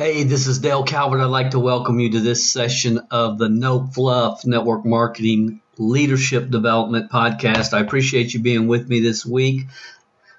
Hey, 0.00 0.22
this 0.22 0.46
is 0.46 0.60
Dale 0.60 0.82
Calvert. 0.82 1.20
I'd 1.20 1.26
like 1.26 1.50
to 1.50 1.60
welcome 1.60 2.00
you 2.00 2.12
to 2.12 2.20
this 2.20 2.50
session 2.50 3.00
of 3.10 3.36
the 3.36 3.50
No 3.50 3.86
Fluff 3.86 4.46
Network 4.46 4.86
Marketing 4.86 5.60
Leadership 5.76 6.48
Development 6.48 7.10
Podcast. 7.10 7.74
I 7.74 7.80
appreciate 7.80 8.32
you 8.32 8.40
being 8.40 8.66
with 8.66 8.88
me 8.88 9.00
this 9.00 9.26
week 9.26 9.66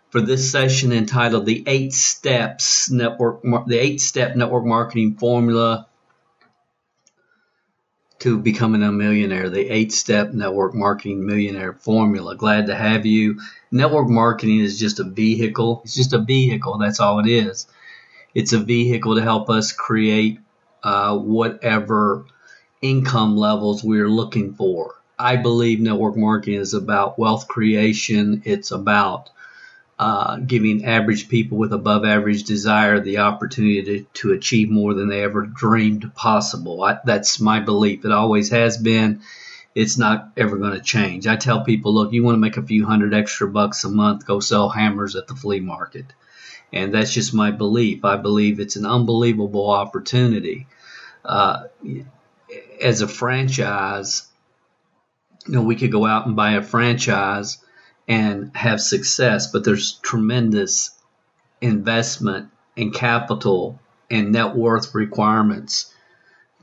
for 0.10 0.20
this 0.20 0.52
session 0.52 0.92
entitled 0.92 1.46
"The 1.46 1.64
Eight 1.68 1.94
Steps 1.94 2.90
Network, 2.90 3.44
the 3.68 3.78
Eight 3.78 4.02
Step 4.02 4.36
Network 4.36 4.66
Marketing 4.66 5.14
Formula 5.14 5.86
to 8.18 8.40
Becoming 8.40 8.82
a 8.82 8.92
Millionaire." 8.92 9.52
The 9.52 9.70
Eight 9.70 9.92
Step 9.92 10.34
Network 10.34 10.74
Marketing 10.74 11.24
Millionaire 11.24 11.74
Formula. 11.74 12.36
Glad 12.36 12.66
to 12.66 12.74
have 12.74 13.06
you. 13.06 13.40
Network 13.72 14.10
marketing 14.10 14.58
is 14.58 14.80
just 14.80 15.00
a 15.00 15.04
vehicle. 15.04 15.82
It's 15.84 15.94
just 15.94 16.14
a 16.14 16.20
vehicle. 16.20 16.80
That's 16.80 17.00
all 17.00 17.20
it 17.20 17.28
is 17.28 17.68
it's 18.34 18.54
a 18.54 18.60
vehicle 18.60 19.16
to 19.16 19.22
help 19.22 19.50
us 19.50 19.72
create 19.72 20.40
uh, 20.84 21.18
whatever 21.18 22.26
income 22.82 23.38
levels 23.38 23.84
we're 23.84 24.10
looking 24.10 24.54
for. 24.54 24.96
I 25.20 25.36
believe 25.36 25.80
network 25.80 26.18
marketing 26.18 26.60
is 26.60 26.74
about 26.74 27.20
wealth 27.20 27.48
creation. 27.48 28.42
It's 28.46 28.72
about 28.72 29.30
uh, 30.00 30.38
giving 30.38 30.84
average 30.86 31.30
people 31.30 31.60
with 31.60 31.74
above 31.74 32.06
average 32.06 32.44
desire 32.44 33.00
the 33.00 33.20
opportunity 33.20 33.84
to, 33.84 34.06
to 34.14 34.32
achieve 34.32 34.72
more 34.72 34.96
than 34.96 35.10
they 35.10 35.24
ever 35.24 35.44
dreamed 35.46 36.16
possible. 36.16 36.84
I, 36.84 36.98
that's 37.06 37.40
my 37.40 37.60
belief. 37.60 38.04
It 38.04 38.12
always 38.12 38.50
has 38.50 38.78
been. 38.78 39.22
It's 39.76 40.00
not 40.00 40.32
ever 40.36 40.58
going 40.58 40.74
to 40.74 40.82
change. 40.82 41.28
I 41.28 41.36
tell 41.36 41.64
people, 41.64 41.94
look, 41.94 42.14
you 42.14 42.24
want 42.24 42.34
to 42.36 42.40
make 42.40 42.58
a 42.58 42.64
few 42.64 42.84
hundred 42.86 43.14
extra 43.14 43.48
bucks 43.48 43.84
a 43.84 43.90
month, 43.90 44.26
go 44.26 44.40
sell 44.40 44.70
hammers 44.70 45.16
at 45.16 45.28
the 45.28 45.36
flea 45.36 45.60
market. 45.60 46.06
And 46.74 46.94
that's 46.94 47.14
just 47.14 47.34
my 47.34 47.52
belief. 47.52 48.06
I 48.06 48.18
believe 48.18 48.60
it's 48.60 48.76
an 48.76 48.86
unbelievable 48.86 49.70
opportunity. 49.70 50.68
Uh, 51.24 51.64
as 52.82 53.02
a 53.02 53.08
franchise, 53.08 54.28
you 55.48 55.54
know, 55.54 55.64
we 55.64 55.76
could 55.76 55.92
go 55.92 56.06
out 56.06 56.26
and 56.26 56.36
buy 56.36 56.54
a 56.54 56.62
franchise 56.62 57.58
and 58.08 58.56
have 58.56 58.82
success, 58.82 59.52
but 59.52 59.64
there's 59.64 59.94
tremendous 60.02 60.92
investment 61.62 62.50
and 62.78 62.94
capital 62.94 63.80
and 64.10 64.32
net 64.32 64.56
worth 64.56 64.94
requirements 64.96 65.94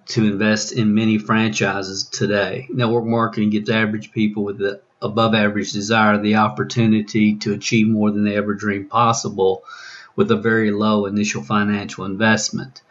to 0.06 0.24
invest 0.24 0.72
in 0.72 0.94
many 0.94 1.18
franchises 1.18 2.04
today. 2.04 2.66
Network 2.70 3.04
marketing 3.04 3.50
gives 3.50 3.70
average 3.70 4.10
people 4.12 4.44
with 4.44 4.58
the 4.58 4.80
above 5.00 5.34
average 5.34 5.72
desire 5.72 6.18
the 6.18 6.36
opportunity 6.36 7.36
to 7.36 7.52
achieve 7.52 7.86
more 7.86 8.10
than 8.10 8.24
they 8.24 8.36
ever 8.36 8.54
dreamed 8.54 8.90
possible 8.90 9.62
with 10.18 10.32
a 10.32 10.36
very 10.36 10.72
low 10.72 11.06
initial 11.06 11.44
financial 11.44 12.04
investment. 12.04 12.82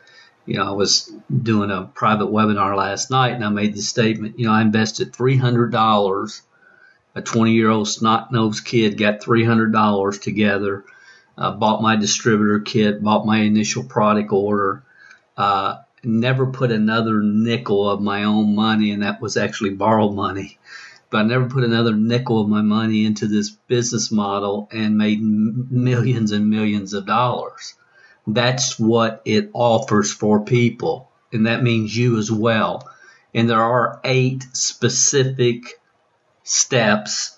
You 0.46 0.56
know, 0.56 0.64
I 0.64 0.72
was 0.72 1.12
doing 1.30 1.72
a 1.72 1.84
private 1.84 2.30
webinar 2.30 2.74
last 2.78 3.12
night 3.12 3.34
and 3.34 3.44
I 3.44 3.50
made 3.50 3.76
the 3.76 3.82
statement, 3.82 4.40
you 4.40 4.46
know, 4.46 4.54
I 4.54 4.62
invested 4.62 5.12
$300. 5.12 6.42
A 7.16 7.22
20 7.22 7.52
year 7.52 7.70
old 7.70 7.90
snot 7.90 8.32
nosed 8.32 8.64
kid 8.64 8.98
got 8.98 9.20
$300 9.20 10.22
together, 10.22 10.86
uh, 11.38 11.52
bought 11.52 11.82
my 11.82 11.98
distributor 11.98 12.62
kit, 12.62 13.04
bought 13.04 13.26
my 13.26 13.40
initial 13.40 13.84
product 13.84 14.32
order, 14.32 14.84
uh, 15.36 15.80
never 16.06 16.46
put 16.46 16.72
another 16.72 17.22
nickel 17.22 17.90
of 17.90 18.00
my 18.00 18.24
own 18.24 18.56
money, 18.56 18.92
and 18.92 19.04
that 19.04 19.20
was 19.20 19.36
actually 19.36 19.72
borrowed 19.72 20.16
money 20.16 20.58
but 21.10 21.20
I 21.20 21.24
never 21.24 21.48
put 21.48 21.64
another 21.64 21.96
nickel 21.96 22.42
of 22.42 22.50
my 22.50 22.62
money 22.62 23.06
into 23.06 23.28
this 23.28 23.50
business 23.50 24.12
model 24.12 24.68
and 24.72 24.98
made 24.98 25.22
millions 25.22 26.32
and 26.32 26.50
millions 26.50 26.94
of 26.94 27.06
dollars. 27.06 27.76
That's 28.26 28.78
what 28.78 29.22
it 29.24 29.50
offers 29.54 30.12
for 30.12 30.44
people, 30.44 31.10
and 31.32 31.48
that 31.48 31.64
means 31.64 31.96
you 31.96 32.18
as 32.18 32.30
well. 32.30 32.90
And 33.34 33.50
there 33.50 33.62
are 33.62 34.02
eight 34.04 34.46
specific 34.54 35.80
steps 36.44 37.38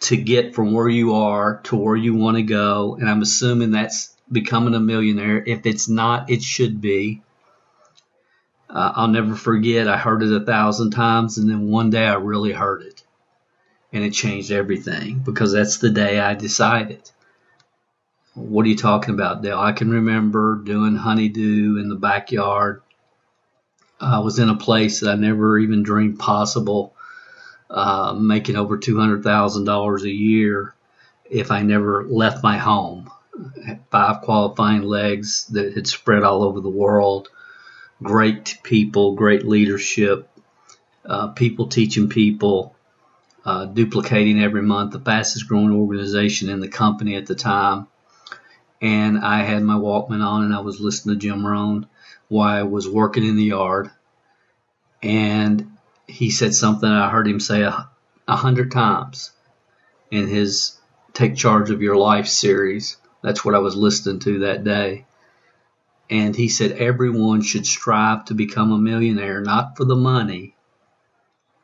to 0.00 0.16
get 0.16 0.54
from 0.54 0.72
where 0.72 0.88
you 0.88 1.14
are 1.14 1.60
to 1.64 1.76
where 1.76 1.96
you 1.96 2.14
want 2.14 2.38
to 2.38 2.42
go. 2.42 2.96
And 2.98 3.08
I'm 3.08 3.22
assuming 3.22 3.70
that's 3.70 4.16
becoming 4.30 4.74
a 4.74 4.80
millionaire. 4.80 5.42
If 5.44 5.66
it's 5.66 5.88
not, 5.88 6.30
it 6.30 6.42
should 6.42 6.80
be. 6.80 7.22
Uh, 8.72 8.92
I'll 8.94 9.08
never 9.08 9.34
forget. 9.34 9.88
I 9.88 9.96
heard 9.96 10.22
it 10.22 10.32
a 10.32 10.44
thousand 10.44 10.90
times, 10.92 11.38
and 11.38 11.50
then 11.50 11.68
one 11.68 11.90
day 11.90 12.06
I 12.06 12.14
really 12.14 12.52
heard 12.52 12.82
it, 12.82 13.02
and 13.92 14.04
it 14.04 14.12
changed 14.12 14.52
everything 14.52 15.18
because 15.18 15.52
that's 15.52 15.78
the 15.78 15.90
day 15.90 16.20
I 16.20 16.34
decided. 16.34 17.10
What 18.34 18.64
are 18.64 18.68
you 18.68 18.76
talking 18.76 19.12
about, 19.14 19.42
Dale? 19.42 19.58
I 19.58 19.72
can 19.72 19.90
remember 19.90 20.54
doing 20.54 20.94
honeydew 20.94 21.78
in 21.78 21.88
the 21.88 21.96
backyard. 21.96 22.82
I 24.00 24.20
was 24.20 24.38
in 24.38 24.48
a 24.48 24.56
place 24.56 25.00
that 25.00 25.10
I 25.10 25.14
never 25.16 25.58
even 25.58 25.82
dreamed 25.82 26.20
possible, 26.20 26.94
uh, 27.68 28.14
making 28.14 28.54
over 28.54 28.78
two 28.78 28.98
hundred 28.98 29.24
thousand 29.24 29.64
dollars 29.64 30.04
a 30.04 30.10
year 30.10 30.74
if 31.28 31.50
I 31.50 31.62
never 31.62 32.04
left 32.04 32.44
my 32.44 32.56
home. 32.56 33.10
Five 33.90 34.22
qualifying 34.22 34.82
legs 34.82 35.46
that 35.48 35.74
had 35.74 35.88
spread 35.88 36.22
all 36.22 36.44
over 36.44 36.60
the 36.60 36.68
world 36.68 37.30
great 38.02 38.58
people, 38.62 39.14
great 39.14 39.46
leadership, 39.46 40.28
uh, 41.04 41.28
people 41.28 41.68
teaching 41.68 42.08
people, 42.08 42.74
uh, 43.44 43.66
duplicating 43.66 44.42
every 44.42 44.62
month, 44.62 44.92
the 44.92 45.00
fastest 45.00 45.48
growing 45.48 45.72
organization 45.72 46.48
in 46.48 46.60
the 46.60 46.68
company 46.68 47.16
at 47.16 47.26
the 47.26 47.34
time. 47.34 47.86
And 48.80 49.18
I 49.18 49.42
had 49.42 49.62
my 49.62 49.74
Walkman 49.74 50.24
on 50.24 50.44
and 50.44 50.54
I 50.54 50.60
was 50.60 50.80
listening 50.80 51.18
to 51.18 51.26
Jim 51.26 51.46
Rohn 51.46 51.86
while 52.28 52.48
I 52.48 52.62
was 52.62 52.88
working 52.88 53.24
in 53.24 53.36
the 53.36 53.44
yard. 53.44 53.90
And 55.02 55.76
he 56.06 56.30
said 56.30 56.54
something 56.54 56.88
I 56.88 57.10
heard 57.10 57.28
him 57.28 57.40
say 57.40 57.62
a, 57.62 57.88
a 58.26 58.36
hundred 58.36 58.70
times 58.70 59.32
in 60.10 60.28
his 60.28 60.78
Take 61.12 61.36
Charge 61.36 61.70
of 61.70 61.82
Your 61.82 61.96
Life 61.96 62.26
series. 62.26 62.96
That's 63.22 63.44
what 63.44 63.54
I 63.54 63.58
was 63.58 63.76
listening 63.76 64.20
to 64.20 64.38
that 64.40 64.64
day 64.64 65.04
and 66.10 66.34
he 66.34 66.48
said 66.48 66.72
everyone 66.72 67.40
should 67.40 67.64
strive 67.64 68.24
to 68.24 68.34
become 68.34 68.72
a 68.72 68.78
millionaire, 68.78 69.40
not 69.40 69.76
for 69.76 69.84
the 69.84 69.96
money, 69.96 70.56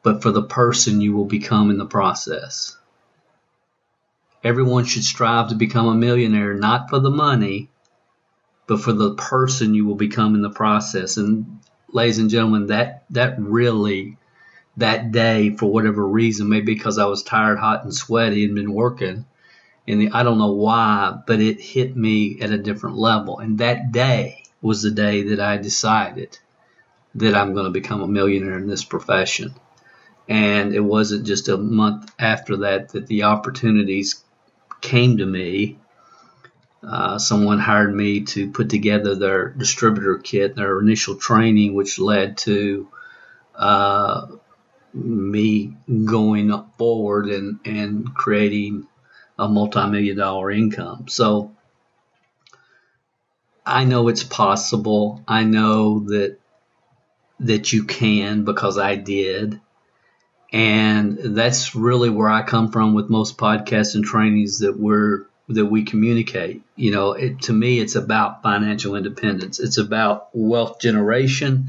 but 0.05 0.23
for 0.23 0.31
the 0.31 0.45
person 0.45 1.01
you 1.01 1.13
will 1.15 1.25
become 1.25 1.69
in 1.69 1.79
the 1.79 1.87
process. 1.87 2.77
Everyone 4.45 4.85
should 4.85 5.03
strive 5.03 5.49
to 5.49 5.57
become 5.57 5.89
a 5.89 5.95
millionaire, 5.95 6.55
not 6.55 6.89
for 6.89 7.01
the 7.01 7.11
money, 7.11 7.69
but 8.69 8.81
for 8.81 8.93
the 8.93 9.15
person 9.15 9.75
you 9.75 9.85
will 9.85 9.97
become 9.97 10.37
in 10.37 10.43
the 10.43 10.51
process. 10.51 11.17
And 11.17 11.59
ladies 11.93 12.19
and 12.19 12.31
gentlemen, 12.31 12.69
that, 12.69 13.05
that 13.11 13.41
really, 13.41 14.17
that 14.77 15.11
day, 15.11 15.57
for 15.57 15.67
whatever 15.67 16.07
reason, 16.07 16.49
maybe 16.49 16.75
because 16.75 16.99
I 16.99 17.07
was 17.07 17.25
tired, 17.25 17.59
hot, 17.59 17.83
and 17.83 17.93
sweaty 17.93 18.45
and 18.45 18.55
been 18.55 18.73
working, 18.73 19.25
and 19.89 20.13
I 20.13 20.23
don't 20.23 20.39
know 20.39 20.53
why, 20.53 21.17
but 21.27 21.41
it 21.41 21.61
hit 21.61 21.97
me 21.97 22.41
at 22.41 22.51
a 22.51 22.59
different 22.59 22.97
level. 22.97 23.39
And 23.39 23.59
that 23.59 23.93
day 23.93 24.43
was 24.61 24.83
the 24.83 24.91
day 24.91 25.23
that 25.25 25.41
I 25.41 25.59
decided 25.59 26.39
that 27.15 27.35
I'm 27.35 27.55
going 27.55 27.67
to 27.67 27.71
become 27.71 28.03
a 28.03 28.09
millionaire 28.09 28.59
in 28.59 28.67
this 28.67 28.85
profession. 28.85 29.55
And 30.29 30.75
it 30.75 30.81
wasn't 30.81 31.27
just 31.27 31.49
a 31.49 31.57
month 31.57 32.13
after 32.19 32.59
that 32.59 32.91
that 32.91 33.07
the 33.07 33.25
opportunities 33.25 34.25
came 34.81 35.19
to 35.19 35.27
me. 35.27 35.79
Uh, 36.83 37.19
someone 37.19 37.59
hired 37.61 37.95
me 37.95 38.23
to 38.23 38.51
put 38.51 38.69
together 38.69 39.15
their 39.15 39.51
distributor 39.51 40.19
kit, 40.19 40.57
their 40.57 40.81
initial 40.81 41.15
training, 41.15 41.75
which 41.75 41.99
led 41.99 42.39
to 42.39 42.89
uh, 43.55 44.27
me 44.93 45.77
going 46.05 46.65
forward 46.77 47.29
and, 47.29 47.61
and 47.65 48.15
creating 48.15 48.87
a 49.39 49.49
multi-million 49.49 50.17
dollar 50.17 50.51
income. 50.51 51.09
So 51.09 51.53
I 53.65 53.85
know 53.85 54.09
it's 54.09 54.25
possible. 54.25 55.23
I 55.27 55.45
know 55.45 56.01
that 56.07 56.39
that 57.41 57.73
you 57.73 57.85
can 57.85 58.45
because 58.45 58.79
I 58.79 58.97
did. 58.97 59.61
And 60.53 61.19
that's 61.37 61.75
really 61.75 62.09
where 62.09 62.31
I 62.31 62.43
come 62.43 62.71
from 62.71 62.95
with 62.95 63.11
most 63.11 63.37
podcasts 63.37 63.95
and 63.95 64.05
trainings 64.05 64.61
that 64.61 64.79
we're 64.79 65.27
that 65.49 65.67
we 65.67 65.85
communicate. 65.85 66.63
You 66.77 66.93
know, 66.93 67.13
it, 67.13 67.43
to 67.43 67.53
me, 67.53 67.79
it's 67.79 67.97
about 67.97 68.43
financial 68.43 68.95
independence. 68.95 69.61
It's 69.61 69.79
about 69.79 70.29
wealth 70.33 70.81
generation, 70.81 71.69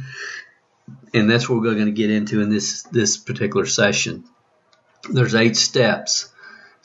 and 1.13 1.29
that's 1.29 1.49
what 1.49 1.59
we're 1.59 1.73
going 1.73 1.85
to 1.87 1.91
get 1.91 2.11
into 2.11 2.41
in 2.41 2.49
this 2.49 2.83
this 2.83 3.17
particular 3.17 3.65
session. 3.65 4.23
There's 5.09 5.35
eight 5.35 5.57
steps. 5.57 6.31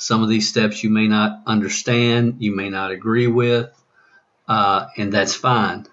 Some 0.02 0.24
of 0.24 0.28
these 0.28 0.48
steps 0.48 0.82
you 0.82 0.90
may 0.90 1.06
not 1.06 1.42
understand, 1.46 2.38
you 2.40 2.56
may 2.56 2.70
not 2.70 2.90
agree 2.90 3.28
with, 3.28 3.70
uh, 4.48 4.88
and 4.96 5.12
that's 5.12 5.36
fine. 5.36 5.86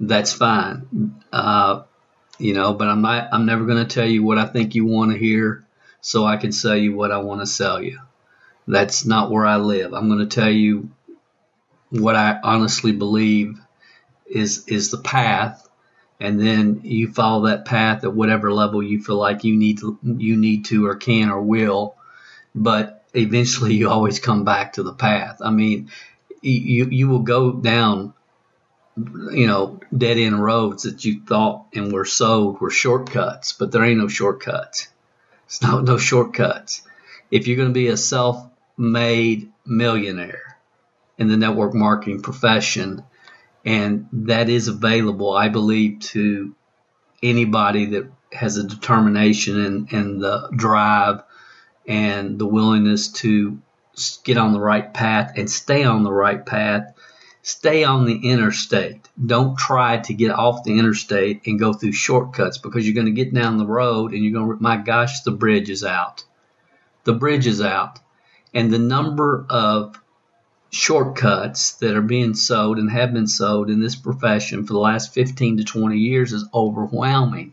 That's 0.00 0.32
fine. 0.32 1.20
Uh, 1.30 1.82
you 2.38 2.54
know, 2.54 2.72
but 2.72 2.88
I'm 2.88 3.02
not. 3.02 3.28
I'm 3.32 3.44
never 3.44 3.66
going 3.66 3.86
to 3.86 3.94
tell 3.94 4.08
you 4.08 4.22
what 4.22 4.38
I 4.38 4.46
think 4.46 4.74
you 4.74 4.86
want 4.86 5.12
to 5.12 5.18
hear, 5.18 5.66
so 6.00 6.24
I 6.24 6.38
can 6.38 6.50
sell 6.50 6.74
you 6.74 6.96
what 6.96 7.12
I 7.12 7.18
want 7.18 7.42
to 7.42 7.46
sell 7.46 7.82
you. 7.82 8.00
That's 8.66 9.04
not 9.04 9.30
where 9.30 9.44
I 9.44 9.56
live. 9.56 9.92
I'm 9.92 10.08
going 10.08 10.26
to 10.26 10.34
tell 10.34 10.50
you 10.50 10.88
what 11.90 12.16
I 12.16 12.40
honestly 12.42 12.92
believe 12.92 13.60
is 14.26 14.66
is 14.66 14.90
the 14.90 14.96
path, 14.96 15.68
and 16.18 16.40
then 16.40 16.80
you 16.84 17.12
follow 17.12 17.48
that 17.48 17.66
path 17.66 18.02
at 18.04 18.14
whatever 18.14 18.50
level 18.50 18.82
you 18.82 19.02
feel 19.02 19.18
like 19.18 19.44
you 19.44 19.56
need 19.56 19.80
to 19.80 19.98
you 20.02 20.38
need 20.38 20.64
to 20.66 20.86
or 20.86 20.96
can 20.96 21.28
or 21.28 21.42
will. 21.42 21.96
But 22.54 22.95
eventually, 23.16 23.74
you 23.74 23.88
always 23.90 24.20
come 24.20 24.44
back 24.44 24.74
to 24.74 24.82
the 24.82 24.92
path. 24.92 25.38
I 25.40 25.50
mean, 25.50 25.90
you 26.42 26.86
you 26.86 27.08
will 27.08 27.20
go 27.20 27.52
down 27.52 28.14
you 28.96 29.46
know, 29.46 29.78
dead 29.96 30.16
end 30.16 30.42
roads 30.42 30.84
that 30.84 31.04
you 31.04 31.20
thought 31.20 31.66
and 31.74 31.92
were 31.92 32.06
sold 32.06 32.60
were 32.60 32.70
shortcuts, 32.70 33.52
but 33.52 33.70
there 33.70 33.84
ain't 33.84 33.98
no 33.98 34.08
shortcuts. 34.08 34.88
It's 35.44 35.60
not 35.60 35.84
no 35.84 35.98
shortcuts. 35.98 36.80
If 37.30 37.46
you're 37.46 37.58
going 37.58 37.68
to 37.68 37.74
be 37.74 37.88
a 37.88 37.96
self 37.96 38.42
made 38.76 39.52
millionaire 39.64 40.58
in 41.18 41.28
the 41.28 41.36
network 41.36 41.74
marketing 41.74 42.22
profession. 42.22 43.04
And 43.64 44.08
that 44.12 44.48
is 44.48 44.68
available, 44.68 45.32
I 45.32 45.48
believe, 45.48 46.00
to 46.00 46.54
anybody 47.22 47.86
that 47.86 48.10
has 48.32 48.56
a 48.56 48.64
determination 48.64 49.60
and, 49.60 49.92
and 49.92 50.20
the 50.20 50.48
drive 50.54 51.22
and 51.86 52.38
the 52.38 52.46
willingness 52.46 53.08
to 53.08 53.58
get 54.24 54.36
on 54.36 54.52
the 54.52 54.60
right 54.60 54.92
path 54.92 55.32
and 55.36 55.50
stay 55.50 55.84
on 55.84 56.02
the 56.02 56.12
right 56.12 56.44
path. 56.44 56.92
Stay 57.42 57.84
on 57.84 58.06
the 58.06 58.28
interstate. 58.28 59.08
Don't 59.24 59.56
try 59.56 59.98
to 59.98 60.14
get 60.14 60.32
off 60.32 60.64
the 60.64 60.78
interstate 60.78 61.46
and 61.46 61.60
go 61.60 61.72
through 61.72 61.92
shortcuts 61.92 62.58
because 62.58 62.84
you're 62.84 62.94
going 62.94 63.06
to 63.06 63.12
get 63.12 63.32
down 63.32 63.56
the 63.56 63.66
road 63.66 64.12
and 64.12 64.24
you're 64.24 64.32
going 64.32 64.56
to, 64.56 64.62
my 64.62 64.76
gosh, 64.76 65.20
the 65.20 65.30
bridge 65.30 65.70
is 65.70 65.84
out. 65.84 66.24
The 67.04 67.12
bridge 67.12 67.46
is 67.46 67.60
out 67.60 68.00
and 68.56 68.72
the 68.72 68.78
number 68.78 69.44
of 69.50 70.00
shortcuts 70.70 71.72
that 71.74 71.94
are 71.94 72.02
being 72.02 72.34
sold 72.34 72.78
and 72.78 72.90
have 72.90 73.12
been 73.12 73.26
sold 73.26 73.68
in 73.68 73.80
this 73.80 73.96
profession 73.96 74.66
for 74.66 74.72
the 74.72 74.78
last 74.78 75.12
15 75.12 75.58
to 75.58 75.64
20 75.64 75.98
years 75.98 76.32
is 76.32 76.48
overwhelming. 76.54 77.52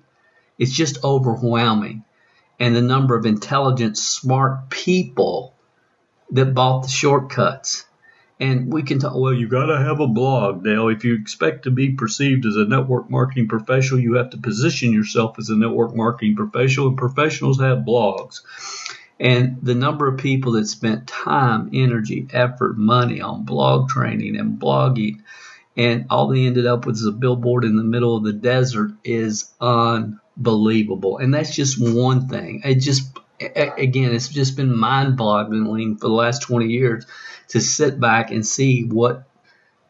It's 0.57 0.71
just 0.71 1.03
overwhelming. 1.03 2.05
And 2.63 2.73
the 2.73 2.81
number 2.81 3.17
of 3.17 3.25
intelligent, 3.25 3.97
smart 3.97 4.69
people 4.69 5.53
that 6.31 6.53
bought 6.53 6.83
the 6.83 6.87
shortcuts. 6.87 7.85
And 8.39 8.71
we 8.71 8.83
can 8.83 8.99
talk, 8.99 9.15
well, 9.15 9.33
you 9.33 9.49
got 9.49 9.65
to 9.65 9.77
have 9.77 9.99
a 9.99 10.07
blog, 10.07 10.63
Dale. 10.63 10.87
If 10.87 11.03
you 11.03 11.15
expect 11.15 11.63
to 11.63 11.71
be 11.71 11.91
perceived 11.91 12.45
as 12.45 12.55
a 12.55 12.63
network 12.63 13.09
marketing 13.09 13.49
professional, 13.49 13.99
you 13.99 14.13
have 14.13 14.29
to 14.29 14.37
position 14.37 14.93
yourself 14.93 15.37
as 15.39 15.49
a 15.49 15.57
network 15.57 15.93
marketing 15.93 16.37
professional, 16.37 16.87
and 16.87 16.97
professionals 16.97 17.59
have 17.59 17.79
blogs. 17.79 18.43
And 19.19 19.57
the 19.61 19.75
number 19.75 20.07
of 20.07 20.17
people 20.17 20.53
that 20.53 20.67
spent 20.67 21.05
time, 21.05 21.69
energy, 21.73 22.27
effort, 22.31 22.77
money 22.77 23.19
on 23.19 23.43
blog 23.43 23.89
training 23.89 24.37
and 24.37 24.57
blogging, 24.57 25.21
and 25.75 26.05
all 26.09 26.29
they 26.29 26.45
ended 26.45 26.65
up 26.65 26.85
with 26.85 26.95
is 26.95 27.05
a 27.05 27.11
billboard 27.11 27.65
in 27.65 27.75
the 27.75 27.83
middle 27.83 28.15
of 28.15 28.23
the 28.23 28.31
desert 28.31 28.93
is 29.03 29.51
unbelievable. 30.37 31.17
And 31.17 31.33
that's 31.33 31.55
just 31.55 31.81
one 31.81 32.27
thing. 32.27 32.61
It 32.63 32.75
just, 32.75 33.17
again, 33.39 34.13
it's 34.13 34.29
just 34.29 34.55
been 34.55 34.75
mind 34.75 35.17
boggling 35.17 35.97
for 35.97 36.07
the 36.07 36.13
last 36.13 36.41
20 36.43 36.67
years 36.67 37.05
to 37.49 37.59
sit 37.59 37.99
back 37.99 38.31
and 38.31 38.45
see 38.45 38.83
what 38.83 39.27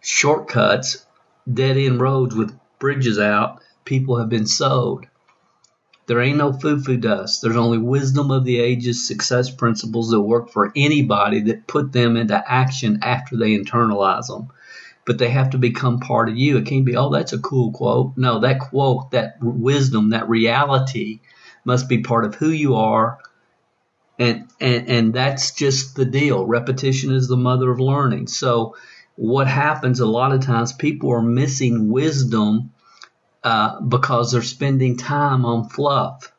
shortcuts, 0.02 1.06
dead 1.52 1.78
end 1.78 2.02
roads 2.02 2.36
with 2.36 2.58
bridges 2.80 3.20
out, 3.20 3.62
people 3.86 4.18
have 4.18 4.30
been 4.30 4.48
sold. 4.48 5.06
There 6.06 6.20
ain't 6.20 6.38
no 6.38 6.52
foo-foo 6.52 6.98
dust. 6.98 7.42
There's 7.42 7.56
only 7.56 7.78
wisdom 7.78 8.30
of 8.30 8.44
the 8.44 8.60
ages, 8.60 9.08
success 9.08 9.50
principles 9.50 10.12
that 10.12 10.20
work 10.20 10.50
for 10.50 10.74
anybody 10.76 11.40
that 11.44 11.66
put 11.66 11.94
them 11.94 12.18
into 12.18 12.44
action 12.46 13.00
after 13.02 13.38
they 13.38 13.58
internalize 13.58 14.28
them. 14.28 14.50
But 15.06 15.18
they 15.18 15.30
have 15.30 15.50
to 15.50 15.58
become 15.58 16.00
part 16.00 16.30
of 16.30 16.38
you. 16.38 16.58
It 16.58 16.66
can't 16.66 16.86
be, 16.86 16.96
oh, 16.96 17.10
that's 17.10 17.34
a 17.34 17.40
cool 17.40 17.74
quote. 17.74 18.14
No, 18.16 18.40
that 18.40 18.60
quote, 18.60 19.12
that 19.12 19.36
wisdom, 19.42 20.12
that 20.12 20.30
reality 20.30 21.20
must 21.66 21.90
be 21.90 22.00
part 22.00 22.26
of 22.26 22.36
who 22.36 22.50
you 22.50 22.76
are. 22.76 23.20
And, 24.18 24.48
and, 24.62 24.88
and 24.88 25.14
that's 25.14 25.52
just 25.52 25.96
the 25.96 26.06
deal. 26.06 26.46
Repetition 26.46 27.12
is 27.12 27.28
the 27.28 27.36
mother 27.36 27.70
of 27.70 27.80
learning. 27.80 28.28
So 28.28 28.76
what 29.16 29.48
happens 29.48 30.00
a 30.00 30.06
lot 30.06 30.32
of 30.32 30.42
times, 30.42 30.72
people 30.72 31.12
are 31.12 31.22
missing 31.22 31.90
wisdom 31.90 32.72
uh, 33.44 33.82
because 33.82 34.32
they're 34.32 34.42
spending 34.42 34.98
time 34.98 35.46
on 35.46 35.68
fluff. 35.68 36.32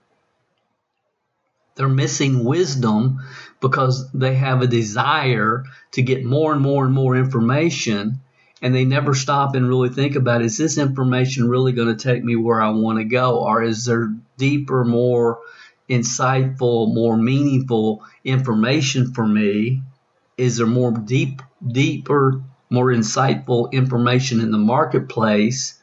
They're 1.76 1.88
missing 1.88 2.44
wisdom 2.44 3.20
because 3.60 4.10
they 4.12 4.34
have 4.36 4.62
a 4.62 4.66
desire 4.66 5.64
to 5.92 6.02
get 6.02 6.24
more 6.24 6.52
and 6.52 6.62
more 6.62 6.84
and 6.84 6.94
more 6.94 7.16
information 7.16 8.20
and 8.64 8.74
they 8.74 8.84
never 8.84 9.14
stop 9.14 9.54
and 9.54 9.68
really 9.68 9.90
think 9.90 10.16
about 10.16 10.42
is 10.42 10.58
this 10.58 10.78
information 10.78 11.48
really 11.48 11.72
going 11.72 11.94
to 11.94 12.02
take 12.02 12.24
me 12.24 12.34
where 12.34 12.60
I 12.60 12.70
want 12.70 12.98
to 12.98 13.04
go 13.04 13.44
or 13.44 13.62
is 13.62 13.84
there 13.84 14.12
deeper 14.36 14.84
more 14.84 15.38
insightful 15.88 16.92
more 16.92 17.16
meaningful 17.16 18.02
information 18.24 19.12
for 19.12 19.26
me 19.26 19.82
is 20.36 20.56
there 20.56 20.66
more 20.66 20.90
deep 20.90 21.42
deeper 21.64 22.42
more 22.70 22.86
insightful 22.86 23.70
information 23.70 24.40
in 24.40 24.50
the 24.50 24.58
marketplace 24.58 25.78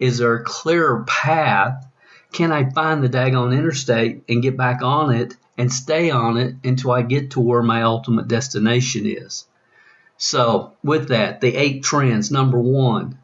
is 0.00 0.18
there 0.18 0.34
a 0.34 0.44
clearer 0.44 1.04
path? 1.04 1.86
Can 2.32 2.52
I 2.52 2.68
find 2.70 3.02
the 3.02 3.08
daggone 3.08 3.56
interstate 3.56 4.24
and 4.28 4.42
get 4.42 4.56
back 4.56 4.82
on 4.82 5.14
it 5.14 5.36
and 5.56 5.72
stay 5.72 6.10
on 6.10 6.36
it 6.36 6.56
until 6.64 6.90
I 6.90 7.02
get 7.02 7.32
to 7.32 7.40
where 7.40 7.62
my 7.62 7.82
ultimate 7.82 8.26
destination 8.26 9.06
is? 9.06 9.46
So, 10.16 10.74
with 10.82 11.08
that, 11.08 11.40
the 11.40 11.54
eight 11.56 11.82
trends. 11.82 12.30
Number 12.30 12.58
one, 12.58 13.18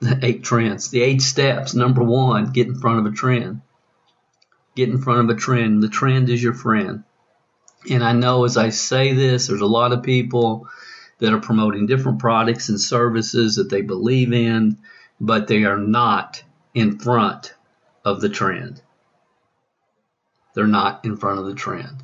the 0.00 0.18
eight 0.22 0.44
trends, 0.44 0.90
the 0.90 1.02
eight 1.02 1.22
steps. 1.22 1.74
Number 1.74 2.02
one, 2.02 2.52
get 2.52 2.68
in 2.68 2.78
front 2.78 3.00
of 3.00 3.12
a 3.12 3.16
trend. 3.16 3.62
Get 4.76 4.88
in 4.88 4.98
front 4.98 5.20
of 5.20 5.36
a 5.36 5.40
trend. 5.40 5.82
The 5.82 5.88
trend 5.88 6.28
is 6.28 6.42
your 6.42 6.54
friend. 6.54 7.04
And 7.90 8.04
I 8.04 8.12
know 8.12 8.44
as 8.44 8.56
I 8.56 8.68
say 8.68 9.14
this, 9.14 9.46
there's 9.46 9.60
a 9.60 9.66
lot 9.66 9.92
of 9.92 10.02
people 10.02 10.68
that 11.18 11.32
are 11.32 11.40
promoting 11.40 11.86
different 11.86 12.18
products 12.18 12.68
and 12.68 12.80
services 12.80 13.56
that 13.56 13.70
they 13.70 13.80
believe 13.82 14.32
in 14.32 14.78
but 15.20 15.48
they 15.48 15.64
are 15.64 15.78
not 15.78 16.42
in 16.74 16.98
front 16.98 17.54
of 18.04 18.20
the 18.20 18.28
trend. 18.28 18.80
They're 20.54 20.66
not 20.66 21.04
in 21.04 21.16
front 21.16 21.40
of 21.40 21.46
the 21.46 21.54
trend. 21.54 22.02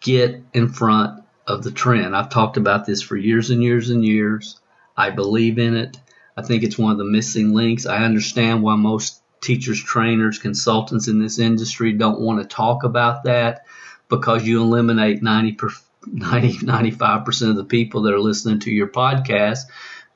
Get 0.00 0.42
in 0.52 0.68
front 0.68 1.23
of 1.46 1.62
the 1.62 1.70
trend. 1.70 2.16
I've 2.16 2.30
talked 2.30 2.56
about 2.56 2.86
this 2.86 3.02
for 3.02 3.16
years 3.16 3.50
and 3.50 3.62
years 3.62 3.90
and 3.90 4.04
years. 4.04 4.60
I 4.96 5.10
believe 5.10 5.58
in 5.58 5.76
it. 5.76 5.96
I 6.36 6.42
think 6.42 6.62
it's 6.62 6.78
one 6.78 6.92
of 6.92 6.98
the 6.98 7.04
missing 7.04 7.52
links. 7.52 7.86
I 7.86 8.04
understand 8.04 8.62
why 8.62 8.76
most 8.76 9.20
teachers, 9.40 9.82
trainers, 9.82 10.38
consultants 10.38 11.08
in 11.08 11.20
this 11.20 11.38
industry 11.38 11.92
don't 11.92 12.20
want 12.20 12.40
to 12.40 12.48
talk 12.48 12.82
about 12.84 13.24
that 13.24 13.66
because 14.08 14.46
you 14.46 14.62
eliminate 14.62 15.22
90, 15.22 15.56
90 16.06 16.52
95% 16.58 17.50
of 17.50 17.56
the 17.56 17.64
people 17.64 18.02
that 18.02 18.14
are 18.14 18.20
listening 18.20 18.60
to 18.60 18.70
your 18.70 18.88
podcast 18.88 19.60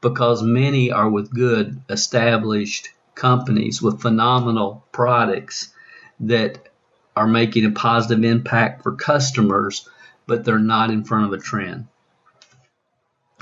because 0.01 0.43
many 0.43 0.91
are 0.93 1.09
with 1.09 1.33
good 1.33 1.81
established 1.89 2.89
companies 3.15 3.83
with 3.83 4.01
phenomenal 4.01 4.85
products 4.93 5.73
that 6.21 6.69
are 7.17 7.27
making 7.27 7.65
a 7.65 7.71
positive 7.71 8.25
impact 8.25 8.83
for 8.83 8.95
customers, 8.95 9.89
but 10.29 10.45
they're 10.45 10.61
not 10.61 10.91
in 10.91 11.03
front 11.03 11.25
of 11.27 11.33
a 11.33 11.43
trend. 11.43 11.89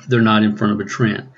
They're 0.09 0.23
not 0.23 0.43
in 0.43 0.57
front 0.57 0.73
of 0.73 0.81
a 0.81 0.89
trend. 0.89 1.29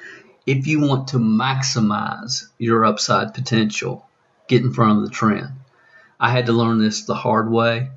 If 0.46 0.68
you 0.68 0.80
want 0.80 1.08
to 1.08 1.18
maximize 1.18 2.44
your 2.58 2.84
upside 2.84 3.34
potential, 3.34 4.06
get 4.46 4.62
in 4.62 4.72
front 4.72 4.98
of 4.98 5.04
the 5.04 5.14
trend. 5.14 5.48
I 6.20 6.30
had 6.30 6.46
to 6.46 6.52
learn 6.52 6.78
this 6.78 7.02
the 7.02 7.14
hard 7.14 7.50
way. 7.50 7.90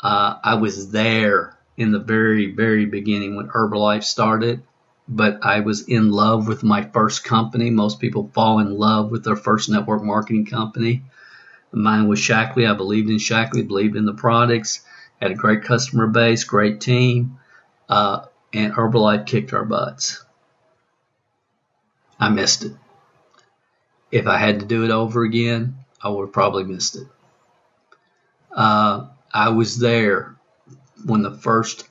Uh, 0.00 0.34
I 0.42 0.56
was 0.56 0.90
there 0.90 1.56
in 1.76 1.92
the 1.92 2.00
very, 2.00 2.52
very 2.52 2.86
beginning 2.86 3.36
when 3.36 3.48
Herbalife 3.48 4.02
started 4.02 4.64
but 5.08 5.38
I 5.42 5.60
was 5.60 5.88
in 5.88 6.10
love 6.10 6.46
with 6.46 6.62
my 6.62 6.82
first 6.82 7.24
company. 7.24 7.70
Most 7.70 7.98
people 7.98 8.30
fall 8.34 8.58
in 8.58 8.76
love 8.76 9.10
with 9.10 9.24
their 9.24 9.36
first 9.36 9.70
network 9.70 10.02
marketing 10.02 10.44
company. 10.44 11.02
Mine 11.72 12.08
was 12.08 12.20
Shaklee. 12.20 12.70
I 12.70 12.74
believed 12.74 13.08
in 13.08 13.16
Shaklee, 13.16 13.66
believed 13.66 13.96
in 13.96 14.04
the 14.04 14.14
products, 14.14 14.80
had 15.20 15.30
a 15.30 15.34
great 15.34 15.64
customer 15.64 16.06
base, 16.06 16.44
great 16.44 16.80
team. 16.80 17.38
Uh, 17.88 18.26
and 18.52 18.72
Herbalife 18.72 19.26
kicked 19.26 19.52
our 19.52 19.64
butts. 19.64 20.24
I 22.18 22.28
missed 22.28 22.64
it. 22.64 22.72
If 24.10 24.26
I 24.26 24.38
had 24.38 24.60
to 24.60 24.66
do 24.66 24.84
it 24.84 24.90
over 24.90 25.22
again, 25.22 25.76
I 26.02 26.08
would 26.08 26.26
have 26.26 26.32
probably 26.32 26.64
missed 26.64 26.96
it. 26.96 27.06
Uh, 28.50 29.08
I 29.32 29.50
was 29.50 29.78
there 29.78 30.36
when 31.04 31.22
the 31.22 31.36
first 31.36 31.88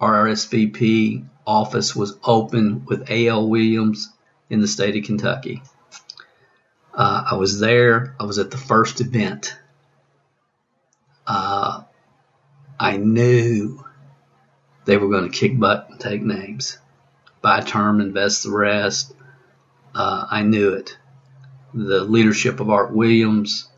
RSVP 0.00 1.24
office 1.46 1.96
was 1.96 2.18
open 2.22 2.84
with 2.84 3.10
A.L. 3.10 3.48
Williams 3.48 4.10
in 4.50 4.60
the 4.60 4.68
state 4.68 4.96
of 4.96 5.04
Kentucky. 5.04 5.62
Uh, 6.94 7.24
I 7.32 7.34
was 7.36 7.58
there. 7.58 8.14
I 8.20 8.24
was 8.24 8.38
at 8.38 8.50
the 8.50 8.58
first 8.58 9.00
event. 9.00 9.56
Uh, 11.26 11.82
I 12.78 12.96
knew 12.96 13.84
they 14.84 14.96
were 14.96 15.08
going 15.08 15.30
to 15.30 15.36
kick 15.36 15.58
butt 15.58 15.88
and 15.90 16.00
take 16.00 16.22
names. 16.22 16.78
Buy 17.40 17.60
term, 17.60 18.00
invest 18.00 18.44
the 18.44 18.50
rest. 18.50 19.14
Uh, 19.94 20.26
I 20.30 20.42
knew 20.42 20.74
it. 20.74 20.96
The 21.74 22.04
leadership 22.04 22.60
of 22.60 22.70
Art 22.70 22.92
Williams, 22.92 23.68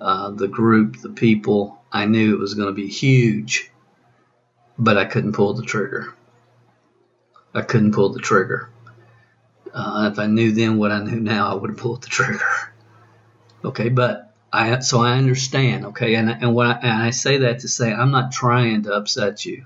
uh, 0.00 0.30
the 0.30 0.48
group, 0.48 1.00
the 1.00 1.10
people, 1.10 1.80
I 1.92 2.04
knew 2.06 2.34
it 2.34 2.40
was 2.40 2.54
going 2.54 2.68
to 2.68 2.74
be 2.74 2.88
huge, 2.88 3.70
but 4.78 4.96
I 4.96 5.04
couldn't 5.04 5.32
pull 5.32 5.54
the 5.54 5.62
trigger. 5.62 6.14
I 7.54 7.62
couldn't 7.62 7.92
pull 7.92 8.10
the 8.10 8.20
trigger. 8.20 8.70
Uh, 9.72 10.10
if 10.12 10.18
I 10.18 10.26
knew 10.26 10.52
then 10.52 10.78
what 10.78 10.92
I 10.92 11.02
knew 11.02 11.20
now, 11.20 11.50
I 11.50 11.54
would 11.54 11.70
have 11.70 11.78
pulled 11.78 12.02
the 12.02 12.08
trigger. 12.08 12.40
Okay, 13.62 13.90
but 13.90 14.29
I 14.52 14.80
so 14.80 15.00
I 15.00 15.16
understand. 15.16 15.86
Okay, 15.86 16.14
and 16.14 16.30
and 16.30 16.54
what 16.54 16.66
I, 16.66 16.72
and 16.80 17.02
I 17.02 17.10
say 17.10 17.38
that 17.38 17.60
to 17.60 17.68
say 17.68 17.92
I'm 17.92 18.10
not 18.10 18.32
trying 18.32 18.82
to 18.84 18.94
upset 18.94 19.44
you. 19.44 19.64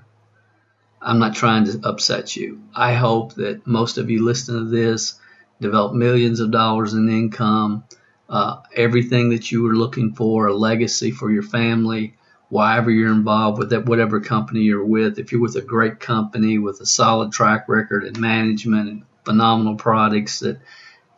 I'm 1.01 1.19
not 1.19 1.35
trying 1.35 1.65
to 1.65 1.79
upset 1.83 2.35
you. 2.35 2.61
I 2.75 2.93
hope 2.93 3.35
that 3.35 3.67
most 3.67 3.97
of 3.97 4.09
you 4.09 4.23
listening 4.25 4.65
to 4.65 4.71
this 4.71 5.19
develop 5.61 5.93
millions 5.93 6.39
of 6.39 6.51
dollars 6.51 6.93
in 6.93 7.07
income, 7.09 7.83
uh, 8.27 8.61
everything 8.75 9.29
that 9.29 9.51
you 9.51 9.63
were 9.63 9.75
looking 9.75 10.13
for, 10.13 10.47
a 10.47 10.53
legacy 10.53 11.11
for 11.11 11.31
your 11.31 11.43
family, 11.43 12.15
wherever 12.49 12.89
you're 12.89 13.13
involved 13.13 13.59
with 13.59 13.69
that, 13.69 13.85
whatever 13.85 14.19
company 14.19 14.61
you're 14.61 14.85
with. 14.85 15.19
If 15.19 15.31
you're 15.31 15.41
with 15.41 15.55
a 15.55 15.61
great 15.61 15.99
company 15.99 16.57
with 16.57 16.79
a 16.81 16.85
solid 16.85 17.31
track 17.31 17.69
record 17.69 18.03
and 18.03 18.19
management 18.19 18.89
and 18.89 19.03
phenomenal 19.23 19.75
products 19.75 20.39
that 20.39 20.59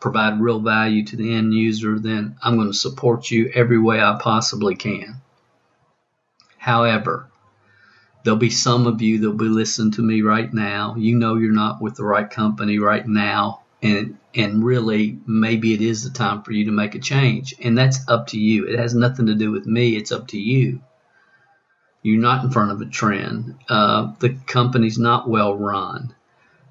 provide 0.00 0.40
real 0.40 0.60
value 0.60 1.04
to 1.04 1.16
the 1.16 1.34
end 1.34 1.54
user, 1.54 1.98
then 1.98 2.36
I'm 2.42 2.56
going 2.56 2.70
to 2.70 2.76
support 2.76 3.30
you 3.30 3.50
every 3.54 3.78
way 3.78 4.00
I 4.00 4.18
possibly 4.20 4.74
can. 4.74 5.20
However, 6.56 7.28
there'll 8.22 8.38
be 8.38 8.50
some 8.50 8.86
of 8.86 9.00
you 9.00 9.18
that'll 9.18 9.36
be 9.36 9.46
listening 9.46 9.92
to 9.92 10.02
me 10.02 10.22
right 10.22 10.52
now. 10.52 10.96
You 10.96 11.16
know 11.16 11.36
you're 11.36 11.52
not 11.52 11.80
with 11.80 11.96
the 11.96 12.04
right 12.04 12.28
company 12.28 12.78
right 12.78 13.06
now, 13.06 13.62
and 13.82 14.18
and 14.34 14.64
really 14.64 15.18
maybe 15.26 15.72
it 15.72 15.80
is 15.80 16.04
the 16.04 16.10
time 16.10 16.42
for 16.42 16.52
you 16.52 16.66
to 16.66 16.72
make 16.72 16.94
a 16.94 16.98
change, 16.98 17.54
and 17.62 17.76
that's 17.76 18.06
up 18.08 18.28
to 18.28 18.38
you. 18.38 18.66
It 18.66 18.78
has 18.78 18.94
nothing 18.94 19.26
to 19.26 19.34
do 19.34 19.50
with 19.50 19.66
me. 19.66 19.96
It's 19.96 20.12
up 20.12 20.28
to 20.28 20.38
you. 20.38 20.80
You're 22.02 22.20
not 22.20 22.44
in 22.44 22.50
front 22.50 22.70
of 22.70 22.80
a 22.80 22.86
trend. 22.86 23.56
Uh, 23.68 24.12
the 24.18 24.30
company's 24.46 24.98
not 24.98 25.28
well 25.28 25.56
run. 25.56 26.14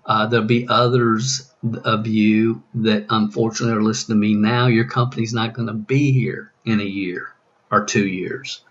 Uh, 0.06 0.28
there'll 0.28 0.46
be 0.46 0.68
others 0.70 1.52
of 1.76 2.08
you 2.08 2.64
that 2.76 3.06
unfortunately 3.10 3.78
are 3.78 3.84
listening 3.84 4.16
to 4.16 4.20
me 4.20 4.34
now. 4.36 4.68
Your 4.68 4.86
company's 4.86 5.34
not 5.34 5.54
going 5.54 5.68
to 5.68 5.74
be 5.74 6.12
here 6.12 6.52
in 6.66 6.80
a 6.80 6.86
year 6.86 7.34
or 7.72 7.86
two 7.86 8.08
years. 8.08 8.62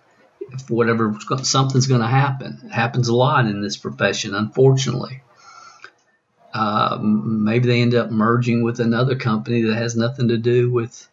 If 0.41 0.71
whatever 0.71 1.17
something's 1.43 1.87
going 1.89 2.01
to 2.01 2.07
happen. 2.07 2.61
It 2.65 2.73
happens 2.73 3.09
a 3.09 3.15
lot 3.15 3.47
in 3.47 3.61
this 3.61 3.77
profession, 3.77 4.35
unfortunately. 4.35 5.23
Uh, 6.55 6.99
maybe 7.03 7.67
they 7.67 7.83
end 7.83 7.95
up 7.95 8.11
merging 8.11 8.63
with 8.63 8.81
another 8.81 9.17
company 9.17 9.63
that 9.63 9.77
has 9.77 9.97
nothing 9.97 10.29
to 10.29 10.39
do 10.39 10.71
with 10.71 11.09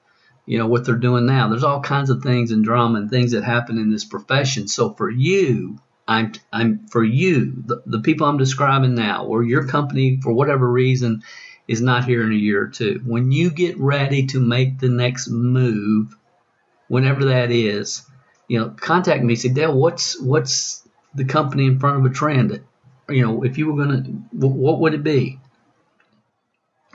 you 0.45 0.57
know 0.57 0.67
what 0.67 0.85
they're 0.85 0.95
doing 0.95 1.25
now. 1.25 1.47
There's 1.47 1.63
all 1.63 1.81
kinds 1.81 2.09
of 2.09 2.21
things 2.21 2.51
and 2.51 2.63
drama 2.63 2.99
and 2.99 3.09
things 3.09 3.31
that 3.31 3.43
happen 3.43 3.77
in 3.77 3.91
this 3.91 4.05
profession. 4.05 4.67
So 4.67 4.93
for 4.93 5.09
you, 5.09 5.79
I'm 6.07 6.33
I'm 6.51 6.87
for 6.87 7.03
you, 7.03 7.53
the, 7.65 7.81
the 7.85 7.99
people 7.99 8.27
I'm 8.27 8.37
describing 8.37 8.95
now, 8.95 9.25
or 9.25 9.43
your 9.43 9.67
company 9.67 10.19
for 10.21 10.33
whatever 10.33 10.69
reason 10.69 11.23
is 11.67 11.81
not 11.81 12.05
here 12.05 12.23
in 12.23 12.31
a 12.31 12.35
year 12.35 12.63
or 12.63 12.67
two. 12.67 13.01
When 13.05 13.31
you 13.31 13.49
get 13.49 13.79
ready 13.79 14.27
to 14.27 14.39
make 14.39 14.77
the 14.79 14.89
next 14.89 15.29
move, 15.29 16.15
whenever 16.87 17.25
that 17.25 17.51
is, 17.51 18.03
you 18.47 18.59
know, 18.59 18.69
contact 18.69 19.23
me. 19.23 19.35
Say, 19.35 19.49
Dale, 19.49 19.73
what's 19.73 20.21
what's 20.21 20.87
the 21.15 21.25
company 21.25 21.65
in 21.65 21.79
front 21.79 21.97
of 21.99 22.05
a 22.11 22.13
trend? 22.13 22.61
You 23.09 23.25
know, 23.25 23.43
if 23.43 23.57
you 23.57 23.71
were 23.71 23.83
gonna, 23.83 24.03
what 24.31 24.79
would 24.79 24.93
it 24.93 25.03
be? 25.03 25.39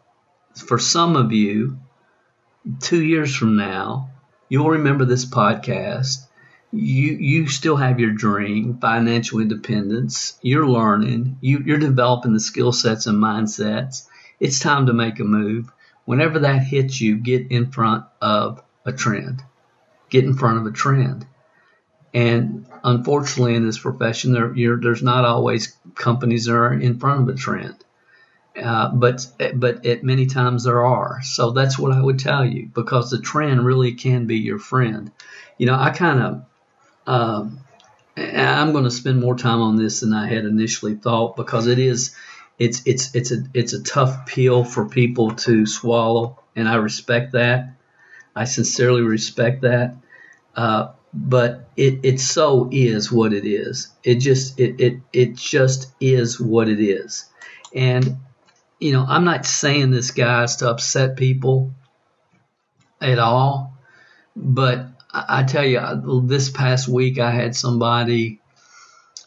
for 0.54 0.78
some 0.78 1.16
of 1.16 1.32
you, 1.32 1.78
two 2.80 3.02
years 3.02 3.34
from 3.34 3.56
now, 3.56 4.10
you'll 4.48 4.70
remember 4.70 5.04
this 5.04 5.26
podcast. 5.26 6.26
You 6.72 7.12
you 7.12 7.46
still 7.48 7.76
have 7.76 8.00
your 8.00 8.12
dream, 8.12 8.78
financial 8.80 9.40
independence. 9.40 10.38
You're 10.42 10.66
learning. 10.66 11.38
You, 11.40 11.62
you're 11.64 11.78
developing 11.78 12.32
the 12.32 12.40
skill 12.40 12.72
sets 12.72 13.06
and 13.06 13.22
mindsets. 13.22 14.08
It's 14.40 14.58
time 14.58 14.86
to 14.86 14.92
make 14.92 15.20
a 15.20 15.24
move. 15.24 15.70
Whenever 16.04 16.40
that 16.40 16.64
hits 16.64 17.00
you, 17.00 17.16
get 17.18 17.52
in 17.52 17.70
front 17.70 18.04
of 18.20 18.62
a 18.84 18.92
trend 18.92 19.42
get 20.14 20.24
in 20.24 20.36
front 20.36 20.58
of 20.58 20.66
a 20.66 20.70
trend. 20.70 21.26
And 22.14 22.66
unfortunately, 22.84 23.56
in 23.56 23.66
this 23.66 23.80
profession, 23.80 24.32
there, 24.32 24.54
there's 24.80 25.02
not 25.02 25.24
always 25.24 25.76
companies 25.96 26.44
that 26.44 26.54
are 26.54 26.72
in 26.72 27.00
front 27.00 27.22
of 27.22 27.34
a 27.34 27.36
trend. 27.36 27.84
Uh, 28.56 28.88
but 28.94 29.26
but 29.56 29.84
at 29.84 30.04
many 30.04 30.26
times 30.26 30.62
there 30.62 30.84
are. 30.84 31.18
So 31.22 31.50
that's 31.50 31.76
what 31.76 31.90
I 31.90 32.00
would 32.00 32.20
tell 32.20 32.44
you 32.44 32.70
because 32.72 33.10
the 33.10 33.18
trend 33.18 33.66
really 33.66 33.94
can 33.94 34.28
be 34.28 34.36
your 34.36 34.60
friend. 34.60 35.10
You 35.58 35.66
know, 35.66 35.74
I 35.74 35.90
kind 35.90 36.20
of 36.22 36.44
um, 37.12 37.58
I'm 38.16 38.70
going 38.70 38.84
to 38.84 38.92
spend 38.92 39.20
more 39.20 39.36
time 39.36 39.60
on 39.60 39.74
this 39.74 40.00
than 40.00 40.12
I 40.12 40.28
had 40.28 40.44
initially 40.44 40.94
thought 40.94 41.34
because 41.34 41.66
it 41.66 41.80
is 41.80 42.14
it's 42.56 42.82
it's 42.86 43.12
it's 43.16 43.32
a 43.32 43.38
it's 43.54 43.72
a 43.72 43.82
tough 43.82 44.26
pill 44.26 44.62
for 44.62 44.88
people 44.88 45.32
to 45.32 45.66
swallow, 45.66 46.38
and 46.54 46.68
I 46.68 46.76
respect 46.76 47.32
that. 47.32 47.74
I 48.36 48.44
sincerely 48.44 49.02
respect 49.02 49.62
that. 49.62 49.96
Uh, 50.56 50.88
but 51.14 51.68
it, 51.76 52.00
it 52.02 52.20
so 52.20 52.68
is 52.72 53.10
what 53.10 53.32
it 53.32 53.46
is. 53.46 53.88
It 54.02 54.16
just 54.16 54.58
it, 54.58 54.80
it 54.80 55.00
it 55.12 55.36
just 55.36 55.92
is 56.00 56.40
what 56.40 56.68
it 56.68 56.80
is. 56.80 57.26
And 57.74 58.16
you 58.80 58.92
know, 58.92 59.04
I'm 59.06 59.24
not 59.24 59.46
saying 59.46 59.90
this 59.90 60.10
guys 60.10 60.56
to 60.56 60.70
upset 60.70 61.16
people 61.16 61.72
at 63.00 63.18
all, 63.18 63.78
but 64.34 64.86
I, 65.12 65.24
I 65.28 65.42
tell 65.44 65.64
you, 65.64 66.22
this 66.26 66.50
past 66.50 66.88
week 66.88 67.18
I 67.18 67.30
had 67.30 67.54
somebody 67.54 68.40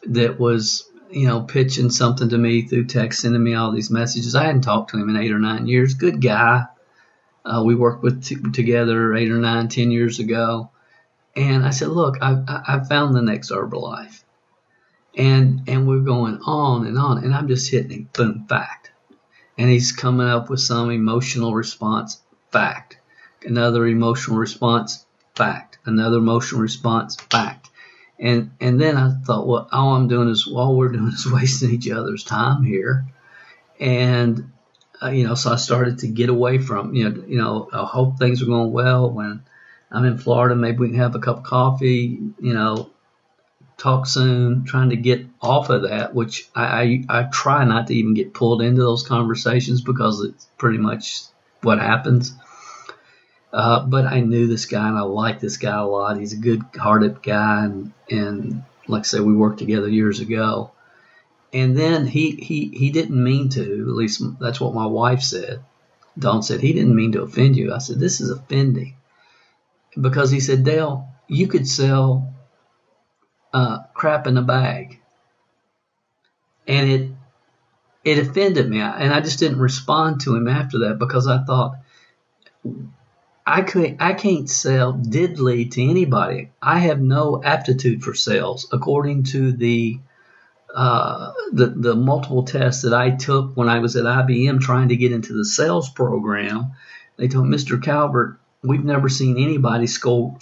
that 0.04 0.38
was 0.38 0.84
you 1.10 1.26
know 1.26 1.40
pitching 1.40 1.90
something 1.90 2.28
to 2.28 2.38
me 2.38 2.62
through 2.62 2.84
text, 2.84 3.22
sending 3.22 3.42
me 3.42 3.54
all 3.54 3.72
these 3.72 3.90
messages. 3.90 4.34
I 4.34 4.44
hadn't 4.44 4.60
talked 4.62 4.90
to 4.90 4.98
him 4.98 5.08
in 5.08 5.16
eight 5.16 5.32
or 5.32 5.38
nine 5.38 5.66
years. 5.66 5.94
Good 5.94 6.20
guy. 6.20 6.64
Uh, 7.46 7.62
we 7.64 7.74
worked 7.74 8.02
with 8.02 8.24
t- 8.24 8.36
together 8.52 9.14
eight 9.14 9.30
or 9.30 9.38
nine, 9.38 9.68
ten 9.68 9.90
years 9.90 10.18
ago 10.18 10.70
and 11.38 11.64
I 11.64 11.70
said, 11.70 11.90
look, 11.90 12.16
I, 12.20 12.62
I 12.66 12.80
found 12.80 13.14
the 13.14 13.22
next 13.22 13.52
Herbalife. 13.52 14.24
And, 15.16 15.62
and 15.68 15.86
we're 15.86 16.00
going 16.00 16.40
on 16.44 16.84
and 16.84 16.98
on. 16.98 17.22
And 17.22 17.32
I'm 17.32 17.46
just 17.46 17.70
hitting 17.70 17.92
him, 17.92 18.10
boom, 18.12 18.46
fact. 18.48 18.90
And 19.56 19.70
he's 19.70 19.92
coming 19.92 20.26
up 20.26 20.50
with 20.50 20.58
some 20.58 20.90
emotional 20.90 21.54
response, 21.54 22.20
fact. 22.50 22.98
Another 23.44 23.86
emotional 23.86 24.36
response, 24.36 25.06
fact. 25.36 25.78
Another 25.84 26.16
emotional 26.16 26.60
response, 26.60 27.14
fact. 27.14 27.70
And, 28.18 28.50
and 28.60 28.80
then 28.80 28.96
I 28.96 29.12
thought, 29.24 29.46
well, 29.46 29.68
all 29.70 29.94
I'm 29.94 30.08
doing 30.08 30.28
is, 30.28 30.48
all 30.52 30.76
we're 30.76 30.88
doing 30.88 31.12
is 31.12 31.24
wasting 31.32 31.70
each 31.70 31.88
other's 31.88 32.24
time 32.24 32.64
here. 32.64 33.06
And, 33.78 34.50
uh, 35.00 35.10
you 35.10 35.24
know, 35.24 35.36
so 35.36 35.52
I 35.52 35.56
started 35.56 36.00
to 36.00 36.08
get 36.08 36.30
away 36.30 36.58
from, 36.58 36.94
you 36.94 37.08
know, 37.08 37.24
you 37.28 37.38
know, 37.38 37.68
I 37.72 37.84
hope 37.84 38.18
things 38.18 38.42
are 38.42 38.46
going 38.46 38.72
well 38.72 39.08
when, 39.08 39.44
I'm 39.90 40.04
in 40.04 40.18
Florida. 40.18 40.54
Maybe 40.54 40.78
we 40.78 40.90
can 40.90 40.98
have 40.98 41.14
a 41.14 41.18
cup 41.20 41.38
of 41.38 41.44
coffee, 41.44 42.18
you 42.40 42.54
know, 42.54 42.90
talk 43.78 44.06
soon, 44.06 44.64
trying 44.64 44.90
to 44.90 44.96
get 44.96 45.24
off 45.40 45.70
of 45.70 45.82
that, 45.82 46.14
which 46.14 46.48
I, 46.54 47.04
I, 47.08 47.20
I 47.20 47.22
try 47.24 47.64
not 47.64 47.86
to 47.86 47.94
even 47.94 48.14
get 48.14 48.34
pulled 48.34 48.60
into 48.60 48.82
those 48.82 49.06
conversations 49.06 49.80
because 49.80 50.20
it's 50.22 50.46
pretty 50.58 50.78
much 50.78 51.22
what 51.62 51.78
happens. 51.78 52.34
Uh, 53.52 53.80
but 53.80 54.04
I 54.04 54.20
knew 54.20 54.46
this 54.46 54.66
guy 54.66 54.88
and 54.88 54.98
I 54.98 55.02
like 55.02 55.40
this 55.40 55.56
guy 55.56 55.78
a 55.78 55.86
lot. 55.86 56.18
He's 56.18 56.34
a 56.34 56.38
good 56.38 56.62
hearted 56.76 57.22
guy. 57.22 57.64
And, 57.64 57.92
and 58.10 58.64
like 58.86 59.00
I 59.00 59.04
said, 59.04 59.22
we 59.22 59.34
worked 59.34 59.58
together 59.58 59.88
years 59.88 60.20
ago. 60.20 60.72
and 61.52 61.76
then 61.76 62.06
he, 62.06 62.32
he, 62.32 62.68
he 62.68 62.90
didn't 62.90 63.22
mean 63.22 63.48
to, 63.50 63.62
at 63.62 63.94
least 63.94 64.22
that's 64.38 64.60
what 64.60 64.74
my 64.74 64.86
wife 64.86 65.22
said. 65.22 65.60
Dawn 66.18 66.42
said, 66.42 66.60
he 66.60 66.72
didn't 66.72 66.94
mean 66.96 67.12
to 67.12 67.22
offend 67.22 67.56
you. 67.56 67.72
I 67.72 67.78
said, 67.78 67.98
this 67.98 68.20
is 68.20 68.30
offending. 68.30 68.96
Because 70.00 70.30
he 70.30 70.40
said, 70.40 70.64
Dale, 70.64 71.08
you 71.26 71.48
could 71.48 71.66
sell 71.66 72.34
uh, 73.52 73.78
crap 73.94 74.26
in 74.26 74.36
a 74.36 74.42
bag. 74.42 75.00
And 76.66 76.90
it 76.90 77.10
it 78.04 78.18
offended 78.18 78.68
me, 78.68 78.80
and 78.80 79.12
I 79.12 79.20
just 79.20 79.38
didn't 79.38 79.58
respond 79.58 80.20
to 80.22 80.34
him 80.34 80.48
after 80.48 80.78
that 80.80 80.98
because 80.98 81.26
I 81.26 81.42
thought 81.44 81.78
I 83.46 83.62
could 83.62 83.96
I 83.98 84.12
can't 84.12 84.48
sell 84.48 84.92
diddly 84.92 85.70
to 85.72 85.82
anybody. 85.82 86.50
I 86.60 86.80
have 86.80 87.00
no 87.00 87.42
aptitude 87.42 88.02
for 88.02 88.14
sales, 88.14 88.68
according 88.72 89.24
to 89.24 89.52
the 89.52 89.98
uh, 90.74 91.32
the 91.52 91.66
the 91.66 91.94
multiple 91.94 92.42
tests 92.42 92.82
that 92.82 92.92
I 92.92 93.10
took 93.10 93.56
when 93.56 93.68
I 93.68 93.78
was 93.78 93.96
at 93.96 94.04
IBM 94.04 94.60
trying 94.60 94.90
to 94.90 94.96
get 94.96 95.12
into 95.12 95.32
the 95.32 95.44
sales 95.44 95.88
program. 95.88 96.72
They 97.16 97.28
told 97.28 97.46
Mr. 97.46 97.82
Calvert, 97.82 98.38
we've 98.62 98.84
never 98.84 99.08
seen 99.08 99.38
anybody 99.38 99.86
score, 99.86 100.36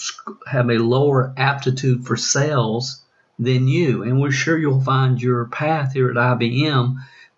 have 0.47 0.71
a 0.71 0.79
lower 0.79 1.35
aptitude 1.37 2.07
for 2.07 2.17
sales 2.17 3.03
than 3.39 3.69
you, 3.69 4.03
and 4.03 4.21
we're 4.21 4.31
sure 4.31 4.57
you'll 4.57 4.81
find 4.81 5.21
your 5.21 5.47
path 5.47 5.93
here 5.93 6.11
at 6.11 6.17
IBM 6.17 6.97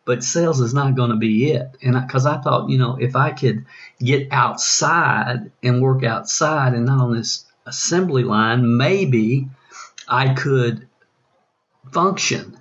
but 0.09 0.25
sales 0.25 0.59
is 0.61 0.73
not 0.73 0.95
going 0.95 1.11
to 1.11 1.17
be 1.17 1.51
it. 1.51 1.77
And 1.83 1.95
because 2.01 2.25
I, 2.25 2.37
I, 2.37 2.41
thought, 2.41 2.71
you 2.71 2.79
know, 2.79 2.97
if 2.99 3.15
I 3.15 3.31
could 3.31 3.67
get 4.01 4.29
outside 4.31 5.53
and 5.63 5.83
work 5.83 6.03
outside 6.03 6.73
and 6.73 6.87
not 6.87 7.03
on 7.03 7.15
this 7.15 7.45
assembly 7.67 8.23
line, 8.25 8.79
maybe 8.79 9.51
I 10.09 10.33
could 10.33 10.89
function. 11.93 12.57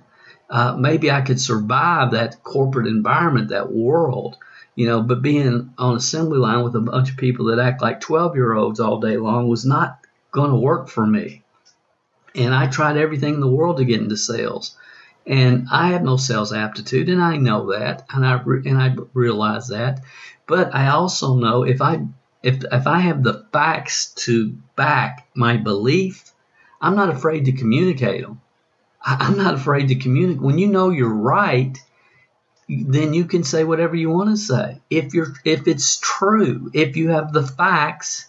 Uh, 0.50 0.76
maybe 0.76 1.10
I 1.10 1.22
could 1.22 1.40
survive 1.40 2.10
that 2.10 2.42
corporate 2.42 2.86
environment, 2.86 3.48
that 3.48 3.72
world, 3.72 4.36
you 4.78 4.86
know. 4.86 5.02
But 5.02 5.22
being 5.22 5.74
on 5.76 5.96
assembly 5.96 6.38
line 6.38 6.62
with 6.62 6.76
a 6.76 6.80
bunch 6.80 7.10
of 7.10 7.16
people 7.16 7.46
that 7.46 7.58
act 7.58 7.82
like 7.82 8.00
12 8.00 8.36
year 8.36 8.54
olds 8.54 8.80
all 8.80 9.00
day 9.00 9.16
long 9.16 9.48
was 9.48 9.64
not 9.64 9.98
going 10.30 10.50
to 10.50 10.56
work 10.56 10.88
for 10.88 11.06
me. 11.06 11.42
And 12.34 12.54
I 12.54 12.66
tried 12.66 12.96
everything 12.96 13.34
in 13.34 13.40
the 13.40 13.50
world 13.50 13.78
to 13.78 13.84
get 13.84 14.00
into 14.00 14.16
sales 14.16 14.76
and 15.28 15.66
I 15.70 15.88
have 15.88 16.02
no 16.02 16.16
sales 16.16 16.54
aptitude, 16.54 17.10
and 17.10 17.22
I 17.22 17.36
know 17.36 17.72
that, 17.72 18.06
and 18.10 18.24
I 18.24 18.40
and 18.64 18.78
I 18.78 18.96
realize 19.12 19.68
that. 19.68 20.00
But 20.46 20.74
I 20.74 20.88
also 20.88 21.36
know 21.36 21.64
if 21.64 21.82
I 21.82 22.06
if 22.42 22.64
if 22.72 22.86
I 22.86 23.00
have 23.00 23.22
the 23.22 23.46
facts 23.52 24.14
to 24.24 24.56
back 24.74 25.28
my 25.34 25.58
belief, 25.58 26.32
I'm 26.80 26.96
not 26.96 27.10
afraid 27.10 27.44
to 27.44 27.52
communicate 27.52 28.22
them. 28.22 28.40
I'm 29.04 29.36
not 29.36 29.54
afraid 29.54 29.88
to 29.88 29.96
communicate. 29.96 30.42
When 30.42 30.58
you 30.58 30.68
know 30.68 30.88
you're 30.88 31.08
right, 31.14 31.76
then 32.68 33.14
you 33.14 33.24
can 33.24 33.44
say 33.44 33.64
whatever 33.64 33.96
you 33.96 34.10
want 34.10 34.30
to 34.30 34.36
say. 34.36 34.80
If 34.90 35.14
you're 35.14 35.34
if 35.44 35.66
it's 35.66 35.98
true, 35.98 36.70
if 36.74 36.96
you 36.96 37.10
have 37.10 37.32
the 37.32 37.46
facts 37.46 38.26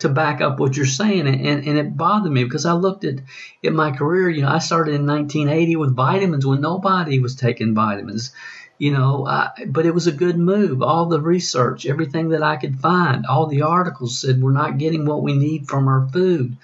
to 0.00 0.08
back 0.08 0.40
up 0.40 0.58
what 0.58 0.76
you're 0.76 0.86
saying. 0.86 1.26
And, 1.26 1.66
and 1.66 1.78
it 1.78 1.96
bothered 1.96 2.32
me 2.32 2.44
because 2.44 2.66
I 2.66 2.72
looked 2.72 3.04
at, 3.04 3.16
at 3.64 3.72
my 3.72 3.92
career, 3.92 4.28
you 4.28 4.42
know, 4.42 4.48
I 4.48 4.58
started 4.58 4.94
in 4.94 5.06
1980 5.06 5.76
with 5.76 5.94
vitamins 5.94 6.44
when 6.44 6.60
nobody 6.60 7.18
was 7.20 7.36
taking 7.36 7.74
vitamins, 7.74 8.32
you 8.78 8.92
know, 8.92 9.26
I, 9.26 9.50
but 9.66 9.86
it 9.86 9.94
was 9.94 10.06
a 10.06 10.12
good 10.12 10.38
move. 10.38 10.82
All 10.82 11.06
the 11.06 11.20
research, 11.20 11.86
everything 11.86 12.30
that 12.30 12.42
I 12.42 12.56
could 12.56 12.80
find, 12.80 13.26
all 13.26 13.46
the 13.46 13.62
articles 13.62 14.18
said 14.18 14.42
we're 14.42 14.52
not 14.52 14.78
getting 14.78 15.04
what 15.04 15.22
we 15.22 15.34
need 15.34 15.68
from 15.68 15.86
our 15.86 16.08
food. 16.08 16.56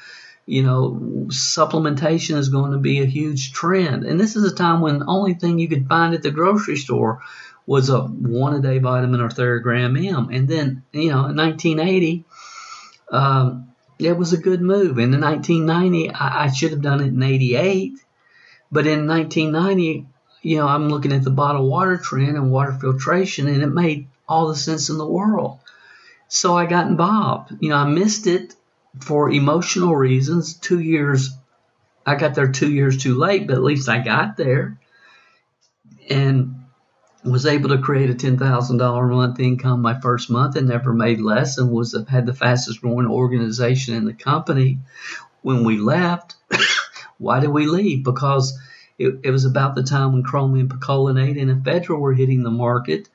You 0.47 0.63
know, 0.63 1.27
supplementation 1.29 2.37
is 2.37 2.49
going 2.49 2.71
to 2.73 2.79
be 2.79 3.03
a 3.03 3.07
huge 3.07 3.53
trend. 3.53 4.05
And 4.05 4.19
this 4.19 4.37
is 4.37 4.45
a 4.45 4.55
time 4.55 4.81
when 4.81 5.01
the 5.01 5.07
only 5.07 5.35
thing 5.35 5.59
you 5.59 5.69
could 5.69 5.89
find 5.89 6.15
at 6.15 6.23
the 6.23 6.31
grocery 6.31 6.77
store 6.77 7.21
was 7.67 7.89
a 7.89 8.01
one 8.01 8.55
a 8.55 8.61
day 8.61 8.79
vitamin 8.79 9.21
or 9.21 9.29
Theragran 9.29 10.07
M. 10.07 10.29
And 10.31 10.49
then, 10.49 10.85
you 10.93 11.11
know, 11.11 11.27
in 11.27 11.37
1980, 11.37 12.25
um, 13.11 13.75
it 13.99 14.17
was 14.17 14.33
a 14.33 14.39
good 14.39 14.61
move. 14.61 14.99
In 14.99 15.21
1990, 15.21 16.11
I, 16.11 16.45
I 16.45 16.53
should 16.53 16.71
have 16.71 16.83
done 16.83 17.01
it 17.01 17.09
in 17.09 17.23
88, 17.23 17.99
but 18.71 18.87
in 18.87 19.07
1990, 19.07 20.07
you 20.43 20.57
know, 20.59 20.69
I'm 20.69 20.89
looking 20.89 21.13
at 21.13 21.25
the 21.25 21.31
bottled 21.31 21.69
water 21.69 21.97
trend 21.97 22.37
and 22.37 22.53
water 22.53 22.73
filtration, 22.73 23.49
and 23.49 23.63
it 23.63 23.67
made 23.67 24.07
all 24.29 24.49
the 24.49 24.57
sense 24.57 24.91
in 24.91 24.99
the 24.99 25.07
world. 25.07 25.59
So 26.29 26.57
I 26.57 26.67
got 26.67 26.87
involved. 26.87 27.53
You 27.61 27.71
know, 27.71 27.77
I 27.77 27.87
missed 27.89 28.27
it 28.27 28.55
for 29.01 29.31
emotional 29.31 29.95
reasons. 29.95 30.55
Two 30.55 30.81
years, 30.81 31.31
I 32.05 32.17
got 32.17 32.35
there 32.35 32.51
two 32.51 32.73
years 32.73 33.03
too 33.03 33.17
late, 33.17 33.47
but 33.47 33.57
at 33.57 33.63
least 33.63 33.89
I 33.89 33.99
got 33.99 34.37
there. 34.37 34.79
And 36.09 36.57
was 37.25 37.47
able 37.47 37.71
to 37.71 37.79
create 37.79 38.11
a 38.11 38.15
$10,000 38.15 38.41
a 38.41 39.15
month 39.15 39.41
income 39.41 39.83
my 39.83 40.01
first 40.01 40.31
month 40.31 40.57
and 40.57 40.69
never 40.69 40.93
made 40.93 41.21
less 41.21 41.59
and 41.59 41.71
was 41.71 41.97
had 42.09 42.27
the 42.27 42.33
fastest 42.33 42.81
growing 42.81 43.07
organization 43.07 43.95
in 43.95 44.05
the 44.05 44.15
company. 44.15 44.79
When 45.43 45.65
we 45.65 45.79
left, 45.79 46.37
why 47.19 47.41
did 47.41 47.51
we 47.51 47.67
leave? 47.67 48.05
Because 48.05 48.57
it, 48.99 49.21
it 49.25 49.31
was 49.31 49.45
about 49.45 49.75
the 49.75 49.83
time 49.83 50.13
when 50.13 50.23
chromium 50.23 50.69
picolinate 50.69 51.41
and 51.41 51.51
ephedra 51.51 51.99
were 51.99 52.15
hitting 52.15 52.43
the 52.43 52.51
market 52.51 53.09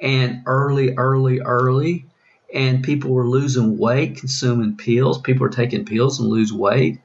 and 0.00 0.42
early, 0.46 0.94
early, 0.96 1.40
early, 1.40 2.06
and 2.54 2.84
people 2.84 3.10
were 3.10 3.26
losing 3.26 3.76
weight 3.76 4.16
consuming 4.16 4.76
pills. 4.76 5.20
People 5.20 5.42
were 5.42 5.50
taking 5.50 5.84
pills 5.84 6.20
and 6.20 6.28
lose 6.28 6.52
weight. 6.52 7.00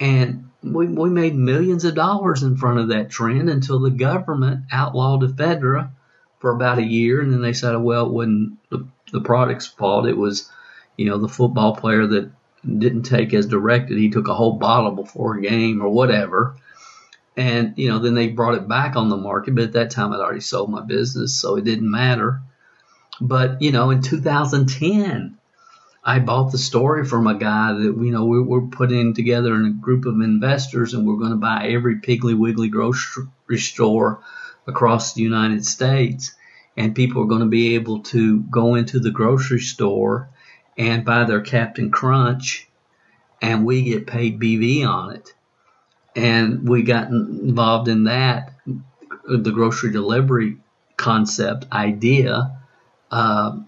And 0.00 0.50
we, 0.62 0.86
we 0.86 1.10
made 1.10 1.34
millions 1.34 1.84
of 1.84 1.94
dollars 1.94 2.42
in 2.42 2.56
front 2.56 2.80
of 2.80 2.88
that 2.88 3.10
trend 3.10 3.50
until 3.50 3.78
the 3.78 3.90
government 3.90 4.64
outlawed 4.72 5.20
ephedra 5.20 5.90
for 6.38 6.50
about 6.50 6.78
a 6.78 6.82
year, 6.82 7.20
and 7.20 7.32
then 7.32 7.40
they 7.40 7.52
said, 7.52 7.76
well, 7.76 8.06
it 8.06 8.12
wasn't 8.12 8.58
the, 8.70 8.86
the 9.12 9.20
product's 9.20 9.66
fault. 9.66 10.06
It 10.06 10.16
was, 10.16 10.50
you 10.96 11.06
know, 11.06 11.18
the 11.18 11.28
football 11.28 11.76
player 11.76 12.06
that 12.06 12.30
didn't 12.62 13.04
take 13.04 13.32
as 13.32 13.46
directed. 13.46 13.96
He 13.96 14.10
took 14.10 14.28
a 14.28 14.34
whole 14.34 14.54
bottle 14.54 14.92
before 14.92 15.36
a 15.36 15.42
game 15.42 15.82
or 15.82 15.88
whatever. 15.88 16.56
And, 17.36 17.74
you 17.76 17.88
know, 17.88 17.98
then 17.98 18.14
they 18.14 18.28
brought 18.28 18.54
it 18.54 18.66
back 18.66 18.96
on 18.96 19.08
the 19.08 19.16
market, 19.16 19.54
but 19.54 19.64
at 19.64 19.72
that 19.74 19.90
time 19.90 20.12
I'd 20.12 20.20
already 20.20 20.40
sold 20.40 20.70
my 20.70 20.82
business, 20.82 21.34
so 21.34 21.56
it 21.56 21.64
didn't 21.64 21.90
matter. 21.90 22.40
But, 23.20 23.62
you 23.62 23.72
know, 23.72 23.90
in 23.90 24.02
2010, 24.02 25.38
I 26.08 26.20
bought 26.20 26.52
the 26.52 26.58
story 26.58 27.04
from 27.04 27.26
a 27.26 27.34
guy 27.34 27.72
that 27.72 27.82
you 27.82 28.12
know 28.12 28.26
we 28.26 28.40
were 28.40 28.68
putting 28.68 29.12
together 29.12 29.56
in 29.56 29.66
a 29.66 29.70
group 29.70 30.06
of 30.06 30.20
investors, 30.20 30.94
and 30.94 31.04
we're 31.04 31.16
going 31.16 31.32
to 31.32 31.36
buy 31.36 31.66
every 31.66 31.96
Piggly 31.96 32.38
Wiggly 32.38 32.68
grocery 32.68 33.26
store 33.56 34.20
across 34.68 35.14
the 35.14 35.22
United 35.22 35.66
States, 35.66 36.32
and 36.76 36.94
people 36.94 37.22
are 37.22 37.26
going 37.26 37.40
to 37.40 37.46
be 37.46 37.74
able 37.74 38.02
to 38.04 38.38
go 38.38 38.76
into 38.76 39.00
the 39.00 39.10
grocery 39.10 39.58
store 39.58 40.28
and 40.78 41.04
buy 41.04 41.24
their 41.24 41.40
Cap'n 41.40 41.90
Crunch, 41.90 42.68
and 43.42 43.66
we 43.66 43.82
get 43.82 44.06
paid 44.06 44.38
BV 44.38 44.86
on 44.86 45.16
it. 45.16 45.34
And 46.14 46.68
we 46.68 46.84
got 46.84 47.08
involved 47.08 47.88
in 47.88 48.04
that, 48.04 48.52
the 49.24 49.50
grocery 49.50 49.90
delivery 49.90 50.58
concept 50.96 51.66
idea. 51.72 52.60
Uh, 53.10 53.58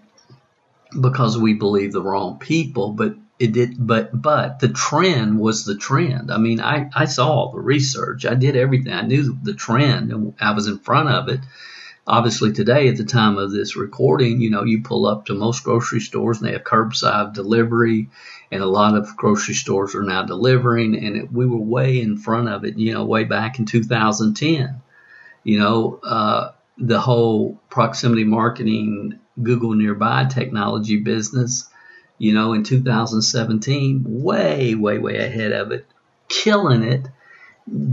because 0.99 1.37
we 1.37 1.53
believe 1.53 1.91
the 1.91 2.01
wrong 2.01 2.39
people, 2.39 2.93
but 2.93 3.15
it 3.39 3.53
did 3.53 3.75
but 3.79 4.09
but 4.21 4.59
the 4.59 4.69
trend 4.69 5.39
was 5.39 5.63
the 5.63 5.77
trend. 5.77 6.31
I 6.31 6.37
mean, 6.37 6.59
I, 6.59 6.89
I 6.93 7.05
saw 7.05 7.51
the 7.51 7.59
research. 7.59 8.25
I 8.25 8.35
did 8.35 8.55
everything. 8.55 8.91
I 8.91 9.01
knew 9.01 9.37
the 9.41 9.53
trend 9.53 10.11
and 10.11 10.33
I 10.41 10.51
was 10.51 10.67
in 10.67 10.79
front 10.79 11.09
of 11.09 11.29
it. 11.29 11.39
Obviously 12.05 12.51
today 12.51 12.87
at 12.89 12.97
the 12.97 13.05
time 13.05 13.37
of 13.37 13.51
this 13.51 13.77
recording, 13.77 14.41
you 14.41 14.49
know, 14.49 14.63
you 14.63 14.81
pull 14.81 15.05
up 15.05 15.25
to 15.25 15.35
most 15.35 15.63
grocery 15.63 16.01
stores 16.01 16.39
and 16.39 16.47
they 16.47 16.53
have 16.53 16.63
curbside 16.63 17.33
delivery 17.33 18.09
and 18.51 18.63
a 18.63 18.67
lot 18.67 18.97
of 18.97 19.15
grocery 19.15 19.53
stores 19.53 19.95
are 19.95 20.03
now 20.03 20.23
delivering 20.23 20.97
and 20.97 21.15
it, 21.15 21.31
we 21.31 21.45
were 21.45 21.57
way 21.57 22.01
in 22.01 22.17
front 22.17 22.49
of 22.49 22.65
it, 22.65 22.77
you 22.77 22.93
know, 22.93 23.05
way 23.05 23.23
back 23.23 23.59
in 23.59 23.65
2010. 23.65 24.81
You 25.43 25.59
know, 25.59 25.99
uh, 26.03 26.51
the 26.77 26.99
whole 26.99 27.59
proximity 27.69 28.23
marketing 28.23 29.19
Google 29.41 29.73
Nearby 29.73 30.25
technology 30.25 30.97
business, 30.97 31.69
you 32.17 32.33
know, 32.33 32.53
in 32.53 32.63
2017, 32.63 34.03
way, 34.05 34.75
way, 34.75 34.97
way 34.97 35.17
ahead 35.17 35.51
of 35.51 35.71
it, 35.71 35.85
killing 36.27 36.83
it, 36.83 37.07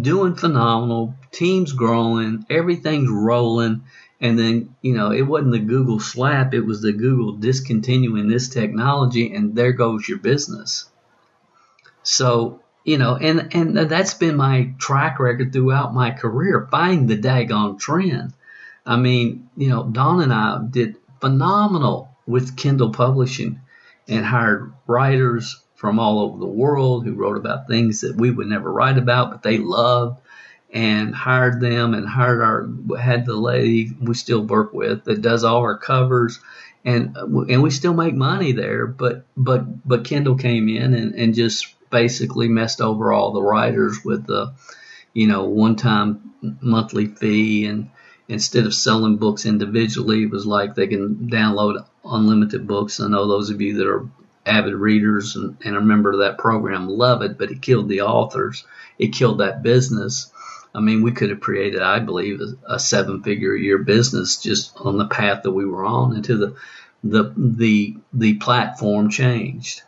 doing 0.00 0.34
phenomenal, 0.34 1.14
teams 1.30 1.72
growing, 1.72 2.44
everything's 2.50 3.10
rolling. 3.10 3.82
And 4.20 4.38
then, 4.38 4.74
you 4.80 4.94
know, 4.94 5.12
it 5.12 5.22
wasn't 5.22 5.52
the 5.52 5.58
Google 5.58 6.00
slap, 6.00 6.54
it 6.54 6.62
was 6.62 6.80
the 6.80 6.92
Google 6.92 7.32
discontinuing 7.32 8.28
this 8.28 8.48
technology, 8.48 9.34
and 9.34 9.54
there 9.54 9.72
goes 9.72 10.08
your 10.08 10.18
business. 10.18 10.88
So, 12.02 12.60
you 12.84 12.98
know, 12.98 13.16
and, 13.16 13.54
and 13.54 13.76
that's 13.76 14.14
been 14.14 14.36
my 14.36 14.72
track 14.78 15.18
record 15.18 15.52
throughout 15.52 15.92
my 15.92 16.12
career, 16.12 16.66
find 16.70 17.08
the 17.08 17.18
daggone 17.18 17.78
trend. 17.78 18.32
I 18.86 18.96
mean, 18.96 19.50
you 19.56 19.68
know, 19.68 19.84
Dawn 19.84 20.22
and 20.22 20.32
I 20.32 20.60
did 20.70 20.96
phenomenal 21.20 22.10
with 22.26 22.56
Kindle 22.56 22.90
Publishing 22.90 23.60
and 24.08 24.24
hired 24.24 24.72
writers 24.86 25.60
from 25.74 25.98
all 25.98 26.20
over 26.20 26.38
the 26.38 26.46
world 26.46 27.04
who 27.04 27.14
wrote 27.14 27.36
about 27.36 27.68
things 27.68 28.00
that 28.00 28.16
we 28.16 28.30
would 28.30 28.46
never 28.46 28.72
write 28.72 28.98
about, 28.98 29.30
but 29.30 29.42
they 29.42 29.58
loved. 29.58 30.20
and 30.72 31.14
hired 31.14 31.60
them 31.60 31.94
and 31.94 32.08
hired 32.08 32.42
our 32.42 32.68
had 32.98 33.24
the 33.24 33.36
lady 33.36 33.92
we 34.00 34.14
still 34.14 34.42
work 34.42 34.72
with 34.72 35.04
that 35.04 35.22
does 35.22 35.44
all 35.44 35.58
our 35.60 35.78
covers 35.78 36.40
and 36.84 37.16
and 37.16 37.62
we 37.62 37.70
still 37.70 37.94
make 37.94 38.14
money 38.14 38.52
there 38.52 38.86
but 38.86 39.24
but 39.36 39.62
but 39.86 40.04
Kindle 40.04 40.36
came 40.36 40.68
in 40.68 40.92
and, 40.94 41.14
and 41.14 41.34
just 41.34 41.68
basically 41.90 42.48
messed 42.48 42.80
over 42.80 43.12
all 43.12 43.32
the 43.32 43.42
writers 43.42 44.04
with 44.04 44.26
the 44.26 44.52
you 45.14 45.26
know 45.28 45.44
one 45.44 45.76
time 45.76 46.34
monthly 46.60 47.06
fee 47.06 47.66
and 47.66 47.90
instead 48.28 48.66
of 48.66 48.74
selling 48.74 49.16
books 49.16 49.46
individually 49.46 50.24
it 50.24 50.30
was 50.30 50.46
like 50.46 50.74
they 50.74 50.86
can 50.86 51.28
download 51.30 51.84
unlimited 52.04 52.66
books 52.66 53.00
I 53.00 53.08
know 53.08 53.26
those 53.26 53.50
of 53.50 53.60
you 53.60 53.78
that 53.78 53.86
are 53.86 54.08
avid 54.44 54.74
readers 54.74 55.36
and, 55.36 55.56
and 55.64 55.76
a 55.76 55.80
member 55.80 56.12
of 56.12 56.20
that 56.20 56.38
program 56.38 56.88
love 56.88 57.22
it 57.22 57.38
but 57.38 57.50
it 57.50 57.62
killed 57.62 57.88
the 57.88 58.02
authors 58.02 58.64
it 58.98 59.12
killed 59.12 59.38
that 59.38 59.62
business 59.62 60.30
I 60.76 60.80
mean, 60.80 61.02
we 61.02 61.12
could 61.12 61.30
have 61.30 61.40
created, 61.40 61.80
I 61.80 62.00
believe, 62.00 62.42
a, 62.42 62.74
a 62.74 62.78
seven 62.78 63.22
figure 63.22 63.54
a 63.54 63.58
year 63.58 63.78
business 63.78 64.36
just 64.36 64.76
on 64.76 64.98
the 64.98 65.06
path 65.06 65.42
that 65.44 65.52
we 65.52 65.64
were 65.64 65.86
on 65.86 66.14
until 66.14 66.38
the, 66.38 66.56
the, 67.02 67.32
the, 67.34 67.96
the 68.12 68.34
platform 68.34 69.08
changed. 69.08 69.82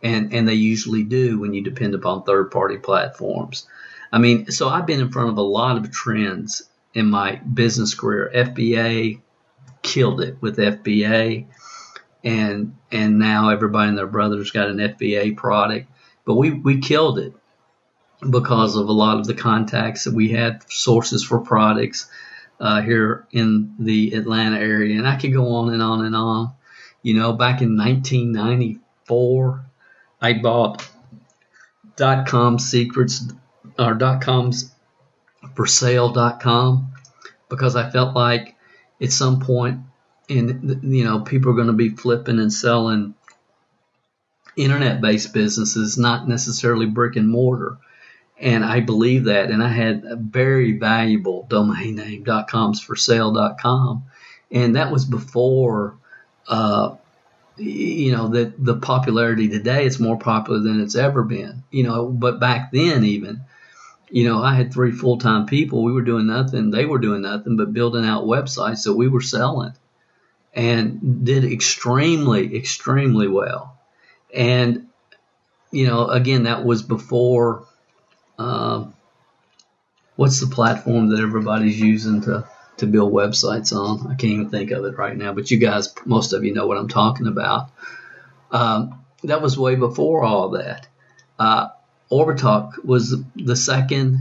And, 0.00 0.32
and 0.32 0.48
they 0.48 0.54
usually 0.54 1.02
do 1.02 1.40
when 1.40 1.54
you 1.54 1.62
depend 1.62 1.96
upon 1.96 2.22
third 2.22 2.52
party 2.52 2.78
platforms. 2.78 3.66
I 4.12 4.18
mean, 4.18 4.52
so 4.52 4.68
I've 4.68 4.86
been 4.86 5.00
in 5.00 5.10
front 5.10 5.30
of 5.30 5.38
a 5.38 5.42
lot 5.42 5.76
of 5.76 5.90
trends 5.90 6.62
in 6.98 7.08
my 7.08 7.36
business 7.36 7.94
career. 7.94 8.30
FBA 8.34 9.20
killed 9.82 10.20
it 10.20 10.36
with 10.40 10.56
FBA 10.56 11.46
and, 12.24 12.76
and 12.90 13.20
now 13.20 13.50
everybody 13.50 13.88
and 13.88 13.96
their 13.96 14.08
brothers 14.08 14.50
got 14.50 14.68
an 14.68 14.78
FBA 14.78 15.36
product, 15.36 15.88
but 16.24 16.34
we, 16.34 16.50
we 16.50 16.80
killed 16.80 17.20
it 17.20 17.32
because 18.28 18.74
of 18.74 18.88
a 18.88 18.92
lot 18.92 19.20
of 19.20 19.28
the 19.28 19.34
contacts 19.34 20.04
that 20.04 20.14
we 20.14 20.30
had, 20.30 20.64
sources 20.72 21.22
for 21.24 21.38
products 21.38 22.10
uh, 22.58 22.82
here 22.82 23.28
in 23.30 23.76
the 23.78 24.14
Atlanta 24.14 24.58
area. 24.58 24.98
And 24.98 25.06
I 25.06 25.14
could 25.14 25.32
go 25.32 25.54
on 25.54 25.72
and 25.72 25.80
on 25.80 26.04
and 26.04 26.16
on. 26.16 26.52
You 27.02 27.14
know, 27.14 27.32
back 27.32 27.62
in 27.62 27.76
1994, 27.76 29.64
I 30.20 30.32
bought 30.32 30.84
dot 31.94 32.26
com 32.26 32.58
secrets 32.58 33.22
or 33.78 33.94
dot 33.94 34.20
coms 34.20 34.74
for 35.58 35.66
sale.com 35.66 36.92
because 37.48 37.74
I 37.74 37.90
felt 37.90 38.14
like 38.14 38.54
at 39.02 39.10
some 39.10 39.40
point 39.40 39.80
in 40.28 40.78
you 40.84 41.02
know 41.02 41.22
people 41.22 41.50
are 41.50 41.56
going 41.56 41.66
to 41.66 41.72
be 41.72 41.88
flipping 41.88 42.38
and 42.38 42.52
selling 42.52 43.16
internet 44.56 45.00
based 45.00 45.34
businesses 45.34 45.98
not 45.98 46.28
necessarily 46.28 46.86
brick 46.86 47.16
and 47.16 47.28
mortar 47.28 47.76
and 48.40 48.64
I 48.64 48.78
believe 48.78 49.24
that. 49.24 49.50
And 49.50 49.60
I 49.60 49.68
had 49.68 50.04
a 50.04 50.14
very 50.14 50.78
valuable 50.78 51.44
domain 51.48 51.96
name, 51.96 52.24
.coms 52.24 52.80
for 52.80 52.94
sale.com. 52.94 54.04
And 54.52 54.76
that 54.76 54.92
was 54.92 55.04
before, 55.04 55.96
uh, 56.46 56.94
you 57.56 58.12
know, 58.12 58.28
the, 58.28 58.52
the 58.56 58.76
popularity 58.76 59.48
today, 59.48 59.84
it's 59.86 59.98
more 59.98 60.18
popular 60.18 60.60
than 60.60 60.80
it's 60.80 60.94
ever 60.94 61.24
been, 61.24 61.64
you 61.72 61.82
know, 61.82 62.06
but 62.06 62.38
back 62.38 62.70
then 62.70 63.04
even, 63.04 63.40
you 64.10 64.24
know, 64.24 64.42
I 64.42 64.54
had 64.54 64.72
three 64.72 64.92
full 64.92 65.18
time 65.18 65.46
people. 65.46 65.82
We 65.82 65.92
were 65.92 66.02
doing 66.02 66.26
nothing. 66.26 66.70
They 66.70 66.84
were 66.84 66.98
doing 66.98 67.22
nothing 67.22 67.56
but 67.56 67.72
building 67.72 68.04
out 68.04 68.24
websites 68.24 68.84
that 68.84 68.94
we 68.94 69.08
were 69.08 69.20
selling 69.20 69.74
and 70.54 71.24
did 71.24 71.44
extremely, 71.44 72.56
extremely 72.56 73.28
well. 73.28 73.78
And, 74.34 74.88
you 75.70 75.86
know, 75.86 76.08
again, 76.08 76.44
that 76.44 76.64
was 76.64 76.82
before 76.82 77.66
um, 78.38 78.94
what's 80.16 80.40
the 80.40 80.46
platform 80.46 81.08
that 81.08 81.20
everybody's 81.20 81.80
using 81.80 82.22
to 82.22 82.48
to 82.78 82.86
build 82.86 83.12
websites 83.12 83.72
on? 83.72 84.06
I 84.06 84.14
can't 84.14 84.32
even 84.32 84.50
think 84.50 84.70
of 84.70 84.84
it 84.84 84.96
right 84.96 85.16
now, 85.16 85.32
but 85.32 85.50
you 85.50 85.58
guys, 85.58 85.94
most 86.04 86.32
of 86.32 86.44
you 86.44 86.54
know 86.54 86.66
what 86.66 86.78
I'm 86.78 86.88
talking 86.88 87.26
about. 87.26 87.70
Um, 88.50 89.04
that 89.24 89.42
was 89.42 89.58
way 89.58 89.74
before 89.74 90.22
all 90.22 90.50
that. 90.50 90.86
Uh, 91.38 91.68
Orbitalk 92.10 92.84
was 92.84 93.16
the 93.36 93.56
second 93.56 94.18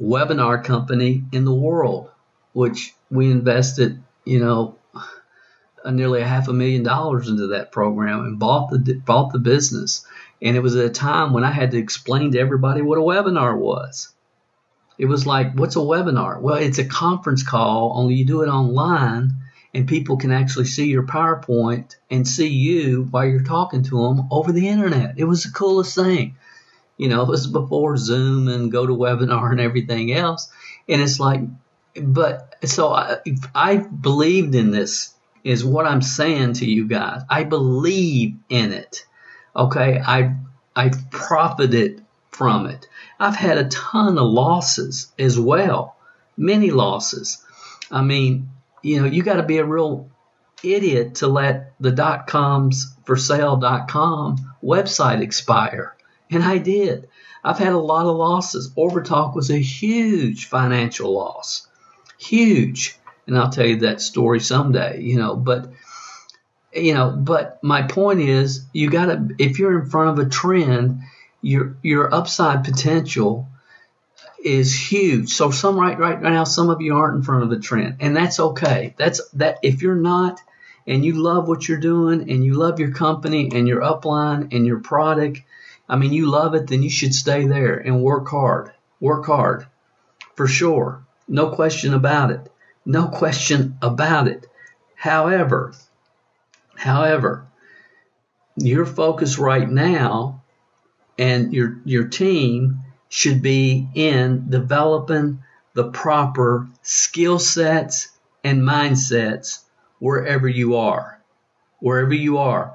webinar 0.00 0.62
company 0.62 1.24
in 1.32 1.44
the 1.44 1.54
world, 1.54 2.10
which 2.52 2.94
we 3.10 3.30
invested, 3.30 4.02
you 4.24 4.40
know, 4.40 4.76
nearly 5.84 6.20
a 6.20 6.26
half 6.26 6.48
a 6.48 6.52
million 6.52 6.82
dollars 6.82 7.28
into 7.28 7.48
that 7.48 7.72
program 7.72 8.20
and 8.20 8.38
bought 8.38 8.70
the 8.70 9.00
bought 9.04 9.32
the 9.32 9.38
business. 9.38 10.06
And 10.42 10.56
it 10.56 10.60
was 10.60 10.76
at 10.76 10.84
a 10.84 10.90
time 10.90 11.32
when 11.32 11.44
I 11.44 11.50
had 11.50 11.70
to 11.70 11.78
explain 11.78 12.32
to 12.32 12.38
everybody 12.38 12.82
what 12.82 12.98
a 12.98 13.02
webinar 13.02 13.56
was. 13.56 14.12
It 14.98 15.06
was 15.06 15.26
like, 15.26 15.54
what's 15.54 15.76
a 15.76 15.80
webinar? 15.80 16.40
Well, 16.40 16.56
it's 16.56 16.78
a 16.78 16.84
conference 16.84 17.42
call, 17.42 17.92
only 17.96 18.14
you 18.14 18.24
do 18.24 18.42
it 18.42 18.48
online 18.48 19.32
and 19.76 19.86
people 19.86 20.16
can 20.16 20.32
actually 20.32 20.64
see 20.64 20.86
your 20.86 21.02
PowerPoint 21.02 21.96
and 22.10 22.26
see 22.26 22.48
you 22.48 23.06
while 23.10 23.26
you're 23.26 23.42
talking 23.42 23.82
to 23.82 24.02
them 24.02 24.26
over 24.30 24.50
the 24.50 24.68
internet. 24.68 25.18
It 25.18 25.24
was 25.24 25.42
the 25.42 25.50
coolest 25.50 25.94
thing. 25.94 26.36
You 26.96 27.08
know, 27.08 27.22
it 27.24 27.28
was 27.28 27.46
before 27.46 27.96
Zoom 27.96 28.48
and 28.48 28.72
GoToWebinar 28.72 29.50
and 29.50 29.60
everything 29.60 30.12
else. 30.12 30.50
And 30.88 31.00
it's 31.00 31.18
like, 31.20 31.40
but 32.00 32.56
so 32.64 32.92
I, 32.92 33.18
I 33.54 33.76
believed 33.76 34.54
in 34.54 34.70
this, 34.70 35.14
is 35.46 35.64
what 35.64 35.86
I'm 35.86 36.02
saying 36.02 36.54
to 36.54 36.68
you 36.68 36.88
guys. 36.88 37.22
I 37.30 37.44
believe 37.44 38.34
in 38.48 38.72
it. 38.72 39.06
Okay, 39.54 40.02
I 40.04 40.34
I 40.74 40.90
profited 41.10 42.04
from 42.32 42.66
it. 42.66 42.88
I've 43.20 43.36
had 43.36 43.56
a 43.56 43.68
ton 43.68 44.18
of 44.18 44.26
losses 44.26 45.12
as 45.20 45.38
well, 45.38 45.96
many 46.36 46.72
losses. 46.72 47.44
I 47.92 48.02
mean, 48.02 48.50
you 48.82 49.00
know, 49.00 49.06
you 49.06 49.22
got 49.22 49.36
to 49.36 49.44
be 49.44 49.58
a 49.58 49.64
real 49.64 50.10
idiot 50.64 51.16
to 51.16 51.28
let 51.28 51.74
the 51.78 51.92
dot 51.92 52.26
coms 52.26 52.92
for 53.04 53.16
sale 53.16 53.56
dot 53.56 53.86
com 53.86 54.52
website 54.60 55.22
expire. 55.22 55.95
And 56.30 56.42
I 56.42 56.58
did. 56.58 57.08
I've 57.44 57.58
had 57.58 57.72
a 57.72 57.78
lot 57.78 58.06
of 58.06 58.16
losses. 58.16 58.72
Orbitalk 58.76 59.34
was 59.34 59.50
a 59.50 59.58
huge 59.58 60.46
financial 60.46 61.12
loss. 61.12 61.68
Huge. 62.18 62.98
And 63.26 63.38
I'll 63.38 63.50
tell 63.50 63.66
you 63.66 63.76
that 63.80 64.00
story 64.00 64.40
someday, 64.40 65.00
you 65.00 65.16
know, 65.16 65.36
but 65.36 65.72
you 66.72 66.94
know, 66.94 67.10
but 67.10 67.62
my 67.62 67.82
point 67.82 68.20
is, 68.20 68.66
you 68.72 68.90
got 68.90 69.06
to 69.06 69.34
if 69.38 69.58
you're 69.58 69.80
in 69.80 69.88
front 69.88 70.18
of 70.18 70.26
a 70.26 70.28
trend, 70.28 71.00
your 71.40 71.76
your 71.82 72.12
upside 72.12 72.64
potential 72.64 73.48
is 74.44 74.74
huge. 74.78 75.30
So 75.30 75.50
some 75.50 75.78
right 75.78 75.98
right 75.98 76.20
now, 76.20 76.44
some 76.44 76.70
of 76.70 76.80
you 76.80 76.96
aren't 76.96 77.16
in 77.16 77.22
front 77.22 77.44
of 77.44 77.50
the 77.50 77.58
trend, 77.58 77.96
and 78.00 78.16
that's 78.16 78.38
okay. 78.38 78.94
That's 78.98 79.26
that 79.30 79.58
if 79.62 79.82
you're 79.82 79.94
not, 79.94 80.40
and 80.86 81.04
you 81.04 81.14
love 81.14 81.48
what 81.48 81.68
you're 81.68 81.78
doing, 81.78 82.30
and 82.30 82.44
you 82.44 82.54
love 82.54 82.78
your 82.78 82.92
company 82.92 83.50
and 83.52 83.66
your 83.66 83.80
upline 83.80 84.54
and 84.54 84.66
your 84.66 84.80
product, 84.80 85.40
I 85.88 85.96
mean, 85.96 86.12
you 86.12 86.30
love 86.30 86.54
it, 86.54 86.66
then 86.66 86.82
you 86.82 86.90
should 86.90 87.14
stay 87.14 87.46
there 87.46 87.76
and 87.76 88.02
work 88.02 88.28
hard. 88.28 88.72
Work 89.00 89.26
hard, 89.26 89.66
for 90.34 90.46
sure. 90.46 91.04
No 91.28 91.50
question 91.50 91.94
about 91.94 92.30
it. 92.30 92.50
No 92.84 93.06
question 93.22 93.78
about 93.82 94.28
it. 94.28 94.46
However, 94.94 95.72
However, 96.76 97.46
your 98.56 98.84
focus 98.84 99.38
right 99.38 99.68
now 99.68 100.42
and 101.18 101.52
your 101.52 101.78
your 101.84 102.08
team 102.08 102.82
should 103.08 103.40
be 103.42 103.88
in 103.94 104.50
developing 104.50 105.42
the 105.72 105.90
proper 105.90 106.68
skill 106.82 107.38
sets 107.38 108.08
and 108.44 108.62
mindsets 108.62 109.60
wherever 109.98 110.48
you 110.48 110.76
are. 110.76 111.18
Wherever 111.80 112.14
you 112.14 112.38
are. 112.38 112.74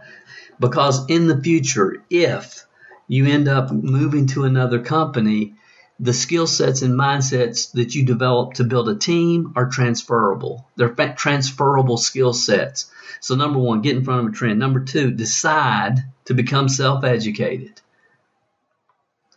Because 0.59 1.07
in 1.07 1.27
the 1.27 1.41
future, 1.41 2.03
if 2.09 2.65
you 3.11 3.25
end 3.25 3.49
up 3.49 3.71
moving 3.71 4.27
to 4.27 4.45
another 4.45 4.79
company, 4.79 5.55
the 5.99 6.13
skill 6.13 6.47
sets 6.47 6.81
and 6.81 6.93
mindsets 6.93 7.73
that 7.73 7.93
you 7.93 8.05
develop 8.05 8.53
to 8.53 8.63
build 8.63 8.87
a 8.87 8.95
team 8.95 9.51
are 9.57 9.67
transferable. 9.67 10.65
They're 10.77 10.95
transferable 11.17 11.97
skill 11.97 12.31
sets. 12.31 12.89
So, 13.19 13.35
number 13.35 13.59
one, 13.59 13.81
get 13.81 13.97
in 13.97 14.05
front 14.05 14.25
of 14.25 14.33
a 14.33 14.37
trend. 14.37 14.59
Number 14.59 14.79
two, 14.79 15.11
decide 15.11 15.97
to 16.25 16.33
become 16.33 16.69
self 16.69 17.03
educated. 17.03 17.81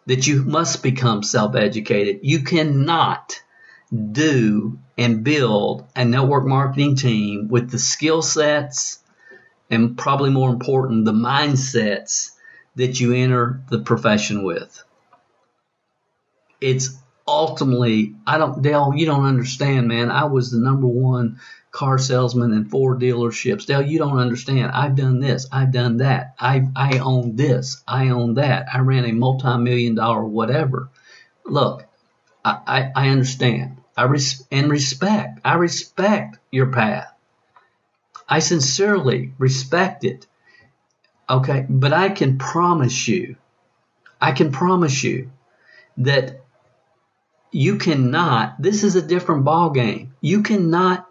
That 0.06 0.24
you 0.28 0.44
must 0.44 0.84
become 0.84 1.24
self 1.24 1.56
educated. 1.56 2.20
You 2.22 2.44
cannot 2.44 3.42
do 3.92 4.78
and 4.96 5.24
build 5.24 5.84
a 5.96 6.04
network 6.04 6.46
marketing 6.46 6.94
team 6.94 7.48
with 7.48 7.72
the 7.72 7.80
skill 7.80 8.22
sets 8.22 9.00
and 9.68 9.98
probably 9.98 10.30
more 10.30 10.50
important, 10.50 11.06
the 11.06 11.12
mindsets 11.12 12.33
that 12.76 12.98
you 13.00 13.12
enter 13.12 13.62
the 13.70 13.80
profession 13.80 14.42
with. 14.42 14.82
It's 16.60 16.96
ultimately, 17.26 18.14
I 18.26 18.38
don't, 18.38 18.62
Dale, 18.62 18.92
you 18.94 19.06
don't 19.06 19.26
understand, 19.26 19.88
man. 19.88 20.10
I 20.10 20.24
was 20.24 20.50
the 20.50 20.58
number 20.58 20.86
one 20.86 21.40
car 21.70 21.98
salesman 21.98 22.52
in 22.52 22.66
four 22.66 22.96
dealerships. 22.96 23.66
Dale, 23.66 23.82
you 23.82 23.98
don't 23.98 24.18
understand. 24.18 24.70
I've 24.72 24.94
done 24.94 25.20
this. 25.20 25.46
I've 25.50 25.72
done 25.72 25.98
that. 25.98 26.34
I, 26.38 26.66
I 26.76 26.98
own 26.98 27.36
this. 27.36 27.82
I 27.86 28.10
own 28.10 28.34
that. 28.34 28.66
I 28.72 28.78
ran 28.78 29.04
a 29.04 29.12
multi-million 29.12 29.96
dollar 29.96 30.24
whatever. 30.24 30.88
Look, 31.44 31.84
I, 32.44 32.60
I, 32.66 33.06
I 33.06 33.08
understand. 33.08 33.78
I 33.96 34.04
res- 34.04 34.46
and 34.50 34.70
respect. 34.70 35.40
I 35.44 35.54
respect 35.54 36.38
your 36.50 36.72
path. 36.72 37.12
I 38.28 38.38
sincerely 38.38 39.32
respect 39.38 40.04
it. 40.04 40.26
Okay, 41.28 41.66
but 41.68 41.92
I 41.92 42.10
can 42.10 42.38
promise 42.38 43.08
you, 43.08 43.36
I 44.20 44.32
can 44.32 44.52
promise 44.52 45.02
you 45.02 45.30
that 45.98 46.44
you 47.50 47.76
cannot. 47.78 48.60
This 48.60 48.84
is 48.84 48.96
a 48.96 49.02
different 49.02 49.44
ball 49.44 49.70
game. 49.70 50.14
You 50.20 50.42
cannot. 50.42 51.06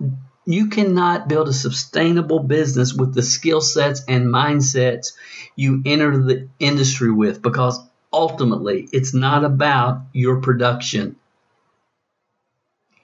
You 0.45 0.67
cannot 0.67 1.29
build 1.29 1.47
a 1.47 1.53
sustainable 1.53 2.39
business 2.39 2.93
with 2.93 3.13
the 3.13 3.21
skill 3.21 3.61
sets 3.61 4.01
and 4.09 4.25
mindsets 4.25 5.13
you 5.55 5.81
enter 5.85 6.17
the 6.17 6.49
industry 6.59 7.11
with 7.11 7.41
because 7.41 7.79
ultimately 8.11 8.89
it's 8.91 9.13
not 9.13 9.45
about 9.45 10.01
your 10.11 10.41
production. 10.41 11.15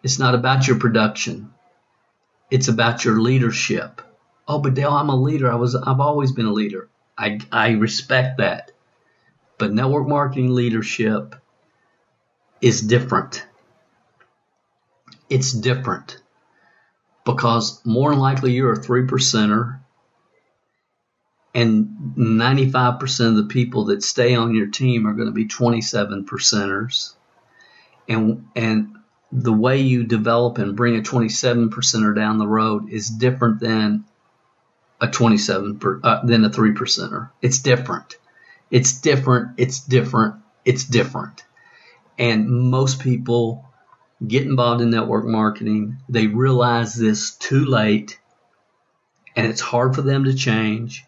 It's 0.03 0.19
not 0.19 0.35
about 0.35 0.67
your 0.67 0.77
production. 0.79 1.53
It's 2.51 2.67
about 2.67 3.05
your 3.05 3.21
leadership. 3.21 4.01
Oh, 4.47 4.59
but 4.59 4.73
Dale, 4.73 4.91
I'm 4.91 5.09
a 5.09 5.15
leader. 5.15 5.51
I 5.51 5.55
was 5.55 5.75
I've 5.75 5.99
always 6.01 6.33
been 6.33 6.45
a 6.45 6.53
leader. 6.53 6.89
I 7.19 7.39
I 7.51 7.71
respect 7.71 8.37
that. 8.37 8.71
But 9.57 9.73
network 9.73 10.07
marketing 10.07 10.55
leadership 10.55 11.35
is 12.61 12.81
different. 12.81 13.45
It's 15.29 15.51
different 15.51 16.17
because 17.25 17.85
more 17.85 18.09
than 18.09 18.19
likely 18.19 18.53
you're 18.53 18.71
a 18.71 18.81
three 18.81 19.05
percenter 19.05 19.79
and 21.53 22.15
95% 22.15 23.27
of 23.27 23.35
the 23.35 23.43
people 23.43 23.85
that 23.85 24.03
stay 24.03 24.35
on 24.35 24.55
your 24.55 24.67
team 24.67 25.05
are 25.05 25.13
going 25.13 25.27
to 25.27 25.33
be 25.33 25.45
27 25.47 26.25
percenters 26.25 27.13
and 28.07 28.47
and 28.55 28.95
the 29.31 29.53
way 29.53 29.81
you 29.81 30.05
develop 30.05 30.57
and 30.57 30.75
bring 30.75 30.95
a 30.95 31.03
27 31.03 31.69
percenter 31.69 32.15
down 32.15 32.37
the 32.37 32.47
road 32.47 32.89
is 32.89 33.09
different 33.09 33.59
than 33.59 34.05
a 35.01 35.07
27 35.07 35.79
per, 35.79 35.99
uh, 36.03 36.25
than 36.25 36.45
a 36.45 36.49
3 36.49 36.71
percenter. 36.73 37.29
It's 37.41 37.59
different. 37.59 38.17
It's 38.69 38.99
different. 38.99 39.51
It's 39.57 39.79
different. 39.79 40.35
It's 40.65 40.83
different. 40.83 41.43
And 42.17 42.49
most 42.49 42.99
people 42.99 43.65
get 44.25 44.43
involved 44.43 44.81
in 44.81 44.89
network 44.89 45.25
marketing. 45.25 45.97
They 46.09 46.27
realize 46.27 46.95
this 46.95 47.31
too 47.35 47.65
late 47.65 48.19
and 49.35 49.47
it's 49.47 49.61
hard 49.61 49.95
for 49.95 50.01
them 50.01 50.25
to 50.25 50.33
change. 50.33 51.05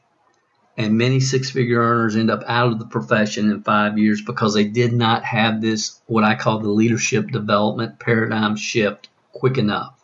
And 0.77 0.97
many 0.97 1.19
six 1.19 1.49
figure 1.49 1.81
earners 1.81 2.15
end 2.15 2.31
up 2.31 2.43
out 2.47 2.71
of 2.71 2.79
the 2.79 2.85
profession 2.85 3.51
in 3.51 3.61
five 3.61 3.97
years 3.97 4.21
because 4.21 4.53
they 4.53 4.63
did 4.63 4.93
not 4.93 5.25
have 5.25 5.61
this, 5.61 5.99
what 6.05 6.23
I 6.23 6.35
call 6.35 6.59
the 6.59 6.69
leadership 6.69 7.29
development 7.29 7.99
paradigm 7.99 8.55
shift 8.55 9.09
quick 9.33 9.57
enough. 9.57 10.00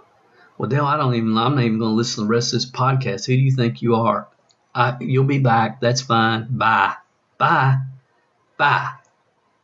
Well, 0.59 0.69
Dale, 0.69 0.85
I 0.85 0.97
don't 0.97 1.15
even, 1.15 1.39
I'm 1.39 1.55
not 1.55 1.65
even 1.65 1.79
going 1.79 1.93
to 1.93 1.97
listen 1.97 2.25
to 2.25 2.27
the 2.27 2.35
rest 2.35 2.53
of 2.53 2.61
this 2.61 2.71
podcast. 2.71 3.25
Who 3.27 3.35
do 3.35 3.41
you 3.41 3.53
think 3.53 3.81
you 3.81 3.95
are? 3.95 4.29
I, 4.75 4.97
you'll 5.01 5.25
be 5.25 5.39
back. 5.39 5.81
That's 5.81 6.03
fine. 6.03 6.47
Bye. 6.51 6.95
Bye. 7.39 7.79
Bye. 8.57 8.93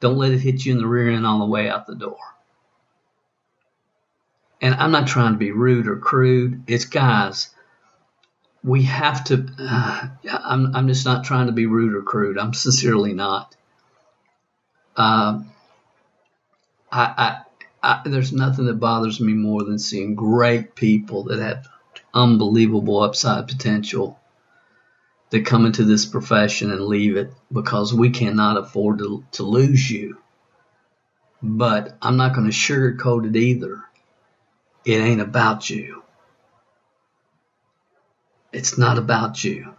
Don't 0.00 0.16
let 0.16 0.32
it 0.32 0.38
hit 0.40 0.64
you 0.64 0.72
in 0.72 0.78
the 0.78 0.86
rear 0.86 1.10
end 1.10 1.26
on 1.26 1.40
the 1.40 1.46
way 1.46 1.68
out 1.68 1.86
the 1.86 1.94
door. 1.94 2.18
And 4.60 4.74
I'm 4.74 4.92
not 4.92 5.06
trying 5.06 5.32
to 5.32 5.38
be 5.38 5.50
rude 5.50 5.86
or 5.86 5.96
crude. 5.98 6.64
It's 6.66 6.86
guys, 6.86 7.50
we 8.62 8.84
have 8.84 9.24
to, 9.24 9.46
uh, 9.58 10.08
I'm, 10.30 10.74
I'm 10.74 10.88
just 10.88 11.04
not 11.04 11.24
trying 11.24 11.46
to 11.46 11.52
be 11.52 11.66
rude 11.66 11.94
or 11.94 12.02
crude. 12.02 12.38
I'm 12.38 12.54
sincerely 12.54 13.12
not. 13.12 13.54
Uh, 14.96 15.42
I, 16.90 17.02
I, 17.02 17.40
I, 17.82 18.08
there's 18.08 18.32
nothing 18.32 18.66
that 18.66 18.80
bothers 18.80 19.20
me 19.20 19.34
more 19.34 19.64
than 19.64 19.78
seeing 19.78 20.14
great 20.14 20.74
people 20.74 21.24
that 21.24 21.40
have 21.40 21.66
unbelievable 22.14 23.00
upside 23.00 23.48
potential 23.48 24.18
that 25.34 25.46
come 25.46 25.66
into 25.66 25.84
this 25.84 26.06
profession 26.06 26.70
and 26.70 26.86
leave 26.86 27.16
it 27.16 27.32
because 27.52 27.92
we 27.92 28.10
cannot 28.10 28.56
afford 28.56 28.98
to, 28.98 29.24
to 29.32 29.42
lose 29.42 29.90
you. 29.90 30.18
But 31.42 31.96
I'm 32.00 32.16
not 32.16 32.34
going 32.34 32.50
to 32.50 32.56
sugarcoat 32.56 33.26
it 33.26 33.36
either. 33.36 33.82
It 34.84 35.00
ain't 35.00 35.20
about 35.20 35.68
you. 35.68 36.04
It's 38.52 38.78
not 38.78 38.98
about 38.98 39.42
you. 39.42 39.74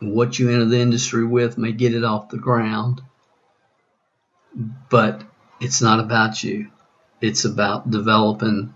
What 0.00 0.38
you 0.38 0.50
enter 0.50 0.66
the 0.66 0.80
industry 0.80 1.24
with 1.24 1.56
may 1.56 1.72
get 1.72 1.94
it 1.94 2.04
off 2.04 2.28
the 2.28 2.36
ground 2.36 3.00
but 4.90 5.22
it's 5.60 5.80
not 5.82 6.00
about 6.00 6.42
you. 6.42 6.70
It's 7.20 7.44
about 7.44 7.90
developing 7.90 8.74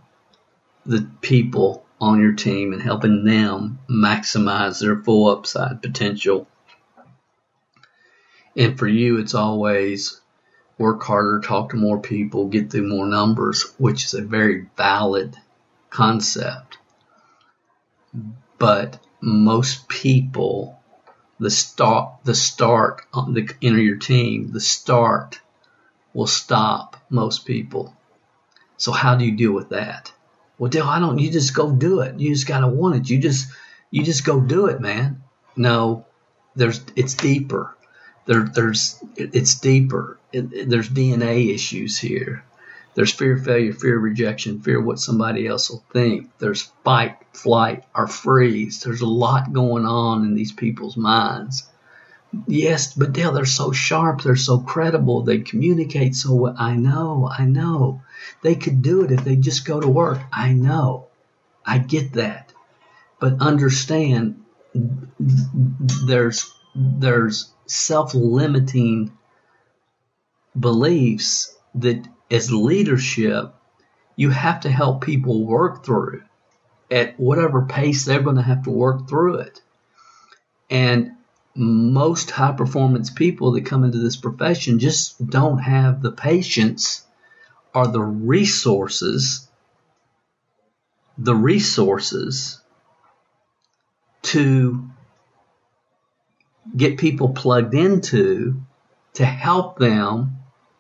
the 0.84 1.08
people 1.20 1.84
on 2.02 2.20
your 2.20 2.32
team 2.32 2.72
and 2.72 2.82
helping 2.82 3.24
them 3.24 3.78
maximize 3.88 4.80
their 4.80 4.96
full 4.96 5.30
upside 5.30 5.80
potential. 5.80 6.48
And 8.56 8.76
for 8.76 8.88
you, 8.88 9.18
it's 9.18 9.34
always 9.34 10.20
work 10.78 11.00
harder, 11.04 11.40
talk 11.40 11.70
to 11.70 11.76
more 11.76 12.00
people, 12.00 12.48
get 12.48 12.72
through 12.72 12.88
more 12.88 13.06
numbers, 13.06 13.72
which 13.78 14.04
is 14.04 14.14
a 14.14 14.22
very 14.22 14.66
valid 14.76 15.36
concept. 15.90 16.78
But 18.58 18.98
most 19.20 19.86
people, 19.86 20.80
the 21.38 21.50
start, 21.50 22.14
the 22.24 22.34
start, 22.34 23.02
uh, 23.14 23.30
the 23.30 23.48
enter 23.62 23.80
your 23.80 23.96
team, 23.96 24.50
the 24.50 24.60
start 24.60 25.40
will 26.12 26.26
stop 26.26 26.96
most 27.08 27.46
people. 27.46 27.96
So 28.76 28.90
how 28.90 29.14
do 29.14 29.24
you 29.24 29.36
deal 29.36 29.52
with 29.52 29.68
that? 29.68 30.12
Well, 30.62 30.70
Dale, 30.70 30.86
I 30.86 31.00
don't. 31.00 31.18
You 31.18 31.28
just 31.28 31.56
go 31.56 31.72
do 31.72 32.02
it. 32.02 32.20
You 32.20 32.32
just 32.32 32.46
gotta 32.46 32.68
want 32.68 32.94
it. 32.94 33.10
You 33.10 33.18
just 33.18 33.48
you 33.90 34.04
just 34.04 34.24
go 34.24 34.38
do 34.38 34.66
it, 34.66 34.80
man. 34.80 35.24
No, 35.56 36.06
there's 36.54 36.80
it's 36.94 37.14
deeper. 37.14 37.76
There 38.26 38.44
there's 38.44 39.02
it's 39.16 39.58
deeper. 39.58 40.20
It, 40.32 40.70
there's 40.70 40.88
DNA 40.88 41.52
issues 41.52 41.98
here. 41.98 42.44
There's 42.94 43.12
fear 43.12 43.34
of 43.34 43.44
failure, 43.44 43.72
fear 43.72 43.96
of 43.96 44.04
rejection, 44.04 44.60
fear 44.60 44.78
of 44.78 44.84
what 44.84 45.00
somebody 45.00 45.48
else 45.48 45.68
will 45.68 45.82
think. 45.92 46.30
There's 46.38 46.70
fight, 46.84 47.16
flight, 47.32 47.82
or 47.92 48.06
freeze. 48.06 48.84
There's 48.84 49.00
a 49.00 49.06
lot 49.06 49.52
going 49.52 49.84
on 49.84 50.22
in 50.22 50.34
these 50.36 50.52
people's 50.52 50.96
minds. 50.96 51.68
Yes, 52.46 52.94
but 52.94 53.12
Dale, 53.12 53.32
they're 53.32 53.44
so 53.44 53.72
sharp. 53.72 54.22
They're 54.22 54.36
so 54.36 54.58
credible. 54.58 55.22
They 55.22 55.40
communicate 55.40 56.14
so 56.14 56.34
well. 56.34 56.54
I 56.58 56.76
know. 56.76 57.30
I 57.30 57.44
know. 57.44 58.02
They 58.42 58.54
could 58.54 58.82
do 58.82 59.04
it 59.04 59.10
if 59.12 59.22
they 59.24 59.36
just 59.36 59.66
go 59.66 59.80
to 59.80 59.88
work. 59.88 60.18
I 60.32 60.52
know. 60.52 61.08
I 61.64 61.78
get 61.78 62.14
that. 62.14 62.52
But 63.20 63.40
understand 63.40 64.42
there's 66.06 66.50
there's 66.74 67.52
self-limiting 67.66 69.12
beliefs 70.58 71.54
that 71.74 72.08
as 72.30 72.50
leadership 72.52 73.54
you 74.16 74.30
have 74.30 74.60
to 74.60 74.70
help 74.70 75.04
people 75.04 75.44
work 75.44 75.84
through 75.84 76.22
at 76.90 77.18
whatever 77.20 77.62
pace 77.62 78.04
they're 78.04 78.22
going 78.22 78.36
to 78.36 78.42
have 78.42 78.64
to 78.64 78.70
work 78.70 79.08
through 79.08 79.36
it. 79.36 79.60
And 80.70 81.12
most 81.54 82.30
high 82.30 82.52
performance 82.52 83.10
people 83.10 83.52
that 83.52 83.66
come 83.66 83.84
into 83.84 83.98
this 83.98 84.16
profession 84.16 84.78
just 84.78 85.24
don't 85.24 85.58
have 85.58 86.00
the 86.02 86.12
patience 86.12 87.06
or 87.74 87.86
the 87.86 88.00
resources 88.00 89.48
the 91.18 91.34
resources 91.34 92.60
to 94.22 94.88
get 96.76 96.98
people 96.98 97.30
plugged 97.30 97.74
into 97.74 98.60
to 99.14 99.24
help 99.24 99.78
them 99.78 100.38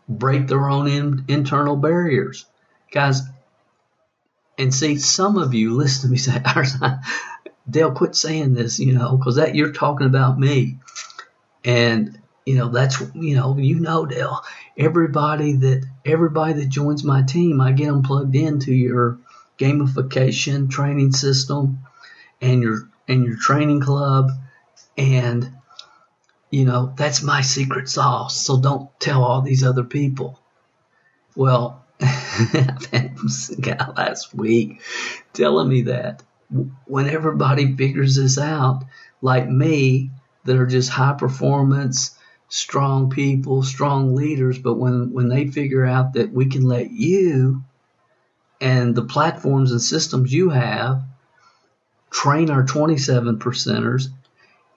break 0.08 0.46
their 0.46 0.68
own 0.68 0.88
in, 0.88 1.24
internal 1.28 1.76
barriers. 1.76 2.46
Guys 2.90 3.22
and 4.58 4.72
see 4.72 4.96
some 4.96 5.38
of 5.38 5.54
you 5.54 5.74
listen 5.74 6.02
to 6.02 6.12
me 6.12 6.18
say 6.18 6.40
Dale, 7.68 7.92
quit 7.92 8.16
saying 8.16 8.54
this, 8.54 8.78
you 8.78 8.92
know, 8.92 9.16
because 9.16 9.36
that 9.36 9.54
you're 9.54 9.72
talking 9.72 10.06
about 10.06 10.38
me. 10.38 10.78
And, 11.64 12.20
you 12.46 12.56
know, 12.56 12.68
that's, 12.68 13.00
you 13.14 13.36
know, 13.36 13.56
you 13.56 13.80
know, 13.80 14.06
Dale, 14.06 14.40
everybody 14.76 15.54
that, 15.54 15.86
everybody 16.04 16.54
that 16.54 16.68
joins 16.68 17.04
my 17.04 17.22
team, 17.22 17.60
I 17.60 17.72
get 17.72 17.86
them 17.86 18.02
plugged 18.02 18.34
into 18.36 18.72
your 18.74 19.18
gamification 19.58 20.70
training 20.70 21.12
system. 21.12 21.78
and 22.40 22.62
your 22.62 22.88
and 23.08 23.24
your 23.24 23.36
training 23.36 23.80
club 23.80 24.30
and 24.98 25.52
you 26.50 26.64
know 26.64 26.92
that's 26.96 27.22
my 27.22 27.40
secret 27.40 27.88
sauce 27.88 28.44
so 28.44 28.60
don't 28.60 28.90
tell 29.00 29.24
all 29.24 29.40
these 29.42 29.64
other 29.64 29.84
people 29.84 30.38
well 31.36 31.84
I 32.00 32.06
had 32.06 33.16
a 33.52 33.60
guy 33.60 33.88
last 33.96 34.34
week 34.34 34.80
telling 35.32 35.68
me 35.68 35.82
that 35.82 36.22
when 36.86 37.08
everybody 37.08 37.76
figures 37.76 38.16
this 38.16 38.38
out 38.38 38.84
like 39.20 39.48
me 39.48 40.10
that 40.44 40.56
are 40.56 40.66
just 40.66 40.90
high 40.90 41.14
performance 41.14 42.16
strong 42.48 43.08
people 43.08 43.62
strong 43.62 44.14
leaders 44.14 44.58
but 44.58 44.74
when 44.74 45.12
when 45.12 45.28
they 45.28 45.46
figure 45.46 45.86
out 45.86 46.12
that 46.12 46.32
we 46.32 46.46
can 46.46 46.62
let 46.62 46.90
you 46.90 47.62
and 48.60 48.94
the 48.94 49.04
platforms 49.04 49.72
and 49.72 49.80
systems 49.80 50.32
you 50.32 50.50
have 50.50 51.02
train 52.10 52.50
our 52.50 52.64
27 52.64 53.38
percenters 53.38 54.08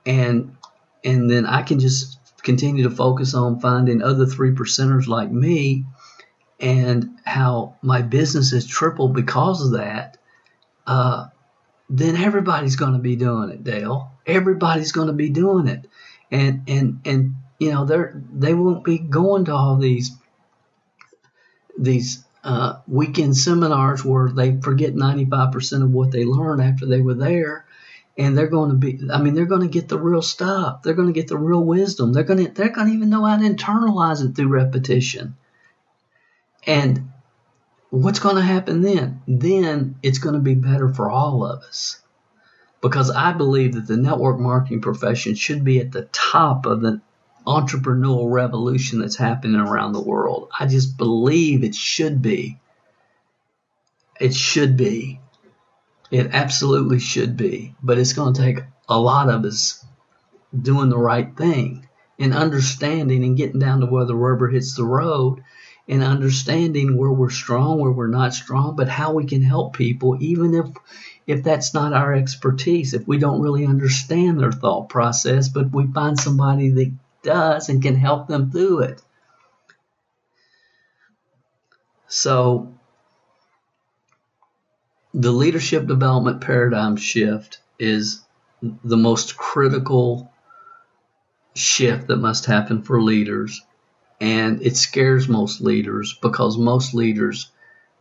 and 0.06 0.56
and 1.04 1.30
then 1.30 1.46
I 1.46 1.62
can 1.62 1.80
just 1.80 2.18
continue 2.42 2.84
to 2.84 2.90
focus 2.96 3.34
on 3.34 3.60
finding 3.60 4.02
other 4.02 4.26
three 4.26 4.52
percenters 4.52 5.08
like 5.08 5.32
me 5.32 5.86
and 6.60 7.20
how 7.26 7.76
my 7.82 8.02
business 8.02 8.52
has 8.52 8.66
tripled 8.66 9.14
because 9.14 9.66
of 9.66 9.74
that, 9.74 10.18
uh, 10.88 11.28
then 11.89 12.15
everybody's 12.15 12.76
going 12.76 12.93
to 12.93 13.00
be 13.00 13.15
doing 13.15 13.50
it, 13.50 13.63
Dale. 13.63 14.12
Everybody's 14.26 14.91
going 14.91 15.08
to 15.08 15.13
be 15.13 15.30
doing 15.30 15.67
it, 15.67 15.88
and 16.32 16.63
and 16.67 17.02
and 17.06 17.36
you 17.60 17.71
know 17.71 17.86
they're 17.86 18.21
they 18.34 18.54
won't 18.54 18.84
be 18.84 18.98
going 18.98 19.45
to 19.45 19.54
all 19.54 19.78
these 19.78 20.12
these 21.78 22.24
uh, 22.43 22.80
weekend 22.88 23.36
seminars 23.36 24.06
where 24.06 24.30
they 24.30 24.60
forget 24.62 24.93
95% 24.93 25.84
of 25.84 25.91
what 25.91 26.12
they 26.12 26.26
learned 26.26 26.62
after 26.62 26.86
they 26.86 27.02
were 27.02 27.15
there. 27.15 27.65
And 28.17 28.38
they're 28.38 28.48
going 28.48 28.69
to 28.69 28.78
be 28.78 29.02
i 29.12 29.21
mean 29.21 29.34
they're 29.34 29.45
going 29.45 29.63
to 29.63 29.67
get 29.67 29.89
the 29.89 30.00
real 30.00 30.21
stuff. 30.21 30.84
They're 30.84 30.93
going 30.93 31.10
to 31.10 31.19
get 31.19 31.28
the 31.28 31.38
real 31.38 31.63
wisdom. 31.63 32.13
They're 32.13 32.24
going 32.24 32.45
to 32.45 32.52
they're 32.52 32.69
going 32.69 32.88
to 32.88 32.93
even 32.93 33.10
know 33.10 33.26
how 33.26 33.38
to 33.38 33.43
internalize 33.43 34.24
it 34.24 34.36
through 34.36 34.48
repetition. 34.48 35.36
And 36.65 37.12
what's 37.95 38.19
going 38.19 38.36
to 38.36 38.41
happen 38.41 38.81
then? 38.81 39.21
Then 39.27 39.95
it's 40.03 40.19
going 40.19 40.36
to 40.36 40.41
be 40.41 40.55
better 40.55 40.89
for 40.89 41.10
all 41.10 41.45
of 41.45 41.63
us. 41.63 41.99
Because 42.81 43.10
i 43.10 43.31
believe 43.31 43.73
that 43.73 43.88
the 43.88 43.97
network 43.97 44.38
marketing 44.38 44.81
profession 44.81 45.34
should 45.34 45.63
be 45.63 45.79
at 45.79 45.91
the 45.91 46.03
top 46.12 46.65
of 46.65 46.81
the 46.81 47.01
entrepreneurial 47.47 48.31
revolution 48.31 48.99
that's 48.99 49.15
happening 49.15 49.60
around 49.60 49.93
the 49.93 50.01
world. 50.01 50.49
I 50.58 50.65
just 50.67 50.97
believe 50.97 51.63
it 51.63 51.75
should 51.75 52.21
be. 52.21 52.60
It 54.19 54.34
should 54.34 54.77
be. 54.77 55.19
It 56.12 56.29
absolutely 56.34 56.99
should 56.99 57.38
be, 57.38 57.75
but 57.81 57.97
it's 57.97 58.13
going 58.13 58.34
to 58.34 58.41
take 58.41 58.60
a 58.88 58.99
lot 58.99 59.29
of 59.29 59.45
us 59.45 59.84
doing 60.60 60.89
the 60.89 60.97
right 60.97 61.36
thing 61.36 61.88
and 62.19 62.34
understanding 62.34 63.23
and 63.23 63.38
getting 63.38 63.60
down 63.60 63.81
to 63.81 63.88
where 63.88 64.05
the 64.05 64.15
rubber 64.15 64.47
hits 64.47 64.75
the 64.75 64.86
road 64.86 65.43
and 65.88 66.02
understanding 66.04 66.98
where 66.98 67.12
we're 67.12 67.30
strong, 67.30 67.80
where 67.80 67.91
we're 67.91 68.08
not 68.08 68.34
strong, 68.34 68.76
but 68.76 68.88
how 68.88 69.13
we 69.13 69.26
can 69.26 69.41
help 69.43 69.76
people, 69.76 70.17
even 70.19 70.54
if 70.54 70.67
if 71.28 71.43
that's 71.43 71.74
not 71.74 71.93
our 71.93 72.13
expertise, 72.13 72.93
if 72.93 73.08
we 73.08 73.17
don't 73.17 73.41
really 73.41 73.65
understand 73.65 74.39
their 74.39 74.52
thought 74.52 74.89
process, 74.89 75.50
but 75.50 75.71
we 75.71 75.88
find 75.88 76.19
somebody 76.19 76.69
that 76.69 76.93
does 77.24 77.69
and 77.69 77.82
can 77.82 77.95
help 77.95 78.28
them 78.28 78.52
through 78.52 78.82
it. 78.82 79.02
So 82.08 82.74
the 85.15 85.32
leadership 85.32 85.88
development 85.88 86.41
paradigm 86.41 86.95
shift 86.98 87.60
is 87.80 88.21
the 88.62 88.98
most 88.98 89.36
critical 89.36 90.32
shift 91.56 92.08
that 92.08 92.17
must 92.17 92.45
happen 92.45 92.84
for 92.84 93.02
leaders. 93.02 93.62
And 94.21 94.62
it 94.62 94.78
scares 94.78 95.28
most 95.28 95.62
leaders 95.62 96.17
because 96.21 96.58
most 96.58 96.93
leaders 96.93 97.51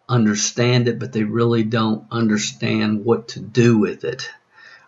understand 0.09 0.87
it, 0.89 0.99
but 0.99 1.13
they 1.13 1.25
really 1.25 1.65
don't 1.65 2.07
understand 2.11 3.05
what 3.05 3.29
to 3.29 3.41
do 3.41 3.79
with 3.79 4.05
it 4.05 4.31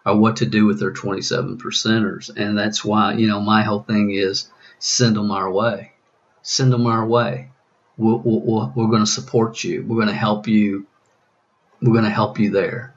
or 0.05 0.17
what 0.17 0.37
to 0.37 0.47
do 0.47 0.67
with 0.67 0.79
their 0.79 0.93
27 0.93 1.59
percenters. 1.59 2.31
And 2.35 2.57
that's 2.57 2.85
why, 2.85 3.15
you 3.15 3.27
know, 3.27 3.41
my 3.41 3.63
whole 3.63 3.83
thing 3.83 4.13
is 4.13 4.49
send 4.79 5.17
them 5.17 5.31
our 5.33 5.51
way. 5.51 5.93
Send 6.43 6.73
them 6.73 6.87
our 6.87 7.05
way. 7.05 7.51
We're, 7.97 8.17
we're, 8.17 8.73
we're 8.75 8.91
going 8.91 9.05
to 9.05 9.07
support 9.07 9.65
you. 9.65 9.85
We're 9.87 9.97
going 9.97 10.09
to 10.09 10.15
help 10.15 10.47
you 10.47 10.87
we're 11.81 11.93
going 11.93 12.05
to 12.05 12.11
help 12.11 12.39
you 12.39 12.51
there 12.51 12.95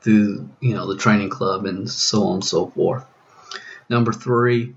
through 0.00 0.48
you 0.60 0.74
know 0.74 0.86
the 0.86 0.98
training 0.98 1.30
club 1.30 1.66
and 1.66 1.88
so 1.88 2.24
on 2.24 2.34
and 2.34 2.44
so 2.44 2.68
forth. 2.70 3.04
Number 3.88 4.12
three, 4.12 4.74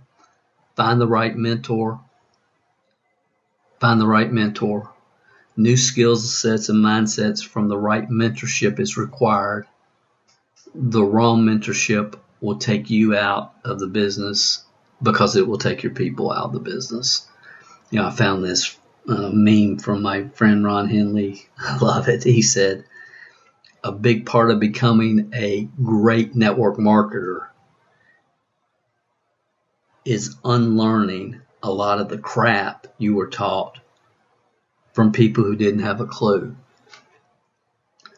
find 0.76 1.00
the 1.00 1.08
right 1.08 1.36
mentor. 1.36 2.02
Find 3.86 4.02
the 4.02 4.08
right 4.08 4.34
mentor. 4.34 4.92
New 5.56 5.78
skills 5.78 6.36
sets 6.36 6.70
and 6.70 6.84
mindsets 6.84 7.46
from 7.46 7.68
the 7.68 7.78
right 7.78 8.10
mentorship 8.10 8.80
is 8.80 8.98
required. 8.98 9.68
The 10.74 11.04
wrong 11.04 11.46
mentorship 11.46 12.16
will 12.42 12.58
take 12.58 12.90
you 12.90 13.16
out 13.16 13.54
of 13.64 13.78
the 13.78 13.86
business 13.86 14.66
because 15.04 15.36
it 15.36 15.48
will 15.48 15.60
take 15.60 15.84
your 15.84 15.94
people 15.94 16.32
out 16.32 16.46
of 16.46 16.54
the 16.54 16.60
business. 16.62 17.28
You 17.92 18.00
know, 18.00 18.08
I 18.08 18.10
found 18.10 18.44
this 18.44 18.76
uh, 19.08 19.30
meme 19.32 19.78
from 19.78 20.02
my 20.02 20.30
friend 20.30 20.66
Ron 20.66 20.90
Henley. 20.90 21.48
I 21.60 21.78
love 21.78 22.08
it. 22.08 22.24
He 22.24 22.42
said, 22.42 22.86
a 23.84 23.92
big 23.92 24.26
part 24.26 24.50
of 24.50 24.60
becoming 24.60 25.32
a 25.36 25.70
great 25.84 26.34
network 26.34 26.78
marketer 26.78 27.50
is 30.04 30.38
unlearning 30.44 31.42
a 31.66 31.72
lot 31.72 32.00
of 32.00 32.10
the 32.10 32.18
crap 32.18 32.88
you 32.98 33.16
were 33.16 33.28
taught 33.28 33.80
from 34.94 35.12
people 35.12 35.44
who 35.44 35.56
didn't 35.56 35.82
have 35.82 36.00
a 36.00 36.06
clue. 36.06 36.56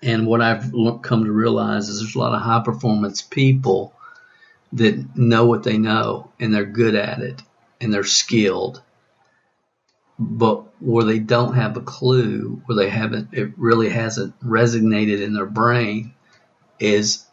And 0.03 0.27
what 0.27 0.41
I've 0.41 0.71
come 1.01 1.25
to 1.25 1.31
realize 1.31 1.89
is 1.89 1.99
there's 1.99 2.15
a 2.15 2.19
lot 2.19 2.36
of 2.36 2.41
high 2.41 2.63
performance 2.63 3.21
people 3.21 3.93
that 4.73 5.17
know 5.17 5.45
what 5.45 5.63
they 5.63 5.77
know 5.77 6.31
and 6.39 6.53
they're 6.53 6.65
good 6.65 6.93
at 6.93 7.19
it 7.19 7.41
and 7.81 7.93
they're 7.93 8.03
skilled 8.03 8.81
but 10.19 10.63
where 10.81 11.05
they 11.05 11.19
don't 11.19 11.53
have 11.53 11.77
a 11.77 11.81
clue, 11.81 12.62
where 12.65 12.75
they 12.75 12.89
haven't, 12.89 13.29
it 13.33 13.51
really 13.57 13.89
hasn't 13.89 14.39
resonated 14.41 15.21
in 15.21 15.33
their 15.33 15.45
brain, 15.45 16.13
is 16.79 17.25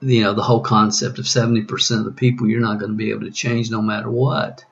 you 0.00 0.22
know 0.22 0.34
the 0.34 0.42
whole 0.42 0.60
concept 0.60 1.18
of 1.18 1.24
70% 1.24 1.98
of 1.98 2.04
the 2.04 2.10
people 2.10 2.46
you're 2.46 2.60
not 2.60 2.78
going 2.78 2.92
to 2.92 2.96
be 2.96 3.10
able 3.10 3.22
to 3.22 3.30
change 3.30 3.70
no 3.70 3.80
matter 3.80 4.10
what. 4.10 4.64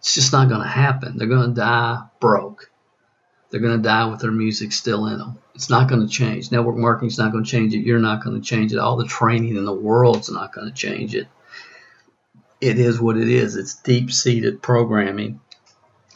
It's 0.00 0.14
just 0.14 0.32
not 0.32 0.48
going 0.48 0.62
to 0.62 0.68
happen. 0.68 1.16
They're 1.16 1.28
going 1.28 1.54
to 1.54 1.60
die 1.60 2.02
broke. 2.20 2.70
They're 3.50 3.60
going 3.60 3.76
to 3.76 3.82
die 3.82 4.06
with 4.06 4.20
their 4.20 4.30
music 4.30 4.72
still 4.72 5.06
in 5.06 5.18
them. 5.18 5.38
It's 5.54 5.70
not 5.70 5.88
going 5.88 6.02
to 6.02 6.12
change. 6.12 6.52
Network 6.52 6.76
marketing's 6.76 7.18
not 7.18 7.32
going 7.32 7.44
to 7.44 7.50
change 7.50 7.74
it. 7.74 7.84
You're 7.84 7.98
not 7.98 8.22
going 8.22 8.40
to 8.40 8.46
change 8.46 8.72
it. 8.72 8.78
All 8.78 8.96
the 8.96 9.06
training 9.06 9.56
in 9.56 9.64
the 9.64 9.72
world's 9.72 10.30
not 10.30 10.52
going 10.52 10.68
to 10.68 10.74
change 10.74 11.14
it. 11.14 11.28
It 12.60 12.78
is 12.78 13.00
what 13.00 13.16
it 13.16 13.28
is. 13.28 13.56
It's 13.56 13.74
deep 13.74 14.12
seated 14.12 14.62
programming 14.62 15.40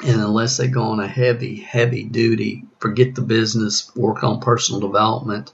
and 0.02 0.20
unless 0.20 0.56
they 0.56 0.68
go 0.68 0.82
on 0.82 1.00
a 1.00 1.06
heavy, 1.06 1.56
heavy 1.56 2.04
duty, 2.04 2.64
forget 2.78 3.14
the 3.14 3.22
business, 3.22 3.94
work 3.94 4.24
on 4.24 4.40
personal 4.40 4.80
development, 4.80 5.52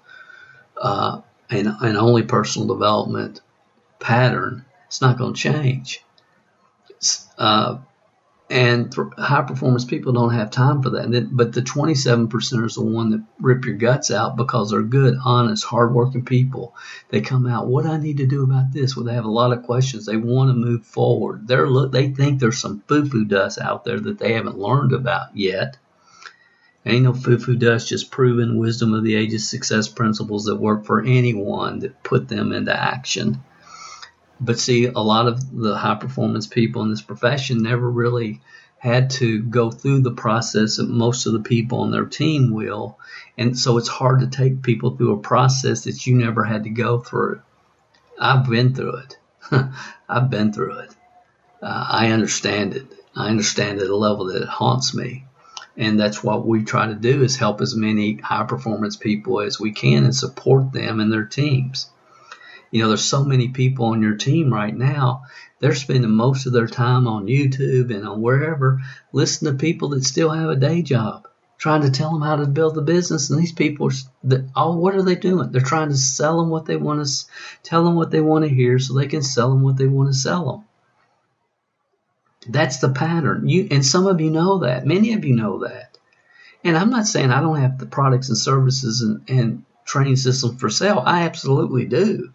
uh, 0.77 1.21
and, 1.51 1.69
and 1.69 1.97
only 1.97 2.23
personal 2.23 2.67
development 2.67 3.41
pattern, 3.99 4.65
it's 4.87 5.01
not 5.01 5.19
going 5.19 5.35
to 5.35 5.41
change. 5.41 6.03
Uh, 7.37 7.79
and 8.51 8.93
th- 8.93 9.07
high 9.17 9.43
performance 9.43 9.85
people 9.85 10.13
don't 10.13 10.35
have 10.35 10.51
time 10.51 10.83
for 10.83 10.91
that. 10.91 11.29
But 11.31 11.53
the 11.53 11.63
27% 11.63 12.67
is 12.67 12.75
the 12.75 12.83
one 12.83 13.11
that 13.11 13.23
rip 13.39 13.65
your 13.65 13.77
guts 13.77 14.11
out 14.11 14.37
because 14.37 14.71
they're 14.71 14.83
good, 14.83 15.17
honest, 15.25 15.65
hardworking 15.65 16.25
people. 16.25 16.75
They 17.11 17.21
come 17.21 17.47
out, 17.47 17.69
what 17.69 17.85
do 17.85 17.93
I 17.93 17.99
need 17.99 18.17
to 18.17 18.27
do 18.27 18.43
about 18.43 18.73
this? 18.73 18.97
Well, 18.97 19.05
they 19.05 19.15
have 19.15 19.25
a 19.25 19.31
lot 19.31 19.53
of 19.53 19.63
questions. 19.63 20.05
They 20.05 20.17
want 20.17 20.51
to 20.51 20.55
move 20.55 20.85
forward. 20.85 21.47
They're 21.47 21.71
look, 21.71 21.93
they 21.93 22.09
think 22.09 22.41
there's 22.41 22.59
some 22.59 22.83
foo-foo 22.89 23.27
dust 23.27 23.61
out 23.61 23.85
there 23.85 24.01
that 24.01 24.19
they 24.19 24.33
haven't 24.33 24.59
learned 24.59 24.93
about 24.93 25.37
yet. 25.37 25.77
Ain't 26.85 27.05
no 27.05 27.13
foo-foo 27.13 27.55
dust, 27.55 27.89
just 27.89 28.11
proven 28.11 28.59
wisdom 28.59 28.95
of 28.95 29.05
the 29.05 29.15
ages 29.15 29.49
success 29.49 29.87
principles 29.87 30.47
that 30.47 30.57
work 30.57 30.87
for 30.87 31.03
anyone 31.03 31.79
that 31.81 32.03
put 32.03 32.27
them 32.27 32.53
into 32.53 32.75
action. 32.77 33.43
But 34.41 34.59
see, 34.59 34.87
a 34.87 34.99
lot 34.99 35.29
of 35.29 35.57
the 35.57 35.77
high 35.77 35.97
performance 35.97 36.47
people 36.47 36.83
in 36.83 36.91
this 36.91 37.03
profession 37.03 37.63
never 37.63 37.89
really 37.89 38.41
had 38.79 39.11
to 39.11 39.43
go 39.43 39.71
through 39.71 40.01
the 40.01 40.11
process 40.11 40.77
that 40.77 40.89
most 40.89 41.27
of 41.27 41.35
the 41.35 41.41
people 41.41 41.81
on 41.81 41.91
their 41.91 42.07
team 42.07 42.51
will. 42.51 42.99
And 43.37 43.59
so 43.59 43.77
it's 43.77 43.89
hard 43.89 44.21
to 44.21 44.27
take 44.27 44.63
people 44.63 44.97
through 44.97 45.13
a 45.13 45.21
process 45.21 45.85
that 45.85 46.07
you 46.07 46.15
never 46.17 46.45
had 46.45 46.65
to 46.65 46.71
go 46.71 46.99
through. 46.99 47.43
I've 48.19 48.49
been 48.49 48.75
through 48.75 48.97
it. 48.97 49.19
I've 50.09 50.31
been 50.31 50.53
through 50.55 50.79
it. 50.79 50.91
Uh, 51.63 51.87
I 51.91 52.11
understand 52.13 52.75
it. 52.75 52.87
I 53.15 53.29
understand 53.29 53.81
at 53.81 53.91
a 53.91 53.97
level 53.97 54.27
that 54.27 54.43
it 54.43 54.49
haunts 54.49 54.95
me. 54.95 55.27
And 55.77 56.01
that's 56.01 56.25
what 56.25 56.47
we 56.47 56.65
try 56.65 56.87
to 56.87 56.95
do 56.95 57.23
is 57.23 57.37
help 57.37 57.61
as 57.61 57.77
many 57.77 58.17
high 58.17 58.45
performance 58.45 58.97
people 58.97 59.41
as 59.41 59.61
we 59.61 59.73
can 59.73 60.05
and 60.05 60.17
support 60.17 60.73
them 60.73 61.01
and 61.01 61.13
their 61.13 61.25
teams. 61.25 61.91
You 62.71 62.83
know, 62.83 62.89
there's 62.89 63.05
so 63.05 63.25
many 63.25 63.49
people 63.49 63.87
on 63.87 64.03
your 64.03 64.17
team 64.17 64.53
right 64.53 64.77
now. 64.77 65.23
They're 65.59 65.75
spending 65.75 66.11
most 66.11 66.47
of 66.47 66.53
their 66.53 66.69
time 66.69 67.07
on 67.07 67.27
YouTube 67.27 67.95
and 67.95 68.07
on 68.07 68.23
wherever 68.23 68.81
listening 69.13 69.53
to 69.53 69.59
people 69.59 69.91
that 69.91 70.05
still 70.05 70.31
have 70.31 70.49
a 70.49 70.57
day 70.57 70.83
job, 70.83 71.29
trying 71.59 71.83
to 71.83 71.91
tell 71.91 72.13
them 72.13 72.23
how 72.23 72.37
to 72.37 72.47
build 72.47 72.77
the 72.77 72.83
business. 72.83 73.29
And 73.29 73.39
these 73.39 73.53
people, 73.53 73.89
are, 73.89 74.45
oh, 74.57 74.77
what 74.77 74.95
are 74.95 75.03
they 75.03 75.17
doing? 75.17 75.51
They're 75.51 75.61
trying 75.61 75.89
to 75.89 75.97
sell 75.97 76.41
them 76.41 76.49
what 76.49 76.67
they 76.67 76.77
want 76.77 77.05
to, 77.05 77.27
tell 77.63 77.85
them 77.85 77.97
what 77.97 78.11
they 78.11 78.21
want 78.21 78.45
to 78.45 78.55
hear 78.55 78.79
so 78.79 78.95
they 78.95 79.09
can 79.09 79.23
sell 79.23 79.51
them 79.51 79.63
what 79.63 79.77
they 79.77 79.87
want 79.87 80.09
to 80.09 80.15
sell 80.15 80.53
them. 80.53 80.65
That's 82.49 82.79
the 82.79 82.89
pattern. 82.89 83.49
You 83.49 83.69
and 83.71 83.85
some 83.85 84.07
of 84.07 84.21
you 84.21 84.31
know 84.31 84.61
that. 84.61 84.87
Many 84.87 85.13
of 85.13 85.25
you 85.25 85.37
know 85.37 85.59
that. 85.61 85.99
And 86.65 86.77
I'm 86.77 86.91
not 86.91 87.07
saying 87.07 87.31
I 87.31 87.41
don't 87.41 87.61
have 87.61 87.79
the 87.79 87.87
products 87.87 88.29
and 88.29 88.39
services 88.39 89.03
and, 89.03 89.29
and 89.29 89.65
training 89.85 90.17
system 90.17 90.57
for 90.57 90.71
sale. 90.71 91.03
I 91.05 91.23
absolutely 91.23 91.87
do. 91.87 92.33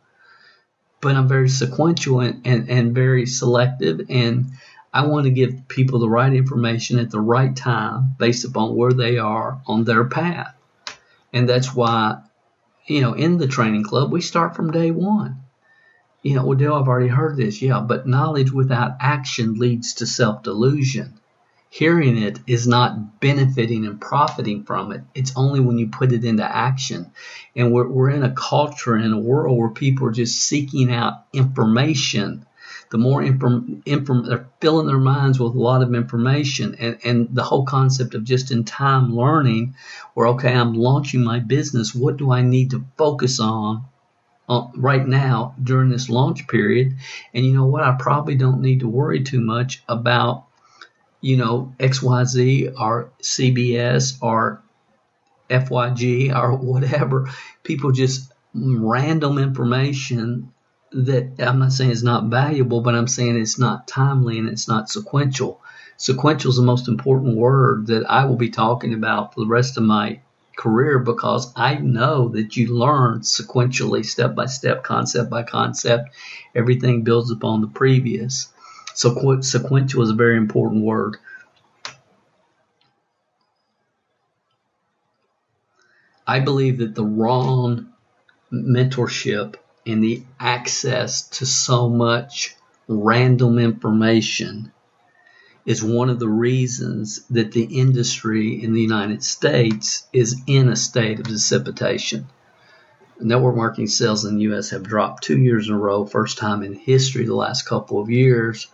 But 1.06 1.16
I'm 1.16 1.28
very 1.28 1.50
sequential 1.50 2.20
and, 2.20 2.42
and, 2.48 2.68
and 2.68 2.96
very 2.96 3.28
selective 3.28 4.08
and 4.10 4.48
I 4.92 5.06
want 5.06 5.26
to 5.26 5.30
give 5.30 5.68
people 5.68 6.00
the 6.00 6.10
right 6.10 6.34
information 6.34 6.98
at 6.98 7.12
the 7.12 7.20
right 7.20 7.56
time 7.56 8.16
based 8.18 8.44
upon 8.44 8.76
where 8.76 8.92
they 8.92 9.20
are 9.20 9.62
on 9.68 9.84
their 9.84 10.06
path. 10.06 10.56
And 11.32 11.48
that's 11.48 11.76
why, 11.76 12.24
you 12.88 13.02
know, 13.02 13.14
in 13.14 13.38
the 13.38 13.46
training 13.46 13.84
club, 13.84 14.12
we 14.12 14.22
start 14.22 14.56
from 14.56 14.72
day 14.72 14.90
one 14.90 15.44
you 16.26 16.34
know, 16.34 16.44
well, 16.44 16.58
Dale, 16.58 16.74
I've 16.74 16.88
already 16.88 17.08
heard 17.08 17.38
this. 17.38 17.62
Yeah, 17.62 17.82
but 17.82 18.08
knowledge 18.08 18.52
without 18.52 18.94
action 19.00 19.60
leads 19.60 19.94
to 19.96 20.08
self 20.08 20.42
delusion. 20.42 21.20
Hearing 21.76 22.18
it 22.18 22.40
is 22.48 22.66
not 22.66 23.20
benefiting 23.20 23.86
and 23.86 24.00
profiting 24.00 24.64
from 24.64 24.94
it. 24.94 25.02
It's 25.14 25.34
only 25.36 25.60
when 25.60 25.78
you 25.78 25.90
put 25.90 26.14
it 26.14 26.24
into 26.24 26.42
action. 26.42 27.12
And 27.54 27.74
we're, 27.74 27.90
we're 27.90 28.12
in 28.12 28.24
a 28.24 28.34
culture, 28.34 28.96
in 28.96 29.12
a 29.12 29.20
world 29.20 29.58
where 29.58 29.68
people 29.68 30.08
are 30.08 30.14
just 30.14 30.42
seeking 30.42 30.90
out 30.90 31.26
information. 31.34 32.46
The 32.92 32.98
more 32.98 33.22
inform, 33.22 33.84
inform, 33.86 34.26
they're 34.26 34.48
filling 34.62 34.88
their 34.88 34.98
minds 34.98 35.38
with 35.38 35.54
a 35.54 35.60
lot 35.60 35.82
of 35.82 35.94
information, 35.94 36.76
and, 36.80 36.98
and 37.04 37.36
the 37.36 37.44
whole 37.44 37.66
concept 37.66 38.14
of 38.14 38.24
just 38.24 38.52
in 38.52 38.64
time 38.64 39.14
learning, 39.14 39.76
where 40.14 40.28
okay, 40.28 40.54
I'm 40.54 40.76
launching 40.76 41.26
my 41.26 41.40
business. 41.40 41.94
What 41.94 42.16
do 42.16 42.32
I 42.32 42.42
need 42.42 42.72
to 42.72 42.86
focus 42.96 43.42
on 43.42 43.84
uh, 44.48 44.68
right 44.78 45.06
now 45.06 45.56
during 45.62 45.90
this 45.90 46.08
launch 46.08 46.48
period. 46.48 46.96
And 47.34 47.46
you 47.46 47.54
know 47.54 47.66
what? 47.66 47.84
I 47.84 47.98
probably 48.00 48.36
don't 48.36 48.62
need 48.62 48.80
to 48.80 48.88
worry 48.88 49.24
too 49.24 49.42
much 49.42 49.84
about, 49.90 50.46
you 51.26 51.38
know, 51.38 51.74
XYZ 51.80 52.80
or 52.80 53.10
CBS 53.20 54.20
or 54.22 54.62
FYG 55.50 56.32
or 56.36 56.56
whatever. 56.72 57.28
People 57.64 57.92
just 57.92 58.32
random 58.54 59.40
information 59.40 60.54
that 60.92 61.32
I'm 61.40 61.58
not 61.58 61.74
saying 61.74 61.90
is 61.90 62.04
not 62.04 62.26
valuable, 62.26 62.82
but 62.82 62.94
I'm 62.94 63.08
saying 63.08 63.38
it's 63.38 63.58
not 63.58 63.88
timely 63.88 64.38
and 64.38 64.48
it's 64.48 64.68
not 64.68 64.88
sequential. 64.88 65.60
Sequential 65.98 66.52
is 66.52 66.58
the 66.58 66.62
most 66.62 66.88
important 66.88 67.36
word 67.38 67.88
that 67.88 68.06
I 68.08 68.26
will 68.26 68.36
be 68.36 68.52
talking 68.52 68.94
about 68.94 69.34
for 69.34 69.40
the 69.40 69.48
rest 69.50 69.78
of 69.78 69.84
my 69.84 70.20
career 70.56 71.00
because 71.00 71.52
I 71.56 71.74
know 71.74 72.30
that 72.30 72.56
you 72.56 72.72
learn 72.72 73.22
sequentially, 73.22 74.06
step 74.06 74.36
by 74.36 74.46
step, 74.46 74.84
concept 74.84 75.32
by 75.32 75.42
concept. 75.42 76.12
Everything 76.54 77.02
builds 77.02 77.32
upon 77.32 77.62
the 77.62 77.68
previous. 77.68 78.54
So 78.96 79.42
sequential 79.42 80.04
is 80.04 80.10
a 80.10 80.16
very 80.16 80.38
important 80.38 80.84
word. 80.84 81.18
I 86.26 86.40
believe 86.40 86.78
that 86.78 86.96
the 86.96 87.04
wrong 87.04 87.90
mentorship 88.52 89.56
and 89.86 90.02
the 90.02 90.24
access 90.40 91.28
to 91.30 91.46
so 91.46 91.90
much 91.90 92.56
random 92.88 93.60
information 93.60 94.72
is 95.66 95.84
one 95.84 96.10
of 96.10 96.20
the 96.20 96.30
reasons 96.30 97.26
that 97.30 97.52
the 97.52 97.64
industry 97.64 98.64
in 98.64 98.74
the 98.74 98.82
United 98.82 99.24
States 99.24 100.08
is 100.14 100.42
in 100.48 100.70
a 100.70 100.76
state 100.76 101.20
of 101.20 101.28
dissipation. 101.28 102.28
Network 103.20 103.58
marketing 103.58 103.88
sales 103.88 104.24
in 104.24 104.36
the 104.36 104.44
U.S. 104.44 104.70
have 104.70 104.84
dropped 104.84 105.24
two 105.24 105.38
years 105.38 105.68
in 105.68 105.74
a 105.74 105.78
row, 105.78 106.06
first 106.06 106.38
time 106.38 106.64
in 106.64 106.74
history 106.74 107.26
the 107.26 107.36
last 107.36 107.64
couple 107.64 108.00
of 108.00 108.10
years. 108.10 108.68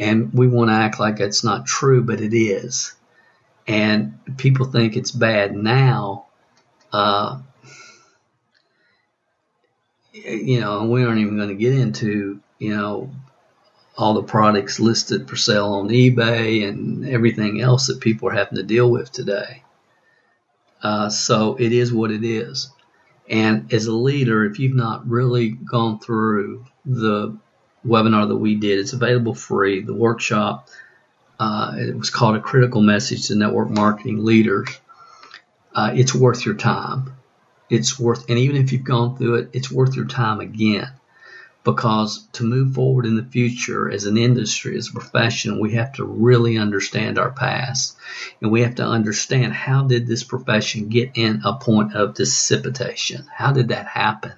And 0.00 0.32
we 0.32 0.48
want 0.48 0.70
to 0.70 0.74
act 0.74 0.98
like 0.98 1.20
it's 1.20 1.44
not 1.44 1.66
true, 1.66 2.02
but 2.02 2.22
it 2.22 2.34
is. 2.34 2.94
And 3.68 4.18
people 4.38 4.64
think 4.64 4.96
it's 4.96 5.10
bad 5.10 5.54
now. 5.54 6.26
Uh, 6.90 7.42
you 10.12 10.58
know, 10.58 10.86
we 10.86 11.04
aren't 11.04 11.20
even 11.20 11.36
going 11.36 11.50
to 11.50 11.54
get 11.54 11.74
into, 11.74 12.40
you 12.58 12.74
know, 12.74 13.10
all 13.96 14.14
the 14.14 14.22
products 14.22 14.80
listed 14.80 15.28
for 15.28 15.36
sale 15.36 15.74
on 15.74 15.88
eBay 15.88 16.66
and 16.66 17.06
everything 17.06 17.60
else 17.60 17.88
that 17.88 18.00
people 18.00 18.28
are 18.30 18.34
having 18.34 18.56
to 18.56 18.62
deal 18.62 18.90
with 18.90 19.12
today. 19.12 19.62
Uh, 20.82 21.10
so 21.10 21.56
it 21.56 21.72
is 21.72 21.92
what 21.92 22.10
it 22.10 22.24
is. 22.24 22.70
And 23.28 23.70
as 23.72 23.86
a 23.86 23.94
leader, 23.94 24.46
if 24.46 24.58
you've 24.58 24.74
not 24.74 25.06
really 25.06 25.50
gone 25.50 26.00
through 26.00 26.64
the 26.86 27.36
webinar 27.86 28.28
that 28.28 28.36
we 28.36 28.56
did, 28.56 28.78
it's 28.78 28.92
available 28.92 29.34
free. 29.34 29.82
The 29.82 29.94
workshop, 29.94 30.68
uh, 31.38 31.74
it 31.76 31.96
was 31.96 32.10
called 32.10 32.36
a 32.36 32.40
critical 32.40 32.82
message 32.82 33.28
to 33.28 33.34
network 33.34 33.70
marketing 33.70 34.24
leaders. 34.24 34.68
Uh, 35.74 35.92
it's 35.94 36.14
worth 36.14 36.44
your 36.44 36.56
time. 36.56 37.12
It's 37.68 37.98
worth, 37.98 38.28
and 38.28 38.38
even 38.38 38.56
if 38.56 38.72
you've 38.72 38.84
gone 38.84 39.16
through 39.16 39.34
it, 39.36 39.50
it's 39.52 39.70
worth 39.70 39.94
your 39.94 40.06
time 40.06 40.40
again 40.40 40.90
because 41.62 42.26
to 42.32 42.44
move 42.44 42.74
forward 42.74 43.04
in 43.06 43.16
the 43.16 43.22
future 43.22 43.90
as 43.90 44.04
an 44.04 44.16
industry, 44.16 44.76
as 44.76 44.88
a 44.88 44.92
profession, 44.92 45.60
we 45.60 45.74
have 45.74 45.92
to 45.92 46.04
really 46.04 46.56
understand 46.56 47.18
our 47.18 47.30
past 47.30 47.96
and 48.40 48.50
we 48.50 48.62
have 48.62 48.76
to 48.76 48.84
understand 48.84 49.52
how 49.52 49.82
did 49.84 50.06
this 50.06 50.24
profession 50.24 50.88
get 50.88 51.12
in 51.14 51.42
a 51.44 51.54
point 51.54 51.94
of 51.94 52.14
dissipation? 52.14 53.26
How 53.32 53.52
did 53.52 53.68
that 53.68 53.86
happen? 53.86 54.32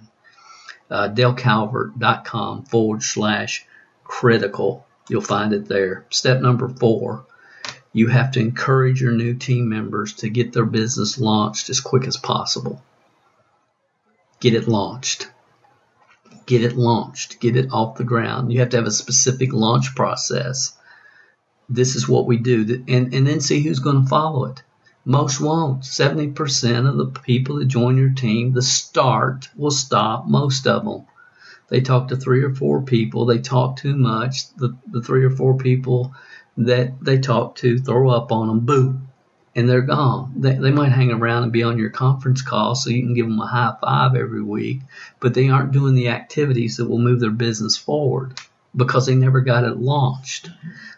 Uh, 0.93 1.09
DaleCalvert.com 1.09 2.65
forward 2.67 3.03
slash 3.03 3.67
critical. 4.05 4.87
You'll 5.09 5.23
find 5.23 5.53
it 5.53 5.67
there. 5.67 6.05
Step 6.11 6.41
number 6.41 6.69
four, 6.69 7.25
you 7.93 8.09
have 8.09 8.33
to 8.33 8.41
encourage 8.41 9.01
your 9.01 9.13
new 9.13 9.35
team 9.35 9.69
members 9.69 10.13
to 10.15 10.29
get 10.29 10.53
their 10.53 10.67
business 10.67 11.19
launched 11.19 11.71
as 11.71 11.81
quick 11.81 12.07
as 12.07 12.17
possible. 12.17 12.83
Get 14.41 14.55
it 14.55 14.69
launched 14.69 15.29
get 16.47 16.65
it 16.65 16.77
launched, 16.77 17.41
get 17.41 17.57
it 17.57 17.73
off 17.73 17.97
the 17.97 18.05
ground. 18.05 18.53
You 18.53 18.61
have 18.61 18.71
to 18.71 18.77
have 18.77 18.87
a 18.87 18.91
specific 18.91 19.53
launch 19.53 19.95
process. 19.95 20.77
This 21.69 21.97
is 21.97 22.09
what 22.09 22.27
we 22.27 22.37
do, 22.37 22.85
and, 22.89 23.15
and 23.15 23.27
then 23.27 23.41
see 23.41 23.61
who's 23.61 23.79
going 23.79 24.03
to 24.03 24.09
follow 24.09 24.47
it. 24.47 24.63
Most 25.05 25.41
won't. 25.41 25.83
70% 25.83 26.89
of 26.89 26.97
the 26.97 27.07
people 27.07 27.57
that 27.57 27.67
join 27.67 27.97
your 27.97 28.11
team, 28.11 28.53
the 28.53 28.63
start 28.63 29.49
will 29.57 29.73
stop 29.73 30.29
most 30.29 30.67
of 30.67 30.85
them. 30.85 31.07
They 31.69 31.81
talk 31.81 32.09
to 32.09 32.17
three 32.17 32.43
or 32.43 32.55
four 32.55 32.83
people, 32.83 33.25
they 33.25 33.39
talk 33.39 33.77
too 33.77 33.97
much. 33.97 34.55
The, 34.57 34.77
the 34.87 35.01
three 35.01 35.25
or 35.25 35.31
four 35.31 35.57
people 35.57 36.15
that 36.57 37.03
they 37.03 37.19
talk 37.19 37.57
to 37.57 37.79
throw 37.79 38.11
up 38.11 38.31
on 38.31 38.49
them, 38.49 38.61
boo, 38.61 39.01
and 39.57 39.69
they're 39.69 39.81
gone. 39.81 40.35
They, 40.37 40.55
they 40.55 40.71
might 40.71 40.93
hang 40.93 41.11
around 41.11 41.45
and 41.45 41.53
be 41.53 41.63
on 41.63 41.79
your 41.79 41.91
conference 41.91 42.43
call 42.43 42.75
so 42.75 42.91
you 42.91 43.03
can 43.03 43.15
give 43.15 43.27
them 43.27 43.41
a 43.41 43.47
high 43.47 43.75
five 43.81 44.15
every 44.15 44.43
week, 44.43 44.81
but 45.19 45.35
they 45.35 45.49
aren't 45.49 45.73
doing 45.73 45.95
the 45.95 46.09
activities 46.09 46.77
that 46.77 46.89
will 46.89 46.99
move 46.99 47.21
their 47.21 47.31
business 47.31 47.77
forward 47.77 48.39
because 48.77 49.07
they 49.07 49.15
never 49.15 49.41
got 49.41 49.65
it 49.65 49.79
launched. 49.79 50.51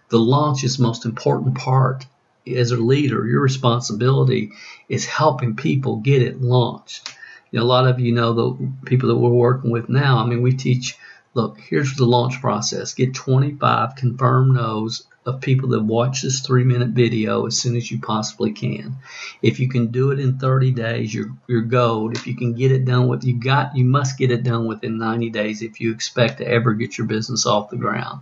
The 0.09 0.19
launch 0.19 0.65
is 0.65 0.77
the 0.77 0.83
most 0.83 1.05
important 1.05 1.57
part. 1.57 2.07
As 2.47 2.71
a 2.71 2.77
leader, 2.77 3.27
your 3.27 3.41
responsibility 3.41 4.53
is 4.89 5.07
helping 5.07 5.57
people 5.57 5.97
get 5.97 6.23
it 6.23 6.43
launched. 6.43 7.15
You 7.51 7.61
know, 7.61 7.65
a 7.65 7.67
lot 7.67 7.87
of 7.87 8.01
you 8.01 8.13
know 8.13 8.33
the 8.33 8.69
people 8.85 9.09
that 9.09 9.17
we're 9.17 9.31
working 9.31 9.71
with 9.71 9.89
now. 9.89 10.19
I 10.19 10.27
mean, 10.27 10.43
we 10.43 10.53
teach 10.53 10.97
look, 11.35 11.59
here's 11.59 11.95
the 11.95 12.05
launch 12.05 12.41
process. 12.41 12.95
Get 12.95 13.15
25 13.15 13.97
confirmed 13.97 14.55
no's 14.55 15.05
of 15.27 15.41
people 15.41 15.71
that 15.71 15.83
watch 15.83 16.23
this 16.23 16.41
three 16.41 16.65
minute 16.65 16.91
video 16.91 17.47
as 17.47 17.57
soon 17.57 17.77
as 17.77 17.91
you 17.91 17.99
possibly 17.99 18.53
can. 18.53 18.97
If 19.41 19.59
you 19.59 19.69
can 19.69 19.87
do 19.87 20.11
it 20.11 20.21
in 20.21 20.39
30 20.39 20.73
days, 20.73 21.15
you're, 21.15 21.33
you're 21.47 21.63
gold. 21.63 22.17
If 22.17 22.27
you 22.27 22.37
can 22.37 22.55
get 22.55 22.73
it 22.73 22.85
done 22.85 23.09
with, 23.09 23.25
you 23.25 23.41
got, 23.41 23.77
you 23.77 23.85
must 23.85 24.19
get 24.19 24.31
it 24.31 24.43
done 24.43 24.67
within 24.67 24.99
90 24.99 25.31
days 25.31 25.63
if 25.63 25.81
you 25.81 25.93
expect 25.93 26.39
to 26.39 26.47
ever 26.47 26.75
get 26.75 26.99
your 26.99 27.07
business 27.07 27.47
off 27.47 27.71
the 27.71 27.77
ground. 27.77 28.21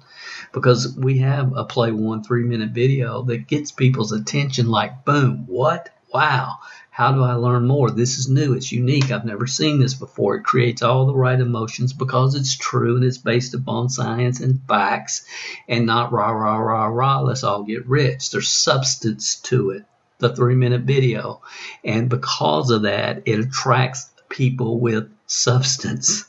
Because 0.53 0.97
we 0.97 1.19
have 1.19 1.57
a 1.57 1.65
play 1.65 1.91
one 1.91 2.23
three 2.23 2.45
minute 2.45 2.71
video 2.71 3.23
that 3.23 3.49
gets 3.49 3.73
people's 3.73 4.13
attention 4.13 4.69
like 4.69 5.05
boom, 5.05 5.47
what? 5.47 5.91
Wow. 6.13 6.59
How 6.93 7.11
do 7.13 7.23
I 7.23 7.33
learn 7.37 7.67
more? 7.67 7.91
This 7.91 8.19
is 8.19 8.29
new. 8.29 8.53
It's 8.53 8.71
unique. 8.71 9.11
I've 9.11 9.25
never 9.25 9.47
seen 9.47 9.81
this 9.81 9.95
before. 9.95 10.37
It 10.37 10.45
creates 10.45 10.83
all 10.83 11.07
the 11.07 11.15
right 11.15 11.41
emotions 11.41 11.95
because 11.95 12.35
it's 12.35 12.55
true 12.55 12.97
and 12.97 13.05
it's 13.05 13.17
based 13.17 13.55
upon 13.55 13.89
science 13.89 14.41
and 14.41 14.61
facts 14.69 15.25
and 15.67 15.87
not 15.87 16.13
rah, 16.13 16.29
rah, 16.29 16.59
rah, 16.59 16.89
rah. 16.89 17.21
Let's 17.21 17.45
all 17.45 17.63
get 17.63 17.87
rich. 17.87 18.31
There's 18.31 18.51
substance 18.51 19.37
to 19.37 19.71
it. 19.71 19.87
The 20.19 20.37
three 20.37 20.55
minute 20.55 20.83
video. 20.83 21.41
And 21.83 22.11
because 22.11 22.71
of 22.71 22.83
that, 22.83 23.23
it 23.25 23.41
attracts 23.41 24.11
people 24.29 24.79
with 24.79 25.11
substance. 25.27 26.27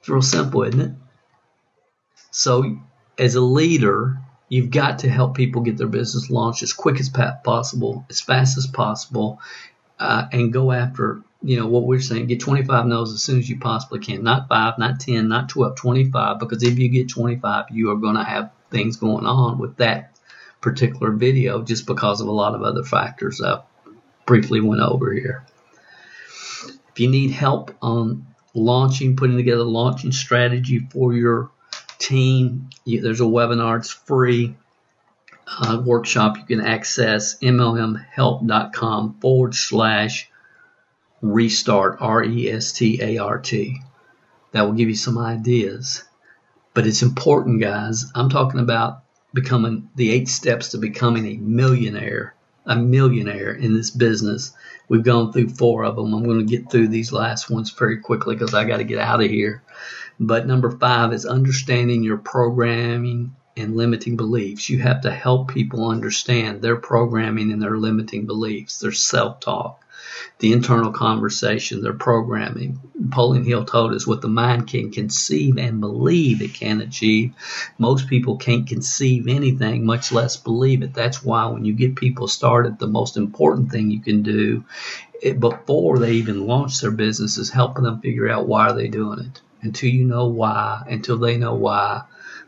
It's 0.00 0.08
real 0.08 0.22
simple, 0.22 0.62
isn't 0.62 0.80
it? 0.80 0.92
So, 2.30 2.78
as 3.18 3.34
a 3.34 3.42
leader, 3.42 4.22
you've 4.48 4.70
got 4.70 5.00
to 5.00 5.08
help 5.08 5.36
people 5.36 5.62
get 5.62 5.76
their 5.76 5.86
business 5.86 6.30
launched 6.30 6.62
as 6.62 6.72
quick 6.72 7.00
as 7.00 7.08
possible, 7.08 8.04
as 8.08 8.20
fast 8.20 8.58
as 8.58 8.66
possible, 8.66 9.40
uh, 9.98 10.26
and 10.32 10.52
go 10.52 10.72
after 10.72 11.22
you 11.42 11.56
know 11.58 11.66
what 11.66 11.84
we're 11.84 12.00
saying. 12.00 12.26
Get 12.26 12.40
25 12.40 12.86
no's 12.86 13.12
as 13.12 13.22
soon 13.22 13.38
as 13.38 13.48
you 13.48 13.58
possibly 13.58 14.00
can. 14.00 14.24
Not 14.24 14.48
5 14.48 14.78
not 14.78 15.00
10 15.00 15.28
not 15.28 15.48
12 15.48 15.76
25 15.76 16.38
because 16.38 16.62
if 16.62 16.78
you 16.78 16.88
get 16.88 17.08
25 17.08 17.66
you 17.70 17.90
are 17.90 17.96
going 17.96 18.16
to 18.16 18.24
have 18.24 18.50
things 18.70 18.96
going 18.96 19.24
on 19.24 19.58
with 19.58 19.76
that 19.76 20.18
particular 20.60 21.12
video 21.12 21.62
just 21.62 21.86
because 21.86 22.20
of 22.20 22.26
a 22.26 22.32
lot 22.32 22.54
of 22.54 22.62
other 22.62 22.82
factors. 22.82 23.40
I 23.40 23.62
briefly 24.26 24.60
went 24.60 24.82
over 24.82 25.12
here. 25.12 25.44
If 26.90 26.98
you 26.98 27.08
need 27.08 27.30
help 27.30 27.74
on 27.80 28.26
launching 28.54 29.14
putting 29.14 29.36
together 29.36 29.60
a 29.60 29.64
launching 29.64 30.10
strategy 30.10 30.80
for 30.90 31.14
your 31.14 31.50
team 31.98 32.70
you, 32.84 33.00
there's 33.00 33.20
a 33.20 33.24
webinar 33.24 33.78
it's 33.78 33.90
free 33.90 34.54
uh, 35.46 35.82
workshop 35.84 36.36
you 36.36 36.44
can 36.44 36.60
access 36.60 37.38
mlmhelp.com 37.38 39.18
forward 39.20 39.54
slash 39.54 40.28
restart 41.22 41.98
R 42.00 42.22
E 42.22 42.50
S 42.50 42.72
T 42.72 43.00
A 43.02 43.18
R 43.18 43.38
T. 43.38 43.80
That 44.52 44.62
will 44.62 44.72
give 44.72 44.88
you 44.88 44.96
some 44.96 45.18
ideas. 45.18 46.04
But 46.74 46.86
it's 46.86 47.02
important, 47.02 47.60
guys. 47.60 48.06
I'm 48.14 48.28
talking 48.28 48.60
about 48.60 49.02
becoming 49.34 49.90
the 49.94 50.10
eight 50.10 50.28
steps 50.28 50.70
to 50.70 50.78
becoming 50.78 51.26
a 51.26 51.36
millionaire, 51.36 52.34
a 52.66 52.76
millionaire 52.76 53.52
in 53.52 53.74
this 53.74 53.90
business. 53.90 54.52
We've 54.88 55.02
gone 55.02 55.32
through 55.32 55.50
four 55.50 55.84
of 55.84 55.96
them. 55.96 56.14
I'm 56.14 56.24
going 56.24 56.38
to 56.38 56.56
get 56.56 56.70
through 56.70 56.88
these 56.88 57.12
last 57.12 57.50
ones 57.50 57.70
very 57.70 57.98
quickly 57.98 58.36
because 58.36 58.54
I 58.54 58.64
got 58.64 58.78
to 58.78 58.84
get 58.84 58.98
out 58.98 59.22
of 59.22 59.30
here. 59.30 59.62
But 60.20 60.46
number 60.46 60.70
five 60.70 61.12
is 61.12 61.24
understanding 61.24 62.02
your 62.02 62.18
programming 62.18 63.36
and 63.56 63.76
limiting 63.76 64.16
beliefs. 64.16 64.68
You 64.68 64.78
have 64.80 65.02
to 65.02 65.10
help 65.10 65.48
people 65.48 65.88
understand 65.88 66.62
their 66.62 66.76
programming 66.76 67.52
and 67.52 67.62
their 67.62 67.76
limiting 67.76 68.26
beliefs, 68.26 68.78
their 68.78 68.92
self 68.92 69.40
talk 69.40 69.84
the 70.38 70.52
internal 70.52 70.92
conversation, 70.92 71.82
their 71.82 71.92
programming. 71.92 72.80
Napoleon 72.94 73.44
Hill 73.44 73.64
told 73.64 73.92
us 73.92 74.06
what 74.06 74.20
the 74.20 74.28
mind 74.28 74.68
can 74.68 74.90
conceive 74.90 75.58
and 75.58 75.80
believe 75.80 76.40
it 76.40 76.54
can 76.54 76.80
achieve. 76.80 77.34
Most 77.78 78.08
people 78.08 78.36
can't 78.36 78.66
conceive 78.66 79.26
anything, 79.26 79.84
much 79.84 80.12
less 80.12 80.36
believe 80.36 80.82
it. 80.82 80.94
That's 80.94 81.24
why 81.24 81.46
when 81.46 81.64
you 81.64 81.72
get 81.72 81.96
people 81.96 82.28
started, 82.28 82.78
the 82.78 82.86
most 82.86 83.16
important 83.16 83.72
thing 83.72 83.90
you 83.90 84.00
can 84.00 84.22
do 84.22 84.64
it, 85.20 85.40
before 85.40 85.98
they 85.98 86.12
even 86.12 86.46
launch 86.46 86.80
their 86.80 86.92
business 86.92 87.38
is 87.38 87.50
helping 87.50 87.84
them 87.84 88.00
figure 88.00 88.28
out 88.28 88.46
why 88.46 88.68
are 88.68 88.74
they 88.74 88.88
doing 88.88 89.18
it. 89.20 89.40
Until 89.60 89.90
you 89.90 90.04
know 90.04 90.28
why, 90.28 90.84
until 90.88 91.18
they 91.18 91.36
know 91.36 91.54
why, 91.54 92.02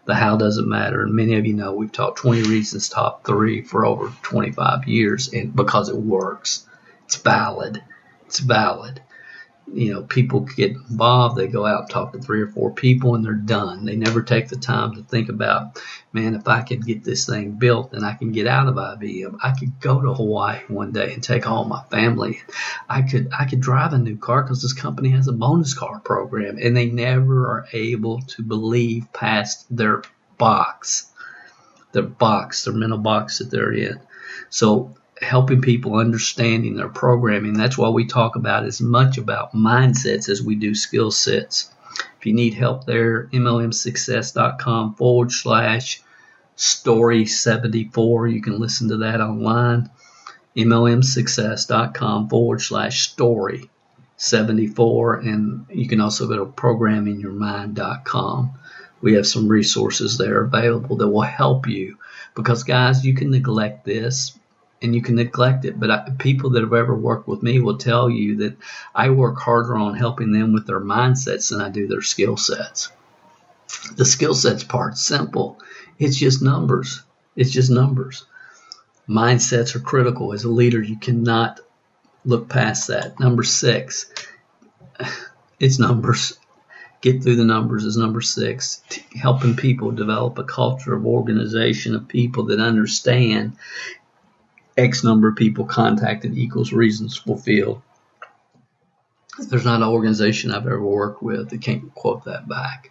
the 0.05 0.15
how 0.15 0.37
doesn't 0.37 0.69
matter. 0.69 1.03
And 1.03 1.15
many 1.15 1.35
of 1.35 1.47
you 1.47 1.55
know 1.55 1.75
we've 1.75 1.93
taught 1.93 2.17
20 2.17 2.43
reasons 2.43 2.89
top 2.89 3.25
three 3.25 3.63
for 3.63 3.85
over 3.85 4.13
25 4.23 4.87
years 4.89 5.33
and 5.33 5.55
because 5.55 5.89
it 5.89 5.97
works. 5.97 6.67
It's 7.07 7.17
valid. 7.17 7.83
It's 8.27 8.39
valid. 8.39 9.03
You 9.73 9.95
know, 9.95 10.03
people 10.03 10.41
get 10.41 10.73
involved, 10.73 11.37
they 11.37 11.47
go 11.47 11.65
out 11.65 11.83
and 11.83 11.91
talk 11.91 12.13
to 12.13 12.19
three 12.19 12.41
or 12.43 12.49
four 12.49 12.73
people 12.73 13.15
and 13.15 13.25
they're 13.25 13.35
done. 13.35 13.85
They 13.85 13.97
never 13.97 14.23
take 14.23 14.49
the 14.49 14.57
time 14.57 14.95
to 14.95 15.03
think 15.03 15.29
about, 15.29 15.81
man, 16.13 16.35
if 16.35 16.49
I 16.49 16.63
could 16.63 16.85
get 16.85 17.05
this 17.05 17.27
thing 17.27 17.53
built 17.53 17.93
and 17.93 18.05
I 18.05 18.15
can 18.15 18.33
get 18.33 18.47
out 18.47 18.67
of 18.67 18.75
IBM, 18.75 19.39
I 19.43 19.53
could 19.59 19.81
go 19.81 20.01
to 20.01 20.15
Hawaii 20.15 20.61
one 20.69 20.93
day 20.93 21.13
and 21.13 21.23
take 21.23 21.47
all 21.47 21.65
my 21.65 21.83
family. 21.85 22.41
I 22.89 23.03
could 23.03 23.31
I 23.39 23.45
could 23.45 23.61
drive 23.61 23.93
a 23.93 23.99
new 23.99 24.17
car 24.17 24.43
because 24.43 24.63
this 24.63 24.73
company 24.73 25.11
has 25.11 25.29
a 25.29 25.33
bonus 25.33 25.75
car 25.75 26.01
program 26.01 26.59
and 26.61 26.77
they 26.77 26.87
never 26.87 27.47
are 27.47 27.67
able 27.73 28.21
to 28.23 28.43
believe 28.43 29.13
past 29.13 29.67
their 29.75 30.03
box, 30.37 31.11
their 31.93 32.03
box, 32.03 32.65
their 32.65 32.75
mental 32.75 32.99
box 32.99 33.39
that 33.39 33.51
they're 33.51 33.73
in. 33.73 34.01
So 34.49 34.97
helping 35.21 35.61
people 35.61 35.97
understanding 35.97 36.77
their 36.77 36.89
programming. 36.89 37.55
That's 37.55 37.77
why 37.77 37.89
we 37.91 38.07
talk 38.07 38.37
about 38.37 38.65
as 38.65 38.81
much 38.81 39.19
about 39.19 39.55
mindsets 39.55 40.29
as 40.29 40.43
we 40.43 40.55
do 40.55 40.73
skill 40.75 41.11
sets. 41.11 41.71
If 42.19 42.27
you 42.27 42.33
need 42.33 42.55
help 42.55 42.87
there, 42.87 43.29
MLMsuccess.com 43.33 44.95
forward 44.95 45.33
slash 45.33 46.03
story 46.57 47.27
74. 47.27 48.29
You 48.29 48.41
can 48.43 48.59
listen 48.59 48.89
to 48.89 48.97
that 48.99 49.21
online. 49.21 49.91
MLMsuccess.com 50.57 52.29
forward 52.29 52.61
slash 52.61 53.09
story 53.09 53.71
74. 54.17 55.17
And 55.17 55.67
you 55.71 55.89
can 55.89 56.01
also 56.01 56.29
go 56.29 56.45
to 56.45 56.47
programmingyourmind.com. 56.47 58.53
We 59.03 59.15
have 59.15 59.27
some 59.27 59.49
resources 59.49 60.19
there 60.19 60.43
available 60.43 60.97
that 60.97 61.09
will 61.09 61.23
help 61.23 61.67
you 61.67 61.97
because, 62.35 62.65
guys, 62.65 63.03
you 63.05 63.15
can 63.15 63.31
neglect 63.31 63.87
this 63.87 64.39
and 64.83 64.95
you 64.95 65.03
can 65.03 65.17
neglect 65.17 65.65
it. 65.65 65.79
But 65.79 65.91
I, 65.91 66.11
people 66.19 66.51
that 66.51 66.63
have 66.63 66.73
ever 66.73 66.95
worked 66.95 67.29
with 67.29 67.43
me 67.43 67.61
will 67.61 67.79
tell 67.79 68.09
you 68.09 68.37
that 68.39 68.57
I 68.95 69.11
work 69.11 69.39
harder 69.39 69.77
on 69.77 69.95
helping 69.95 70.33
them 70.33 70.53
with 70.53 70.67
their 70.67 70.81
mindsets 70.81 71.51
than 71.51 71.61
I 71.61 71.69
do 71.69 71.87
their 71.87 72.03
skill 72.03 72.37
sets. 72.37 72.91
The 73.97 74.05
skill 74.05 74.35
sets 74.35 74.65
part 74.65 74.99
simple. 74.99 75.59
It's 75.99 76.19
just 76.19 76.43
numbers. 76.43 77.03
It's 77.37 77.51
just 77.51 77.71
numbers. 77.71 78.25
Mindsets 79.09 79.75
are 79.75 79.81
critical. 79.81 80.33
As 80.33 80.45
a 80.45 80.51
leader, 80.51 80.83
you 80.83 80.97
cannot 80.97 81.61
look 82.25 82.49
past 82.49 82.89
that. 82.89 83.19
Number 83.21 83.43
six, 83.43 84.11
it's 85.61 85.79
numbers. 85.79 86.39
Get 87.01 87.23
through 87.23 87.37
the 87.37 87.45
numbers 87.45 87.85
is 87.85 87.97
number 87.97 88.21
six. 88.21 88.83
Helping 89.15 89.57
people 89.57 89.91
develop 89.91 90.39
a 90.39 90.45
culture 90.45 90.95
of 90.95 91.07
organization 91.07 91.95
of 91.95 92.09
people 92.09 92.47
that 92.47 92.61
understand 92.61 93.57
X 94.81 95.05
number 95.05 95.29
of 95.29 95.37
people 95.37 95.67
contacted 95.67 96.37
equals 96.37 96.73
reasons 96.73 97.17
fulfilled. 97.17 97.83
There's 99.39 99.65
not 99.65 99.83
an 99.83 99.89
organization 99.89 100.53
I've 100.53 100.67
ever 100.67 100.83
worked 100.83 101.23
with 101.23 101.51
that 101.51 101.61
can't 101.61 101.95
quote 101.95 102.25
that 102.25 102.49
back. 102.49 102.91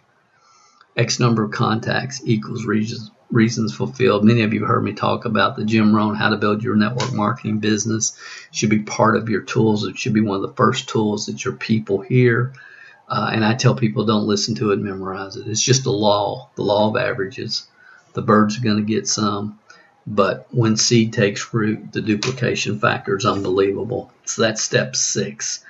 X 0.96 1.18
number 1.18 1.42
of 1.42 1.50
contacts 1.50 2.22
equals 2.24 2.64
reasons, 2.64 3.10
reasons 3.30 3.74
fulfilled. 3.74 4.24
Many 4.24 4.42
of 4.42 4.54
you 4.54 4.60
have 4.60 4.68
heard 4.68 4.84
me 4.84 4.92
talk 4.92 5.24
about 5.24 5.56
the 5.56 5.64
Jim 5.64 5.94
Rohn 5.94 6.14
How 6.14 6.30
to 6.30 6.36
Build 6.36 6.62
Your 6.62 6.76
Network 6.76 7.12
Marketing 7.12 7.58
Business. 7.58 8.16
It 8.50 8.56
should 8.56 8.70
be 8.70 8.80
part 8.80 9.16
of 9.16 9.28
your 9.28 9.42
tools. 9.42 9.84
It 9.84 9.98
should 9.98 10.14
be 10.14 10.20
one 10.20 10.36
of 10.36 10.42
the 10.42 10.56
first 10.56 10.88
tools 10.88 11.26
that 11.26 11.44
your 11.44 11.54
people 11.54 12.00
hear. 12.00 12.52
Uh, 13.08 13.30
and 13.32 13.44
I 13.44 13.54
tell 13.54 13.74
people 13.74 14.04
don't 14.04 14.26
listen 14.26 14.54
to 14.56 14.70
it, 14.70 14.78
memorize 14.78 15.36
it. 15.36 15.48
It's 15.48 15.62
just 15.62 15.86
a 15.86 15.90
law, 15.90 16.50
the 16.54 16.62
law 16.62 16.90
of 16.90 16.96
averages. 16.96 17.66
The 18.12 18.22
birds 18.22 18.58
are 18.58 18.62
going 18.62 18.76
to 18.76 18.82
get 18.82 19.08
some. 19.08 19.59
But 20.12 20.48
when 20.50 20.76
seed 20.76 21.12
takes 21.12 21.54
root, 21.54 21.92
the 21.92 22.00
duplication 22.00 22.80
factor 22.80 23.16
is 23.16 23.24
unbelievable. 23.24 24.12
So 24.24 24.42
that's 24.42 24.60
step 24.60 24.96
six. 24.96 25.64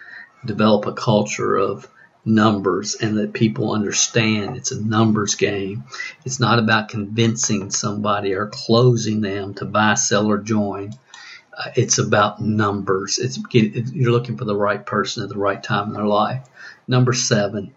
Develop 0.47 0.87
a 0.87 0.95
culture 0.95 1.57
of 1.57 1.87
numbers 2.25 2.95
and 2.95 3.19
that 3.19 3.35
people 3.35 3.73
understand 3.73 4.57
it's 4.57 4.73
a 4.73 4.83
numbers 4.83 5.35
game. 5.35 5.85
It's 6.25 6.41
not 6.41 6.59
about 6.59 6.89
convincing 6.89 7.71
somebody 7.71 8.33
or 8.33 8.47
closing 8.47 9.21
them 9.21 9.53
to 9.55 9.67
buy, 9.67 9.93
sell, 9.93 10.27
or 10.27 10.39
join. 10.39 10.95
Uh, 11.53 11.73
it's 11.77 11.99
about 11.99 12.41
numbers. 12.41 13.19
It's 13.19 13.39
you're 13.53 14.11
looking 14.11 14.39
for 14.39 14.47
the 14.47 14.57
right 14.57 14.85
person 14.87 15.23
at 15.23 15.29
the 15.29 15.37
right 15.39 15.63
time 15.63 15.89
in 15.89 15.93
their 15.93 16.07
life. 16.07 16.49
Number 16.89 17.13
seven. 17.13 17.75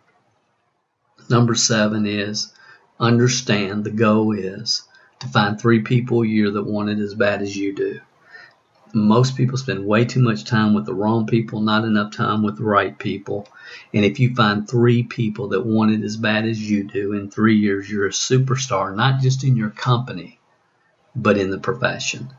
Number 1.30 1.56
seven 1.56 2.06
is 2.06 2.54
understand 3.02 3.84
the 3.84 3.92
goal 3.92 4.32
is 4.32 4.84
find 5.28 5.60
three 5.60 5.82
people 5.82 6.22
a 6.22 6.28
year 6.28 6.52
that 6.52 6.64
want 6.64 6.90
it 6.90 7.00
as 7.00 7.16
bad 7.16 7.42
as 7.42 7.56
you 7.56 7.74
do. 7.74 8.00
Most 8.94 9.36
people 9.36 9.58
spend 9.58 9.88
way 9.88 10.06
too 10.06 10.22
much 10.22 10.44
time 10.44 10.76
with 10.76 10.86
the 10.86 10.94
wrong 10.94 11.26
people, 11.26 11.62
not 11.62 11.84
enough 11.84 12.16
time 12.16 12.44
with 12.44 12.58
the 12.58 12.64
right 12.64 12.98
people. 12.98 13.48
And 13.92 14.06
if 14.06 14.20
you 14.20 14.36
find 14.36 14.70
three 14.70 15.02
people 15.02 15.50
that 15.50 15.66
want 15.66 15.92
it 15.92 16.04
as 16.04 16.16
bad 16.16 16.46
as 16.46 16.62
you 16.62 16.84
do 16.84 17.14
in 17.14 17.32
three 17.32 17.58
years, 17.58 17.90
you're 17.90 18.06
a 18.06 18.12
superstar, 18.12 18.96
not 18.96 19.20
just 19.20 19.44
in 19.44 19.58
your 19.58 19.72
company, 19.72 20.40
but 21.16 21.38
in 21.38 21.50
the 21.50 21.58
profession. 21.58 22.30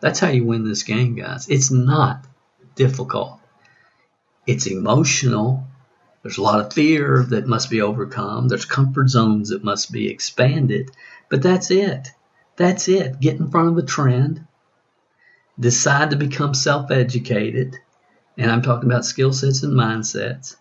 That's 0.00 0.20
how 0.20 0.28
you 0.28 0.44
win 0.44 0.68
this 0.68 0.82
game, 0.82 1.14
guys. 1.14 1.48
It's 1.48 1.70
not 1.70 2.24
difficult. 2.74 3.40
It's 4.46 4.66
emotional. 4.66 5.66
There's 6.22 6.38
a 6.38 6.42
lot 6.42 6.60
of 6.60 6.72
fear 6.72 7.24
that 7.30 7.46
must 7.46 7.70
be 7.70 7.80
overcome. 7.80 8.48
There's 8.48 8.64
comfort 8.64 9.08
zones 9.08 9.48
that 9.48 9.64
must 9.64 9.90
be 9.90 10.08
expanded. 10.08 10.90
But 11.28 11.42
that's 11.42 11.70
it. 11.70 12.10
That's 12.56 12.88
it. 12.88 13.20
Get 13.20 13.36
in 13.38 13.50
front 13.50 13.68
of 13.68 13.78
a 13.78 13.82
trend. 13.86 14.46
Decide 15.58 16.10
to 16.10 16.16
become 16.16 16.54
self 16.54 16.90
educated. 16.90 17.76
And 18.38 18.50
I'm 18.50 18.62
talking 18.62 18.90
about 18.90 19.04
skill 19.04 19.32
sets 19.32 19.62
and 19.62 19.72
mindsets. 19.72 20.56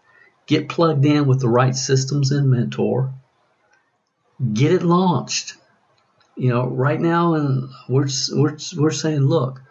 Get 0.46 0.70
plugged 0.70 1.06
in 1.06 1.26
with 1.26 1.42
the 1.42 1.50
right 1.50 1.76
systems 1.76 2.32
and 2.32 2.50
mentor. 2.50 3.14
Get 4.54 4.72
it 4.72 4.84
launched. 4.84 5.56
You 6.38 6.50
know, 6.50 6.68
right 6.68 7.00
now, 7.00 7.36
and 7.36 7.70
we're, 7.88 8.08
we're, 8.34 8.58
we're 8.78 8.92
saying, 8.92 9.22
look, 9.22 9.62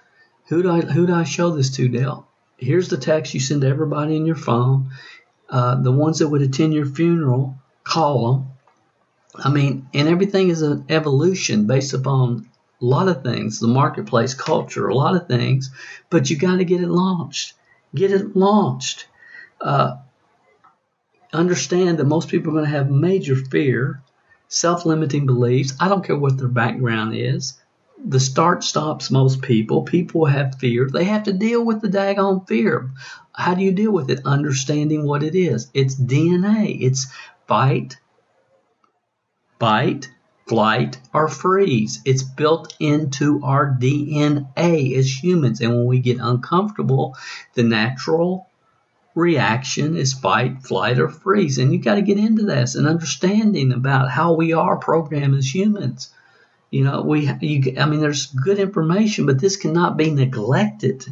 who 0.47 0.62
do 0.62 0.70
I 0.70 0.81
who 0.81 1.07
do 1.07 1.14
I 1.14 1.25
show 1.25 1.51
this 1.51 1.70
to, 1.77 1.89
Dale? 1.89 2.27
Here's 2.57 2.89
the 2.89 2.97
text 2.97 3.35
you 3.35 3.41
send 3.41 3.62
to 3.62 3.68
everybody 3.68 4.16
in 4.16 4.27
your 4.27 4.37
phone. 4.37 4.91
Uh, 5.49 5.81
the 5.81 5.93
ones 5.93 6.18
that 6.18 6.29
would 6.29 6.43
attend 6.43 6.75
your 6.75 6.87
funeral 6.87 7.57
call 7.83 8.33
them. 8.33 8.47
I 9.37 9.51
mean, 9.51 9.89
and 9.93 10.09
everything 10.09 10.49
is 10.49 10.62
an 10.62 10.85
evolution 10.89 11.66
based 11.66 11.93
upon 11.93 12.49
a 12.80 12.85
lot 12.85 13.09
of 13.09 13.22
things, 13.22 13.59
the 13.59 13.66
marketplace 13.68 14.35
culture, 14.35 14.89
a 14.89 14.95
lot 14.95 15.16
of 15.16 15.26
things, 15.26 15.70
but 16.11 16.30
you 16.30 16.37
got 16.37 16.57
to 16.57 16.64
get 16.64 16.80
it 16.80 16.89
launched. 16.89 17.55
Get 17.95 18.12
it 18.12 18.37
launched. 18.37 19.07
Uh, 19.61 19.97
understand 21.32 21.99
that 21.99 22.05
most 22.05 22.28
people 22.28 22.51
are 22.51 22.55
going 22.55 22.64
to 22.64 22.70
have 22.70 22.91
major 22.91 23.37
fear, 23.37 24.03
self 24.49 24.87
limiting 24.87 25.26
beliefs. 25.26 25.74
I 25.80 25.89
don't 25.89 26.05
care 26.05 26.16
what 26.16 26.39
their 26.39 26.49
background 26.49 27.16
is. 27.16 27.61
The 28.07 28.20
start 28.20 28.64
stops 28.64 29.11
most 29.11 29.41
people. 29.43 29.82
People 29.82 30.26
have 30.26 30.57
fear. 30.59 30.89
They 30.91 31.05
have 31.05 31.24
to 31.24 31.32
deal 31.32 31.64
with 31.64 31.80
the 31.80 31.89
daggone 31.89 32.47
fear. 32.47 32.91
How 33.32 33.55
do 33.55 33.62
you 33.62 33.72
deal 33.72 33.93
with 33.93 34.11
it? 34.11 34.20
Understanding 34.24 35.07
what 35.07 35.22
it 35.22 35.35
is. 35.35 35.68
It's 35.74 35.95
DNA. 35.95 36.80
It's 36.80 37.07
fight, 37.47 37.97
fight, 39.59 40.11
flight, 40.46 40.98
or 41.12 41.28
freeze. 41.28 42.00
It's 42.05 42.22
built 42.22 42.74
into 42.78 43.42
our 43.42 43.66
DNA 43.66 44.96
as 44.96 45.22
humans. 45.22 45.61
And 45.61 45.74
when 45.74 45.86
we 45.86 46.00
get 46.00 46.18
uncomfortable, 46.20 47.16
the 47.55 47.62
natural 47.62 48.48
reaction 49.14 49.96
is 49.96 50.12
fight, 50.12 50.62
flight, 50.62 50.98
or 50.98 51.09
freeze. 51.09 51.59
And 51.59 51.72
you've 51.72 51.84
got 51.84 51.94
to 51.94 52.02
get 52.02 52.18
into 52.18 52.42
this 52.42 52.74
and 52.74 52.86
understanding 52.86 53.72
about 53.72 54.11
how 54.11 54.34
we 54.34 54.52
are 54.52 54.76
programmed 54.76 55.38
as 55.38 55.55
humans. 55.55 56.11
You 56.70 56.82
know, 56.82 57.02
we, 57.02 57.30
you, 57.40 57.74
I 57.78 57.86
mean, 57.86 58.00
there's 58.00 58.26
good 58.26 58.59
information, 58.59 59.26
but 59.26 59.40
this 59.40 59.57
cannot 59.57 59.96
be 59.96 60.11
neglected. 60.11 61.07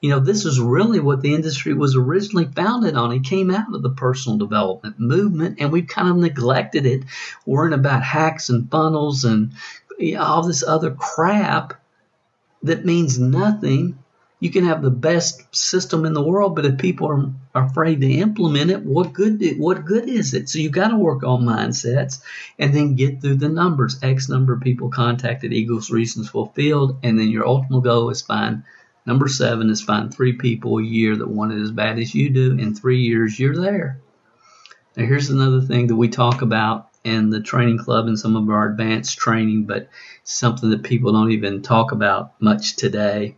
You 0.00 0.10
know, 0.10 0.20
this 0.20 0.44
is 0.44 0.60
really 0.60 1.00
what 1.00 1.22
the 1.22 1.34
industry 1.34 1.72
was 1.74 1.96
originally 1.96 2.46
founded 2.46 2.96
on. 2.96 3.12
It 3.12 3.24
came 3.24 3.50
out 3.50 3.74
of 3.74 3.82
the 3.82 3.90
personal 3.90 4.38
development 4.38 5.00
movement, 5.00 5.58
and 5.60 5.72
we've 5.72 5.88
kind 5.88 6.08
of 6.08 6.16
neglected 6.16 6.86
it, 6.86 7.04
worrying 7.44 7.78
about 7.78 8.02
hacks 8.02 8.48
and 8.48 8.70
funnels 8.70 9.24
and 9.24 9.52
you 9.98 10.14
know, 10.14 10.22
all 10.22 10.42
this 10.42 10.62
other 10.62 10.90
crap 10.90 11.74
that 12.62 12.84
means 12.84 13.18
nothing 13.18 13.98
you 14.38 14.50
can 14.50 14.64
have 14.66 14.82
the 14.82 14.90
best 14.90 15.54
system 15.54 16.04
in 16.04 16.12
the 16.12 16.22
world, 16.22 16.54
but 16.54 16.66
if 16.66 16.76
people 16.76 17.08
are, 17.08 17.32
afraid 17.54 18.02
to 18.02 18.12
implement 18.12 18.70
it, 18.70 18.82
what 18.82 19.14
good 19.14 19.42
what 19.56 19.86
good 19.86 20.10
is 20.10 20.34
it? 20.34 20.46
So 20.46 20.58
you've 20.58 20.72
got 20.72 20.88
to 20.88 20.96
work 20.98 21.24
on 21.24 21.46
mindsets 21.46 22.20
and 22.58 22.74
then 22.74 22.96
get 22.96 23.22
through 23.22 23.36
the 23.36 23.48
numbers. 23.48 23.98
X 24.02 24.28
number 24.28 24.52
of 24.52 24.60
people 24.60 24.90
contacted 24.90 25.54
equals 25.54 25.90
reasons 25.90 26.28
fulfilled, 26.28 26.98
and 27.02 27.18
then 27.18 27.28
your 27.28 27.46
ultimate 27.46 27.80
goal 27.80 28.10
is 28.10 28.20
find 28.20 28.64
number 29.06 29.28
seven 29.28 29.70
is 29.70 29.80
find 29.80 30.12
three 30.12 30.34
people 30.34 30.78
a 30.78 30.82
year 30.82 31.16
that 31.16 31.28
want 31.28 31.52
it 31.52 31.62
as 31.62 31.70
bad 31.70 31.98
as 31.98 32.14
you 32.14 32.28
do. 32.30 32.52
In 32.58 32.74
three 32.74 33.00
years, 33.00 33.38
you're 33.38 33.56
there. 33.56 34.00
Now 34.96 35.06
here's 35.06 35.30
another 35.30 35.60
thing 35.60 35.86
that 35.86 35.96
we 35.96 36.08
talk 36.08 36.42
about 36.42 36.88
in 37.04 37.30
the 37.30 37.40
training 37.40 37.78
club 37.78 38.06
and 38.06 38.18
some 38.18 38.34
of 38.34 38.48
our 38.50 38.68
advanced 38.68 39.18
training, 39.18 39.64
but 39.64 39.88
something 40.24 40.70
that 40.70 40.82
people 40.82 41.12
don't 41.12 41.32
even 41.32 41.62
talk 41.62 41.92
about 41.92 42.40
much 42.40 42.76
today 42.76 43.36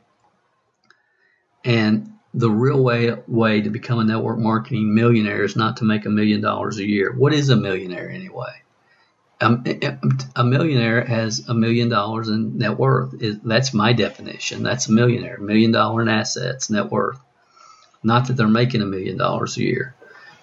and 1.65 2.13
the 2.35 2.51
real 2.51 2.83
way 2.83 3.15
way 3.27 3.61
to 3.61 3.71
become 3.71 3.99
a 3.99 4.05
network 4.05 4.39
marketing 4.39 4.95
millionaire 4.95 5.45
is 5.45 5.57
not 5.57 5.79
to 5.79 5.85
make 5.85 6.07
a 6.07 6.11
million 6.11 6.41
dollars 6.41 6.79
a 6.79 6.87
year. 6.87 7.13
What 7.13 7.33
is 7.33 7.49
a 7.49 7.57
millionaire 7.57 8.11
anyway? 8.11 8.63
Um, 9.41 9.65
a 10.35 10.43
millionaire 10.43 11.05
has 11.05 11.49
a 11.49 11.55
million 11.55 11.89
dollars 11.89 12.29
in 12.29 12.59
net 12.59 12.77
worth. 12.77 13.15
That's 13.45 13.73
my 13.73 13.93
definition. 13.93 14.65
That's 14.65 14.89
a 14.89 14.93
millionaire. 14.93 15.39
Million 15.39 15.71
dollar 15.71 16.03
in 16.03 16.09
assets, 16.09 16.71
net 16.71 16.91
worth. 16.91 17.21
Not 18.03 18.27
that 18.27 18.37
they're 18.37 18.49
making 18.49 18.83
a 18.83 18.87
million 18.87 19.17
dollars 19.17 19.57
a 19.57 19.63
year. 19.63 19.95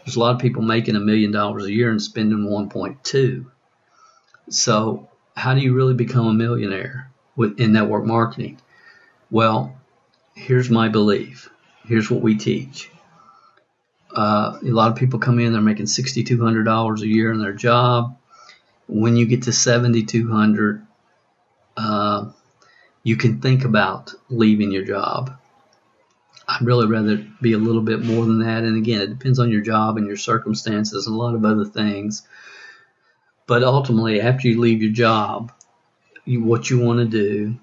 There's 0.05 0.15
a 0.15 0.19
lot 0.19 0.35
of 0.35 0.41
people 0.41 0.61
making 0.61 0.95
a 0.95 0.99
million 0.99 1.31
dollars 1.31 1.65
a 1.65 1.73
year 1.73 1.89
and 1.89 2.01
spending 2.01 2.47
1.2. 2.47 3.45
So 4.49 5.09
how 5.35 5.53
do 5.55 5.61
you 5.61 5.73
really 5.73 5.95
become 5.95 6.27
a 6.27 6.33
millionaire 6.33 7.11
in 7.57 7.73
network 7.73 8.05
marketing? 8.05 8.61
Well, 9.31 9.75
here's 10.35 10.69
my 10.69 10.89
belief. 10.89 11.49
Here's 11.87 12.09
what 12.09 12.21
we 12.21 12.37
teach. 12.37 12.89
Uh, 14.15 14.59
a 14.61 14.67
lot 14.67 14.91
of 14.91 14.97
people 14.97 15.19
come 15.19 15.39
in, 15.39 15.51
they're 15.51 15.61
making 15.61 15.87
$6,200 15.87 17.01
a 17.01 17.07
year 17.07 17.33
in 17.33 17.39
their 17.39 17.53
job. 17.53 18.17
When 18.87 19.15
you 19.15 19.25
get 19.25 19.43
to 19.43 19.51
7,200, 19.51 20.85
uh, 21.77 22.31
you 23.03 23.17
can 23.17 23.41
think 23.41 23.65
about 23.65 24.13
leaving 24.29 24.71
your 24.71 24.83
job. 24.83 25.37
I'd 26.47 26.65
really 26.65 26.87
rather 26.87 27.17
be 27.41 27.53
a 27.53 27.57
little 27.57 27.81
bit 27.81 28.03
more 28.03 28.25
than 28.25 28.39
that. 28.39 28.63
And 28.63 28.77
again, 28.77 29.01
it 29.01 29.17
depends 29.17 29.39
on 29.39 29.51
your 29.51 29.61
job 29.61 29.97
and 29.97 30.07
your 30.07 30.17
circumstances 30.17 31.07
and 31.07 31.15
a 31.15 31.19
lot 31.19 31.35
of 31.35 31.45
other 31.45 31.65
things. 31.65 32.27
But 33.47 33.63
ultimately, 33.63 34.21
after 34.21 34.47
you 34.47 34.59
leave 34.59 34.81
your 34.81 34.91
job, 34.91 35.51
you, 36.25 36.43
what 36.43 36.69
you 36.69 36.79
want 36.79 36.99
to 36.99 37.05
do 37.05 37.57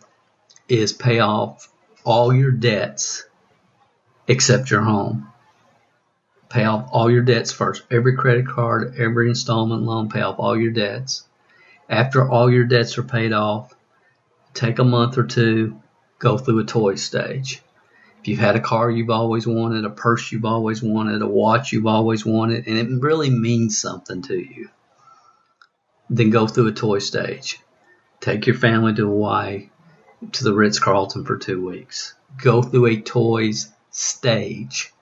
is 0.68 0.92
pay 0.92 1.20
off 1.20 1.68
all 2.04 2.32
your 2.32 2.50
debts 2.50 3.24
except 4.28 4.70
your 4.70 4.82
home. 4.82 5.31
Pay 6.52 6.64
off 6.64 6.90
all 6.92 7.10
your 7.10 7.22
debts 7.22 7.50
first. 7.50 7.82
Every 7.90 8.14
credit 8.14 8.46
card, 8.46 8.96
every 8.98 9.30
installment 9.30 9.84
loan, 9.84 10.10
pay 10.10 10.20
off 10.20 10.38
all 10.38 10.54
your 10.54 10.70
debts. 10.70 11.26
After 11.88 12.28
all 12.28 12.52
your 12.52 12.64
debts 12.64 12.98
are 12.98 13.02
paid 13.02 13.32
off, 13.32 13.74
take 14.52 14.78
a 14.78 14.84
month 14.84 15.16
or 15.16 15.24
two, 15.24 15.80
go 16.18 16.36
through 16.36 16.58
a 16.58 16.64
toy 16.64 16.96
stage. 16.96 17.62
If 18.20 18.28
you've 18.28 18.38
had 18.38 18.54
a 18.54 18.60
car 18.60 18.90
you've 18.90 19.08
always 19.08 19.46
wanted, 19.46 19.86
a 19.86 19.90
purse 19.90 20.30
you've 20.30 20.44
always 20.44 20.82
wanted, 20.82 21.22
a 21.22 21.26
watch 21.26 21.72
you've 21.72 21.86
always 21.86 22.26
wanted, 22.26 22.66
and 22.66 22.76
it 22.76 23.02
really 23.02 23.30
means 23.30 23.78
something 23.78 24.20
to 24.20 24.36
you, 24.36 24.68
then 26.10 26.28
go 26.28 26.46
through 26.46 26.68
a 26.68 26.72
toy 26.72 26.98
stage. 26.98 27.60
Take 28.20 28.46
your 28.46 28.56
family 28.56 28.92
to 28.96 29.06
Hawaii, 29.06 29.70
to 30.32 30.44
the 30.44 30.52
Ritz 30.52 30.78
Carlton 30.78 31.24
for 31.24 31.38
two 31.38 31.66
weeks. 31.66 32.14
Go 32.36 32.60
through 32.60 32.86
a 32.86 33.00
toys 33.00 33.72
stage. 33.90 34.92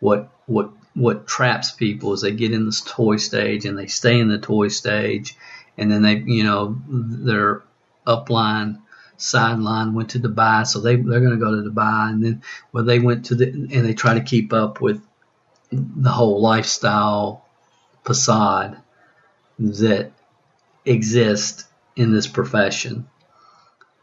What 0.00 0.28
what 0.46 0.70
what 0.96 1.26
traps 1.26 1.72
people 1.72 2.14
is 2.14 2.22
they 2.22 2.32
get 2.32 2.52
in 2.52 2.64
this 2.64 2.80
toy 2.80 3.16
stage 3.16 3.66
and 3.66 3.78
they 3.78 3.86
stay 3.86 4.18
in 4.18 4.28
the 4.28 4.38
toy 4.38 4.68
stage, 4.68 5.36
and 5.76 5.90
then 5.90 6.02
they 6.02 6.16
you 6.16 6.42
know 6.42 6.80
their 6.88 7.62
upline 8.06 8.80
sideline 9.18 9.94
went 9.94 10.10
to 10.10 10.18
Dubai, 10.18 10.66
so 10.66 10.80
they 10.80 10.96
they're 10.96 11.20
going 11.20 11.38
to 11.38 11.44
go 11.44 11.54
to 11.54 11.70
Dubai, 11.70 12.10
and 12.10 12.24
then 12.24 12.42
well 12.72 12.84
they 12.84 12.98
went 12.98 13.26
to 13.26 13.34
the 13.34 13.46
and 13.46 13.86
they 13.86 13.94
try 13.94 14.14
to 14.14 14.22
keep 14.22 14.52
up 14.52 14.80
with 14.80 15.00
the 15.70 16.10
whole 16.10 16.40
lifestyle 16.40 17.44
facade 18.04 18.78
that 19.58 20.12
exists 20.84 21.64
in 21.94 22.12
this 22.12 22.26
profession. 22.26 23.08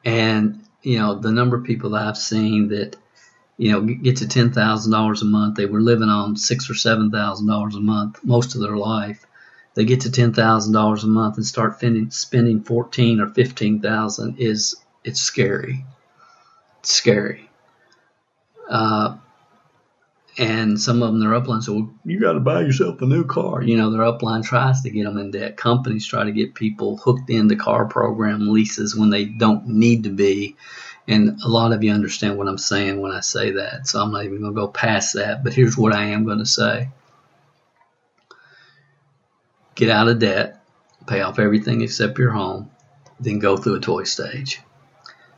And 0.06 0.64
you 0.84 1.00
know, 1.00 1.16
the 1.16 1.32
number 1.32 1.56
of 1.58 1.64
people 1.64 1.92
that 1.92 2.06
I've 2.08 2.18
seen 2.18 2.68
that, 2.70 2.98
you 3.58 3.72
know, 3.72 3.82
get 3.82 4.18
to 4.18 4.28
ten 4.28 4.52
thousand 4.52 4.92
dollars 4.92 5.22
a 5.22 5.26
month, 5.26 5.56
they 5.56 5.66
were 5.66 5.82
living 5.82 6.10
on 6.10 6.36
six 6.36 6.70
or 6.70 6.74
seven 6.74 7.12
thousand 7.12 7.48
dollars 7.48 7.76
a 7.76 7.80
month 7.80 8.20
most 8.24 8.56
of 8.56 8.62
their 8.62 8.78
life. 8.78 9.26
They 9.76 9.86
get 9.86 10.02
to 10.02 10.12
ten 10.12 10.34
thousand 10.34 10.74
dollars 10.74 11.04
a 11.04 11.08
month 11.08 11.38
and 11.38 11.46
start 11.46 11.78
spending, 11.78 12.10
spending 12.12 12.62
fourteen 12.62 13.20
or 13.20 13.30
fifteen 13.30 13.82
thousand 13.82 14.40
is 14.40 14.76
it's 15.04 15.20
scary. 15.20 15.86
It's 16.80 16.94
scary. 16.94 17.50
Uh, 18.70 19.18
and 20.38 20.80
some 20.82 21.04
of 21.04 21.12
them, 21.12 21.20
their 21.20 21.40
upline 21.40 21.62
say, 21.62 21.72
well, 21.72 21.94
you 22.06 22.20
got 22.20 22.34
to 22.34 22.40
buy 22.40 22.62
yourself 22.62 23.02
a 23.02 23.06
new 23.06 23.24
car. 23.24 23.62
You 23.62 23.78
know, 23.78 23.92
their 23.92 24.02
upline 24.02 24.44
tries 24.44 24.82
to 24.82 24.90
get 24.90 25.04
them 25.04 25.18
in 25.18 25.30
debt. 25.32 25.58
Companies 25.58 26.08
try 26.08 26.24
to 26.24 26.32
get 26.32 26.56
people 26.56 26.98
hooked 26.98 27.30
into 27.30 27.56
car 27.56 27.86
program 27.86 28.52
leases 28.52 28.96
when 28.96 29.12
they 29.12 29.26
don't 29.26 29.68
need 29.68 30.06
to 30.06 30.10
be. 30.10 30.56
And 31.08 31.42
a 31.42 31.50
lot 31.50 31.74
of 31.74 31.84
you 31.84 31.92
understand 31.92 32.38
what 32.38 32.48
I'm 32.48 32.58
saying 32.58 33.00
when 33.02 33.12
I 33.12 33.20
say 33.20 33.52
that. 33.52 33.88
So 33.88 34.02
I'm 34.02 34.12
not 34.12 34.24
even 34.24 34.40
going 34.40 34.54
to 34.54 34.60
go 34.60 34.68
past 34.68 35.16
that. 35.16 35.44
But 35.44 35.54
here's 35.54 35.78
what 35.78 35.94
I 35.94 36.06
am 36.06 36.26
going 36.26 36.40
to 36.40 36.46
say 36.46 36.90
get 39.76 39.90
out 39.90 40.08
of 40.08 40.20
debt, 40.20 40.64
pay 41.08 41.22
off 41.22 41.40
everything 41.40 41.82
except 41.82 42.20
your 42.20 42.32
home, 42.32 42.70
then 43.20 43.40
go 43.40 43.58
through 43.58 43.76
a 43.76 43.80
toy 43.80 44.04
stage. 44.04 44.62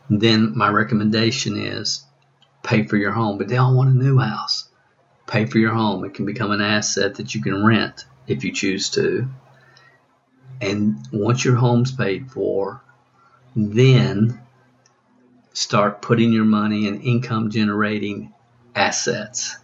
Then 0.09 0.55
my 0.55 0.69
recommendation 0.69 1.57
is 1.57 2.03
pay 2.61 2.83
for 2.83 2.97
your 2.97 3.11
home, 3.11 3.37
but 3.37 3.47
they 3.47 3.57
all 3.57 3.75
want 3.75 3.89
a 3.89 3.97
new 3.97 4.19
house 4.19 4.69
pay 5.27 5.45
for 5.45 5.57
your 5.57 5.73
home. 5.73 6.03
It 6.05 6.13
can 6.13 6.25
become 6.25 6.51
an 6.51 6.61
asset 6.61 7.15
that 7.15 7.33
you 7.33 7.41
can 7.41 7.65
rent 7.65 8.05
if 8.27 8.43
you 8.43 8.51
choose 8.51 8.89
to. 8.91 9.27
And 10.61 10.97
once 11.11 11.43
your 11.43 11.55
home's 11.55 11.91
paid 11.91 12.31
for, 12.31 12.81
then 13.55 14.39
start 15.55 16.01
putting 16.01 16.33
your 16.33 16.43
money 16.43 16.85
in 16.85 17.01
income 17.01 17.49
generating 17.49 18.33
assets. 18.75 19.55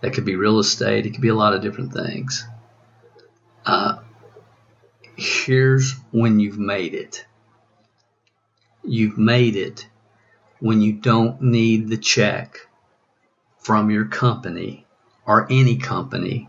That 0.00 0.14
could 0.14 0.24
be 0.24 0.34
real 0.34 0.58
estate, 0.58 1.04
it 1.06 1.10
could 1.10 1.20
be 1.20 1.28
a 1.28 1.34
lot 1.34 1.52
of 1.52 1.60
different 1.60 1.92
things. 1.92 2.46
Uh, 3.66 3.98
here's 5.16 5.92
when 6.10 6.40
you've 6.40 6.58
made 6.58 6.94
it. 6.94 7.26
You've 8.82 9.18
made 9.18 9.56
it 9.56 9.86
when 10.58 10.80
you 10.80 10.94
don't 10.94 11.42
need 11.42 11.88
the 11.88 11.98
check 11.98 12.66
from 13.58 13.90
your 13.90 14.06
company 14.06 14.86
or 15.26 15.46
any 15.50 15.76
company 15.76 16.48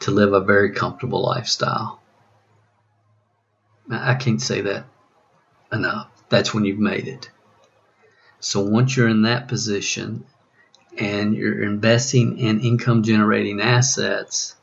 to 0.00 0.12
live 0.12 0.32
a 0.32 0.40
very 0.40 0.70
comfortable 0.70 1.22
lifestyle. 1.22 2.00
I 3.90 4.14
can't 4.14 4.40
say 4.40 4.60
that 4.60 4.84
enough. 5.72 6.13
That's 6.28 6.54
when 6.54 6.64
you've 6.64 6.78
made 6.78 7.08
it. 7.08 7.30
So 8.40 8.60
once 8.60 8.96
you're 8.96 9.08
in 9.08 9.22
that 9.22 9.48
position 9.48 10.24
and 10.98 11.34
you're 11.34 11.62
investing 11.62 12.38
in 12.38 12.60
income 12.60 13.02
generating 13.02 13.60
assets, 13.60 14.54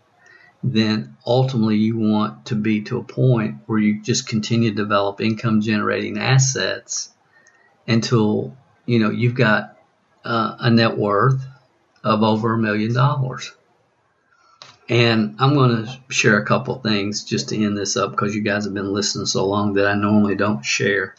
then 0.63 1.17
ultimately 1.25 1.77
you 1.77 1.97
want 1.97 2.45
to 2.45 2.55
be 2.55 2.81
to 2.83 2.99
a 2.99 3.03
point 3.03 3.55
where 3.65 3.79
you 3.79 4.01
just 4.01 4.27
continue 4.27 4.69
to 4.69 4.75
develop 4.75 5.19
income 5.19 5.61
generating 5.61 6.19
assets 6.19 7.09
until 7.87 8.55
you 8.85 8.99
know 8.99 9.09
you've 9.09 9.35
got 9.35 9.77
uh, 10.23 10.55
a 10.59 10.69
net 10.69 10.97
worth 10.97 11.43
of 12.03 12.23
over 12.23 12.53
a 12.53 12.57
million 12.57 12.93
dollars. 12.93 13.51
And 14.89 15.35
I'm 15.39 15.53
going 15.53 15.85
to 15.85 15.99
share 16.09 16.37
a 16.37 16.45
couple 16.45 16.75
things 16.75 17.23
just 17.23 17.49
to 17.49 17.63
end 17.63 17.77
this 17.77 17.95
up 17.95 18.11
because 18.11 18.35
you 18.35 18.41
guys 18.41 18.65
have 18.65 18.73
been 18.73 18.93
listening 18.93 19.25
so 19.25 19.45
long 19.45 19.73
that 19.73 19.87
I 19.87 19.95
normally 19.95 20.35
don't 20.35 20.65
share. 20.65 21.15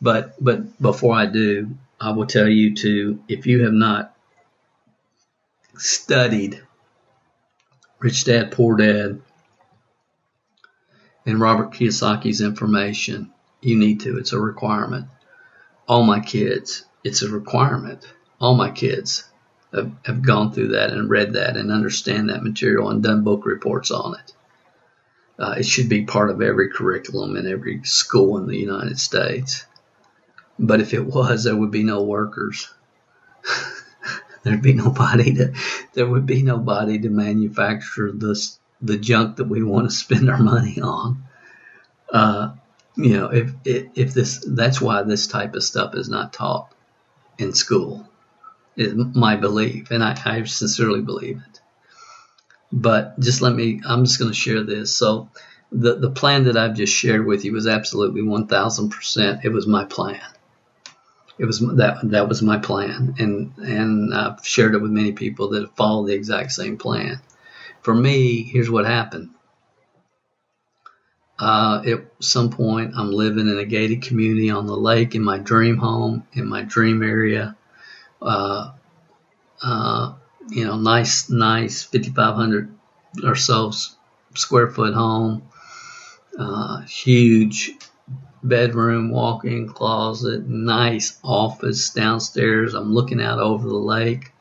But 0.00 0.42
but 0.42 0.80
before 0.80 1.14
I 1.14 1.26
do, 1.26 1.70
I 2.00 2.12
will 2.12 2.26
tell 2.26 2.48
you 2.48 2.74
to 2.76 3.22
if 3.28 3.46
you 3.46 3.64
have 3.64 3.72
not 3.72 4.14
studied 5.76 6.62
Rich 7.98 8.24
Dad 8.24 8.52
Poor 8.52 8.76
Dad 8.76 9.20
and 11.26 11.40
Robert 11.40 11.72
Kiyosaki's 11.72 12.40
information, 12.40 13.30
you 13.60 13.76
need 13.76 14.00
to. 14.00 14.16
It's 14.16 14.32
a 14.32 14.40
requirement. 14.40 15.06
All 15.86 16.02
my 16.02 16.20
kids, 16.20 16.84
it's 17.04 17.22
a 17.22 17.28
requirement. 17.28 18.10
All 18.40 18.54
my 18.54 18.70
kids 18.70 19.24
have, 19.74 19.92
have 20.04 20.22
gone 20.22 20.52
through 20.52 20.68
that 20.68 20.90
and 20.90 21.10
read 21.10 21.34
that 21.34 21.56
and 21.56 21.70
understand 21.70 22.30
that 22.30 22.42
material 22.42 22.88
and 22.88 23.02
done 23.02 23.22
book 23.22 23.44
reports 23.44 23.90
on 23.90 24.14
it. 24.14 24.32
Uh, 25.38 25.54
it 25.58 25.66
should 25.66 25.88
be 25.88 26.04
part 26.04 26.30
of 26.30 26.42
every 26.42 26.70
curriculum 26.70 27.36
in 27.36 27.46
every 27.46 27.82
school 27.84 28.38
in 28.38 28.46
the 28.46 28.58
United 28.58 28.98
States. 28.98 29.66
But 30.62 30.82
if 30.82 30.92
it 30.92 31.06
was, 31.06 31.44
there 31.44 31.56
would 31.56 31.70
be 31.70 31.82
no 31.82 32.02
workers. 32.02 32.68
There'd 34.42 34.60
be 34.60 34.74
nobody 34.74 35.34
to, 35.36 35.54
there 35.94 36.06
would 36.06 36.26
be 36.26 36.42
nobody 36.42 36.98
to 36.98 37.08
manufacture 37.08 38.12
this, 38.12 38.58
the 38.82 38.98
junk 38.98 39.36
that 39.36 39.48
we 39.48 39.62
want 39.62 39.88
to 39.88 39.96
spend 39.96 40.28
our 40.28 40.38
money 40.38 40.78
on. 40.80 41.24
Uh, 42.12 42.52
you 42.94 43.16
know, 43.16 43.28
if, 43.28 43.52
if, 43.64 43.86
if 43.94 44.14
this, 44.14 44.44
that's 44.46 44.82
why 44.82 45.02
this 45.02 45.26
type 45.26 45.54
of 45.54 45.64
stuff 45.64 45.94
is 45.94 46.10
not 46.10 46.34
taught 46.34 46.70
in 47.38 47.54
school. 47.54 48.06
Is 48.76 48.94
my 48.94 49.36
belief, 49.36 49.90
and 49.90 50.04
I, 50.04 50.20
I 50.24 50.44
sincerely 50.44 51.00
believe 51.00 51.38
it. 51.38 51.60
But 52.70 53.18
just 53.18 53.40
let 53.40 53.54
me, 53.54 53.80
I'm 53.84 54.04
just 54.04 54.18
going 54.18 54.30
to 54.30 54.36
share 54.36 54.62
this. 54.62 54.94
So, 54.94 55.30
the, 55.72 55.96
the 55.96 56.10
plan 56.10 56.44
that 56.44 56.56
I've 56.56 56.76
just 56.76 56.92
shared 56.92 57.26
with 57.26 57.44
you 57.44 57.52
was 57.52 57.66
absolutely 57.66 58.22
1000%. 58.22 59.44
It 59.44 59.48
was 59.50 59.66
my 59.66 59.84
plan 59.84 60.20
it 61.40 61.46
was 61.46 61.60
that 61.60 62.00
that 62.10 62.28
was 62.28 62.42
my 62.42 62.58
plan, 62.58 63.14
and 63.18 63.54
and 63.56 64.14
I've 64.14 64.46
shared 64.46 64.74
it 64.74 64.82
with 64.82 64.90
many 64.90 65.12
people 65.12 65.48
that 65.48 65.62
have 65.62 65.74
followed 65.74 66.08
the 66.08 66.12
exact 66.12 66.52
same 66.52 66.76
plan. 66.76 67.18
For 67.80 67.94
me, 67.94 68.42
here's 68.42 68.70
what 68.70 68.84
happened. 68.84 69.30
Uh, 71.38 71.82
at 71.86 72.04
some 72.18 72.50
point, 72.50 72.92
I'm 72.94 73.10
living 73.10 73.48
in 73.48 73.58
a 73.58 73.64
gated 73.64 74.02
community 74.02 74.50
on 74.50 74.66
the 74.66 74.76
lake 74.76 75.14
in 75.14 75.24
my 75.24 75.38
dream 75.38 75.78
home, 75.78 76.26
in 76.34 76.46
my 76.46 76.60
dream 76.60 77.02
area. 77.02 77.56
Uh, 78.20 78.72
uh, 79.62 80.12
you 80.50 80.66
know, 80.66 80.76
nice, 80.76 81.30
nice 81.30 81.84
5,500 81.84 82.70
or 83.24 83.34
so 83.34 83.72
square 84.34 84.68
foot 84.68 84.92
home. 84.92 85.48
Uh, 86.38 86.82
huge 86.82 87.72
bedroom, 88.42 89.10
walk-in 89.10 89.68
closet, 89.68 90.46
nice 90.46 91.18
office 91.22 91.90
downstairs. 91.90 92.74
I'm 92.74 92.92
looking 92.92 93.20
out 93.20 93.38
over 93.38 93.68
the 93.68 93.74
lake. 93.74 94.32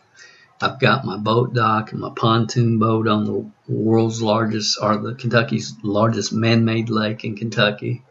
I've 0.62 0.80
got 0.80 1.06
my 1.06 1.18
boat 1.18 1.54
dock 1.54 1.92
and 1.92 2.02
my 2.02 2.12
pontoon 2.16 2.80
boat 2.80 3.08
on 3.08 3.26
the 3.26 3.50
world's 3.68 4.22
largest, 4.22 4.78
or 4.82 4.98
the 4.98 5.16
Kentucky's 5.16 5.74
largest 5.84 6.34
man-made 6.34 6.90
lake 6.90 7.24
in 7.24 7.38
Kentucky, 7.38 8.04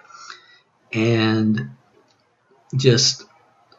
and 0.93 1.71
just 2.75 3.25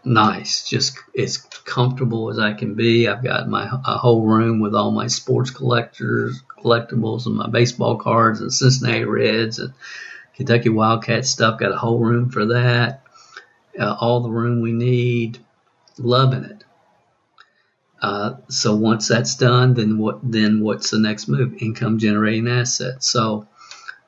nice, 0.04 0.68
just 0.68 0.98
as 1.18 1.38
comfortable 1.38 2.30
as 2.30 2.38
I 2.38 2.54
can 2.54 2.76
be. 2.76 3.08
I've 3.08 3.24
got 3.24 3.50
my 3.50 3.66
a 3.66 3.98
whole 3.98 4.22
room 4.22 4.60
with 4.60 4.76
all 4.76 4.92
my 4.92 5.08
sports 5.08 5.50
collectors, 5.50 6.42
collectibles, 6.60 7.26
and 7.26 7.36
my 7.36 7.50
baseball 7.50 7.98
cards 7.98 8.42
and 8.42 8.54
Cincinnati 8.54 9.06
Reds 9.06 9.60
and 9.60 9.74
Kentucky 10.40 10.70
Wildcat 10.70 11.26
stuff. 11.26 11.60
Got 11.60 11.74
a 11.74 11.78
whole 11.78 12.00
room 12.00 12.30
for 12.30 12.46
that. 12.46 13.04
Uh, 13.78 13.94
all 14.00 14.22
the 14.22 14.30
room 14.30 14.62
we 14.62 14.72
need. 14.72 15.38
Loving 15.98 16.46
it. 16.46 16.64
Uh, 18.02 18.36
so 18.48 18.74
once 18.74 19.10
that's 19.10 19.36
done, 19.36 19.74
then 19.74 19.98
what? 19.98 20.20
Then 20.24 20.62
what's 20.62 20.92
the 20.92 20.98
next 20.98 21.28
move? 21.28 21.56
Income 21.62 22.00
generating 22.00 22.48
assets. 22.48 23.10
So 23.10 23.50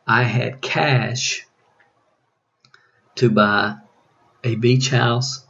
I 0.08 0.24
had 0.24 0.62
cash 0.62 1.46
to 3.16 3.30
buy 3.30 3.76
a 4.42 4.56
beach 4.56 4.88
house 4.88 5.46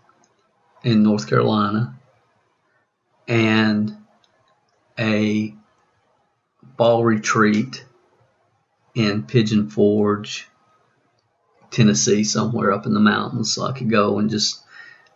in 0.84 1.04
North 1.04 1.30
Carolina 1.30 1.94
and 3.28 3.96
a 4.98 5.54
ball 6.76 7.06
retreat 7.06 7.86
in 8.96 9.22
Pigeon 9.22 9.70
Forge 9.70 10.48
Tennessee 11.72 12.24
somewhere 12.24 12.72
up 12.72 12.86
in 12.86 12.94
the 12.94 13.00
mountains 13.00 13.54
so 13.54 13.64
I 13.64 13.72
could 13.72 13.90
go 13.90 14.20
and 14.20 14.30
just 14.30 14.62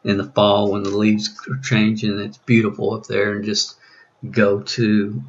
in 0.03 0.17
the 0.17 0.23
fall 0.23 0.71
when 0.71 0.83
the 0.83 0.89
leaves 0.89 1.29
are 1.49 1.57
changing, 1.57 2.19
it's 2.19 2.37
beautiful 2.37 2.93
up 2.93 3.05
there 3.07 3.33
and 3.33 3.43
just 3.43 3.75
go 4.31 4.61
to 4.61 5.21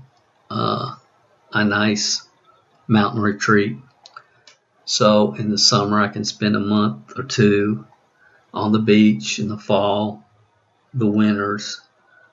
uh, 0.51 0.95
a 1.53 1.65
nice 1.65 2.27
mountain 2.87 3.21
retreat. 3.21 3.77
So 4.85 5.35
in 5.35 5.51
the 5.51 5.59
summer, 5.59 6.01
I 6.01 6.09
can 6.09 6.25
spend 6.25 6.55
a 6.55 6.61
month 6.61 7.19
or 7.19 7.25
two 7.25 7.87
on 8.55 8.73
the 8.73 8.79
beach 8.79 9.39
in 9.39 9.49
the 9.49 9.59
fall, 9.59 10.25
the 10.95 11.07
winters 11.07 11.81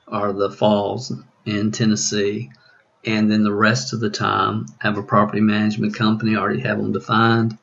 are 0.08 0.32
the 0.32 0.52
falls 0.52 1.12
in 1.46 1.72
Tennessee. 1.72 2.52
And 3.06 3.30
then 3.30 3.44
the 3.44 3.54
rest 3.54 3.92
of 3.92 4.00
the 4.00 4.10
time, 4.10 4.68
have 4.80 4.98
a 4.98 5.04
property 5.04 5.42
management 5.42 5.96
company, 5.96 6.36
already 6.38 6.62
have 6.62 6.78
them 6.78 6.94
defined 6.94 7.58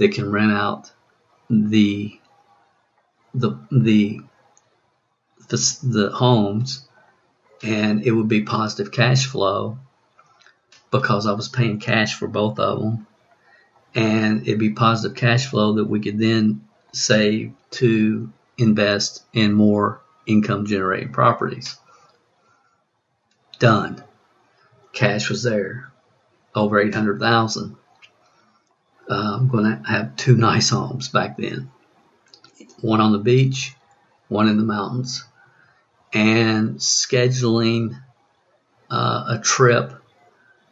they 0.00 0.08
can 0.08 0.32
rent 0.32 0.50
out 0.50 0.90
the 1.50 2.18
the 3.34 3.50
the 3.70 4.18
the, 5.48 5.78
the 5.82 6.10
homes 6.10 6.88
and 7.62 8.02
it 8.02 8.10
would 8.10 8.26
be 8.26 8.40
positive 8.40 8.90
cash 8.90 9.26
flow 9.26 9.78
because 10.90 11.26
I 11.26 11.32
was 11.32 11.50
paying 11.50 11.80
cash 11.80 12.18
for 12.18 12.26
both 12.26 12.58
of 12.58 12.80
them 12.80 13.06
and 13.94 14.48
it'd 14.48 14.58
be 14.58 14.70
positive 14.70 15.18
cash 15.18 15.46
flow 15.46 15.74
that 15.74 15.84
we 15.84 16.00
could 16.00 16.18
then 16.18 16.62
save 16.92 17.52
to 17.72 18.32
invest 18.56 19.22
in 19.34 19.52
more 19.52 20.00
income 20.24 20.64
generating 20.64 21.12
properties. 21.12 21.76
Done. 23.58 24.02
Cash 24.94 25.28
was 25.28 25.42
there. 25.42 25.92
Over 26.54 26.80
800,000 26.80 27.76
uh, 29.08 29.36
I'm 29.38 29.48
going 29.48 29.64
to 29.64 29.88
have 29.88 30.16
two 30.16 30.36
nice 30.36 30.70
homes 30.70 31.08
back 31.08 31.36
then 31.36 31.70
one 32.80 33.00
on 33.00 33.12
the 33.12 33.18
beach, 33.18 33.74
one 34.28 34.48
in 34.48 34.56
the 34.56 34.62
mountains, 34.62 35.24
and 36.12 36.76
scheduling 36.76 38.00
uh, 38.90 39.36
a 39.36 39.40
trip 39.42 39.92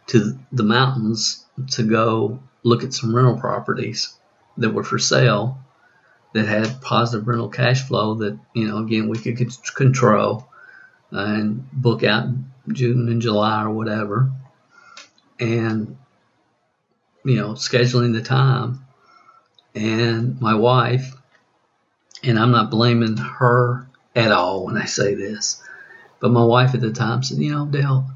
to 0.09 0.39
the 0.53 0.63
mountains 0.63 1.45
to 1.73 1.83
go 1.83 2.41
look 2.63 2.83
at 2.83 2.95
some 2.95 3.15
rental 3.15 3.39
properties 3.39 4.15
that 4.57 4.71
were 4.71 4.85
for 4.85 4.99
sale 4.99 5.59
that 6.35 6.47
had 6.47 6.81
positive 6.81 7.27
rental 7.27 7.49
cash 7.49 7.87
flow 7.87 8.15
that, 8.15 8.39
you 8.55 8.69
know, 8.69 8.79
again, 8.79 9.09
we 9.09 9.19
could 9.19 9.37
control 9.75 10.49
and 11.11 11.71
book 11.73 12.05
out 12.05 12.29
June 12.69 13.09
and 13.09 13.23
July 13.23 13.63
or 13.63 13.71
whatever. 13.71 14.31
And 15.41 15.97
you 17.25 17.37
know, 17.37 17.53
scheduling 17.53 18.13
the 18.13 18.23
time. 18.23 18.85
And 19.75 20.41
my 20.41 20.55
wife, 20.55 21.15
and 22.23 22.39
I'm 22.39 22.51
not 22.51 22.71
blaming 22.71 23.17
her 23.17 23.87
at 24.17 24.33
all 24.33 24.67
when 24.67 24.77
I 24.77 24.87
say 24.87 25.15
this, 25.15 25.63
but 26.21 26.31
my 26.31 26.45
wife 26.45 26.75
at 26.75 26.81
the 26.81 26.93
time 26.93 27.23
said, 27.23 27.39
you 27.39 27.53
know, 27.53 27.67
Dale, 27.67 28.11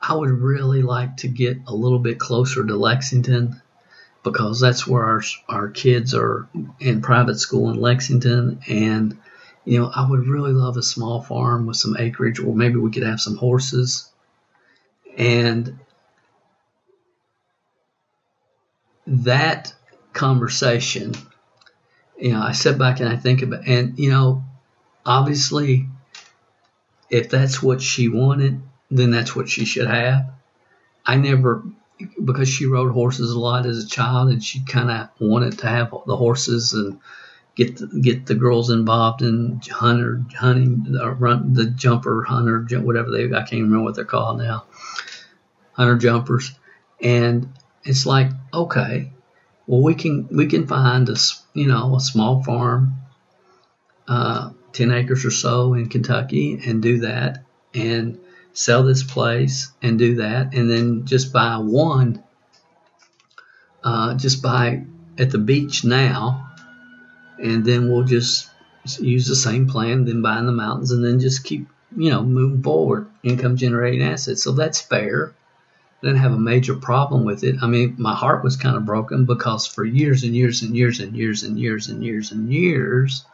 I 0.00 0.14
would 0.14 0.30
really 0.30 0.82
like 0.82 1.18
to 1.18 1.28
get 1.28 1.58
a 1.66 1.74
little 1.74 1.98
bit 1.98 2.18
closer 2.18 2.64
to 2.64 2.76
Lexington 2.76 3.60
because 4.22 4.60
that's 4.60 4.86
where 4.86 5.04
our 5.04 5.22
our 5.48 5.68
kids 5.68 6.14
are 6.14 6.48
in 6.78 7.00
private 7.02 7.38
school 7.38 7.70
in 7.70 7.80
Lexington 7.80 8.60
and 8.68 9.16
you 9.64 9.78
know 9.78 9.90
I 9.94 10.08
would 10.08 10.26
really 10.26 10.52
love 10.52 10.76
a 10.76 10.82
small 10.82 11.22
farm 11.22 11.66
with 11.66 11.76
some 11.76 11.96
acreage 11.98 12.40
or 12.40 12.54
maybe 12.54 12.76
we 12.76 12.90
could 12.90 13.02
have 13.02 13.20
some 13.20 13.36
horses 13.36 14.10
and 15.16 15.78
that 19.06 19.74
conversation, 20.12 21.14
you 22.18 22.32
know, 22.32 22.42
I 22.42 22.52
sit 22.52 22.78
back 22.78 23.00
and 23.00 23.08
I 23.08 23.16
think 23.16 23.42
about, 23.42 23.66
and 23.66 23.98
you 23.98 24.10
know, 24.10 24.44
obviously, 25.04 25.86
if 27.08 27.28
that's 27.28 27.62
what 27.62 27.80
she 27.82 28.08
wanted, 28.08 28.60
then 28.90 29.10
that's 29.10 29.34
what 29.34 29.48
she 29.48 29.64
should 29.64 29.88
have. 29.88 30.30
I 31.04 31.16
never, 31.16 31.62
because 32.22 32.48
she 32.48 32.66
rode 32.66 32.92
horses 32.92 33.32
a 33.32 33.38
lot 33.38 33.66
as 33.66 33.84
a 33.84 33.88
child, 33.88 34.30
and 34.30 34.42
she 34.42 34.64
kind 34.64 34.90
of 34.90 35.08
wanted 35.18 35.58
to 35.58 35.68
have 35.68 35.94
the 36.06 36.16
horses 36.16 36.72
and 36.72 37.00
get 37.54 37.76
the, 37.76 37.86
get 38.00 38.26
the 38.26 38.34
girls 38.34 38.70
involved 38.70 39.22
in 39.22 39.60
hunter 39.70 40.22
hunting, 40.34 40.92
run 41.18 41.54
the 41.54 41.66
jumper 41.66 42.22
hunter, 42.22 42.64
whatever 42.80 43.10
they 43.10 43.24
I 43.24 43.42
can't 43.42 43.62
remember 43.62 43.82
what 43.82 43.96
they're 43.96 44.04
called 44.04 44.38
now, 44.38 44.64
hunter 45.72 45.96
jumpers, 45.96 46.52
and 47.00 47.52
it's 47.84 48.06
like 48.06 48.30
okay, 48.52 49.12
well 49.66 49.82
we 49.82 49.94
can 49.94 50.28
we 50.30 50.46
can 50.46 50.66
find 50.66 51.08
a 51.08 51.16
you 51.54 51.66
know 51.66 51.96
a 51.96 52.00
small 52.00 52.42
farm, 52.42 52.94
uh, 54.08 54.50
ten 54.72 54.92
acres 54.92 55.24
or 55.24 55.30
so 55.30 55.74
in 55.74 55.88
Kentucky, 55.88 56.60
and 56.64 56.82
do 56.82 57.00
that 57.00 57.44
and 57.72 58.18
sell 58.52 58.82
this 58.82 59.02
place 59.02 59.70
and 59.80 59.98
do 59.98 60.16
that, 60.16 60.54
and 60.54 60.70
then 60.70 61.06
just 61.06 61.32
buy 61.32 61.56
one, 61.58 62.22
uh, 63.84 64.14
just 64.14 64.42
buy 64.42 64.84
at 65.18 65.30
the 65.30 65.38
beach 65.38 65.84
now 65.84 66.50
and 67.40 67.64
then 67.64 67.90
we'll 67.90 68.04
just 68.04 68.50
use 68.98 69.26
the 69.26 69.36
same 69.36 69.66
plan, 69.66 70.04
then 70.04 70.22
buy 70.22 70.38
in 70.38 70.46
the 70.46 70.52
mountains, 70.52 70.90
and 70.92 71.04
then 71.04 71.20
just 71.20 71.44
keep, 71.44 71.66
you 71.96 72.10
know, 72.10 72.22
moving 72.22 72.62
forward, 72.62 73.08
income 73.22 73.56
generating 73.56 74.02
assets. 74.02 74.42
So 74.42 74.52
that's 74.52 74.80
fair. 74.80 75.34
Didn't 76.02 76.18
have 76.18 76.32
a 76.32 76.38
major 76.38 76.74
problem 76.74 77.24
with 77.24 77.44
it. 77.44 77.56
I 77.60 77.66
mean, 77.66 77.96
my 77.98 78.14
heart 78.14 78.42
was 78.42 78.56
kind 78.56 78.76
of 78.76 78.86
broken 78.86 79.26
because 79.26 79.66
for 79.66 79.84
years 79.84 80.24
and 80.24 80.34
years 80.34 80.62
and 80.62 80.74
years 80.74 81.00
and 81.00 81.14
years 81.14 81.42
and 81.42 81.58
years 81.58 81.88
and 81.88 82.02
years 82.02 82.32
and 82.32 82.52
years, 82.52 83.24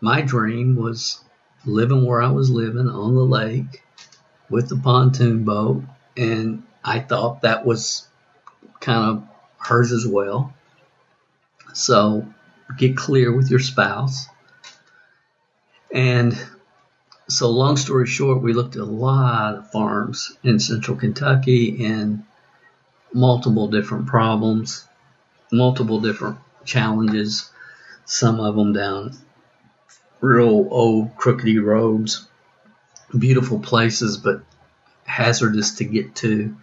my 0.00 0.22
dream 0.22 0.76
was 0.76 1.22
living 1.66 2.06
where 2.06 2.22
I 2.22 2.30
was 2.30 2.50
living 2.50 2.88
on 2.88 3.14
the 3.14 3.24
lake 3.24 3.82
with 4.48 4.68
the 4.68 4.76
pontoon 4.76 5.44
boat, 5.44 5.84
and 6.16 6.62
I 6.82 7.00
thought 7.00 7.42
that 7.42 7.66
was 7.66 8.08
kind 8.80 9.04
of 9.04 9.28
hers 9.58 9.92
as 9.92 10.06
well. 10.06 10.54
So 11.74 12.26
get 12.76 12.96
clear 12.96 13.34
with 13.34 13.50
your 13.50 13.60
spouse. 13.60 14.26
And 15.92 16.38
so, 17.30 17.50
long 17.50 17.76
story 17.76 18.06
short, 18.06 18.42
we 18.42 18.52
looked 18.52 18.76
at 18.76 18.82
a 18.82 18.84
lot 18.84 19.54
of 19.54 19.70
farms 19.70 20.36
in 20.42 20.58
central 20.58 20.96
Kentucky 20.96 21.84
and 21.84 22.24
multiple 23.12 23.68
different 23.68 24.06
problems, 24.06 24.86
multiple 25.52 26.00
different 26.00 26.38
challenges, 26.64 27.50
some 28.04 28.40
of 28.40 28.56
them 28.56 28.72
down 28.72 29.16
real 30.20 30.68
old 30.70 31.16
crookedy 31.16 31.62
roads, 31.62 32.26
beautiful 33.16 33.58
places, 33.58 34.16
but 34.16 34.42
hazardous 35.04 35.76
to 35.76 35.84
get 35.84 36.14
to. 36.16 36.56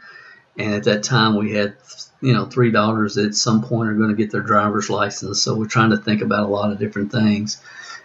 And 0.57 0.75
at 0.75 0.83
that 0.85 1.03
time, 1.03 1.35
we 1.35 1.53
had 1.53 1.75
you 2.21 2.33
know, 2.33 2.45
three 2.45 2.71
daughters 2.71 3.15
that 3.15 3.25
at 3.25 3.35
some 3.35 3.61
point 3.63 3.89
are 3.89 3.95
going 3.95 4.09
to 4.09 4.15
get 4.15 4.31
their 4.31 4.41
driver's 4.41 4.89
license. 4.89 5.41
So 5.41 5.55
we're 5.55 5.67
trying 5.67 5.91
to 5.91 5.97
think 5.97 6.21
about 6.21 6.45
a 6.45 6.51
lot 6.51 6.71
of 6.71 6.79
different 6.79 7.11
things. 7.11 7.61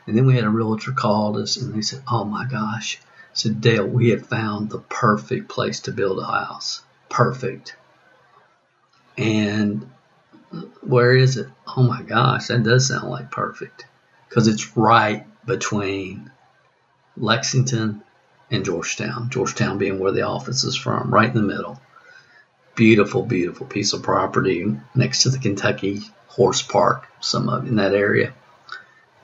And 0.06 0.16
then 0.16 0.26
we 0.26 0.34
had 0.34 0.44
a 0.44 0.50
realtor 0.50 0.92
call 0.92 1.40
us 1.40 1.56
and 1.56 1.74
they 1.74 1.82
said, 1.82 2.02
Oh 2.10 2.24
my 2.24 2.46
gosh. 2.46 2.98
Said, 3.32 3.60
Dale, 3.60 3.86
we 3.86 4.10
have 4.10 4.26
found 4.26 4.68
the 4.68 4.78
perfect 4.78 5.48
place 5.48 5.80
to 5.80 5.92
build 5.92 6.18
a 6.18 6.24
house. 6.24 6.82
Perfect. 7.08 7.76
And 9.16 9.90
where 10.82 11.14
is 11.14 11.36
it? 11.36 11.48
Oh 11.76 11.82
my 11.82 12.02
gosh, 12.02 12.48
that 12.48 12.62
does 12.62 12.88
sound 12.88 13.08
like 13.08 13.30
perfect. 13.30 13.86
Because 14.28 14.48
it's 14.48 14.76
right 14.76 15.26
between 15.46 16.30
Lexington 17.16 18.02
and 18.50 18.64
Georgetown. 18.64 19.30
Georgetown 19.30 19.78
being 19.78 19.98
where 19.98 20.12
the 20.12 20.22
office 20.22 20.64
is 20.64 20.76
from, 20.76 21.12
right 21.12 21.28
in 21.28 21.34
the 21.34 21.42
middle 21.42 21.80
beautiful, 22.74 23.22
beautiful 23.22 23.66
piece 23.66 23.92
of 23.92 24.02
property 24.02 24.76
next 24.94 25.22
to 25.22 25.30
the 25.30 25.38
Kentucky 25.38 26.00
Horse 26.28 26.62
Park, 26.62 27.06
some 27.20 27.48
of 27.48 27.66
in 27.66 27.76
that 27.76 27.94
area. 27.94 28.32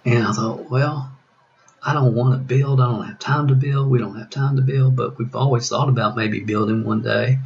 And 0.09 0.27
I 0.27 0.33
thought, 0.33 0.71
well, 0.71 1.13
I 1.83 1.93
don't 1.93 2.15
want 2.15 2.33
to 2.33 2.39
build. 2.39 2.81
I 2.81 2.91
don't 2.91 3.07
have 3.07 3.19
time 3.19 3.49
to 3.49 3.55
build. 3.55 3.91
We 3.91 3.99
don't 3.99 4.19
have 4.19 4.31
time 4.31 4.57
to 4.57 4.63
build, 4.63 4.97
but 4.97 5.19
we've 5.19 5.37
always 5.37 5.69
thought 5.69 5.89
about 5.89 6.17
maybe 6.17 6.41
building 6.41 6.85
one 6.85 7.03
day. 7.03 7.39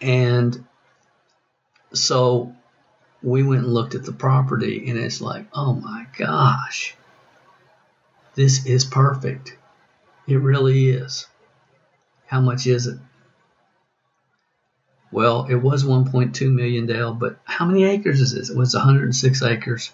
And 0.00 0.64
so 1.92 2.54
we 3.22 3.42
went 3.42 3.64
and 3.64 3.74
looked 3.74 3.94
at 3.94 4.04
the 4.04 4.12
property, 4.12 4.88
and 4.88 4.98
it's 4.98 5.20
like, 5.20 5.46
oh 5.52 5.74
my 5.74 6.06
gosh, 6.16 6.94
this 8.34 8.66
is 8.66 8.84
perfect. 8.84 9.56
It 10.26 10.36
really 10.36 10.88
is. 10.88 11.26
How 12.26 12.40
much 12.40 12.66
is 12.66 12.86
it? 12.86 12.98
Well, 15.12 15.46
it 15.48 15.56
was 15.56 15.84
1.2 15.84 16.52
million, 16.52 16.86
Dale, 16.86 17.12
but 17.12 17.38
how 17.44 17.66
many 17.66 17.84
acres 17.84 18.20
is 18.20 18.34
this? 18.34 18.50
It 18.50 18.56
was 18.56 18.74
106 18.74 19.42
acres. 19.42 19.92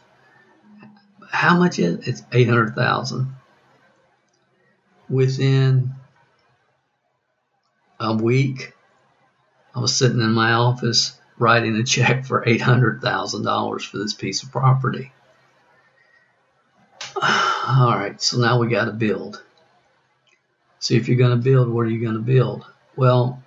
How 1.30 1.56
much 1.56 1.78
is 1.78 1.94
it? 1.94 2.08
It's 2.08 2.22
800,000. 2.32 3.34
Within 5.08 5.94
a 7.98 8.14
week, 8.14 8.72
I 9.74 9.80
was 9.80 9.96
sitting 9.96 10.20
in 10.20 10.32
my 10.32 10.52
office 10.52 11.16
writing 11.38 11.76
a 11.76 11.84
check 11.84 12.24
for 12.24 12.44
$800,000 12.44 13.82
for 13.82 13.98
this 13.98 14.14
piece 14.14 14.42
of 14.42 14.50
property. 14.50 15.12
All 17.22 17.96
right, 17.96 18.20
so 18.20 18.38
now 18.38 18.58
we 18.58 18.68
got 18.68 18.86
to 18.86 18.92
build. 18.92 19.42
See, 20.80 20.96
if 20.96 21.08
you're 21.08 21.18
going 21.18 21.30
to 21.30 21.36
build, 21.36 21.68
what 21.68 21.86
are 21.86 21.90
you 21.90 22.00
going 22.00 22.14
to 22.14 22.20
build? 22.20 22.64
Well, 22.96 23.42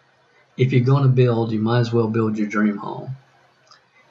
if 0.56 0.72
you're 0.72 0.86
going 0.86 1.04
to 1.04 1.10
build, 1.10 1.52
you 1.52 1.60
might 1.60 1.80
as 1.80 1.92
well 1.92 2.08
build 2.08 2.38
your 2.38 2.48
dream 2.48 2.78
home. 2.78 3.16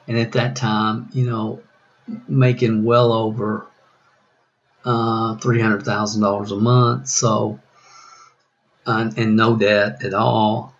And 0.07 0.17
at 0.17 0.33
that 0.33 0.55
time, 0.55 1.09
you 1.13 1.25
know, 1.25 1.61
making 2.27 2.83
well 2.83 3.11
over 3.11 3.65
uh, 4.85 5.35
$300,000 5.35 6.51
a 6.51 6.55
month, 6.55 7.07
so, 7.07 7.59
uh, 8.85 9.11
and 9.15 9.35
no 9.35 9.55
debt 9.55 10.03
at 10.03 10.13
all, 10.13 10.75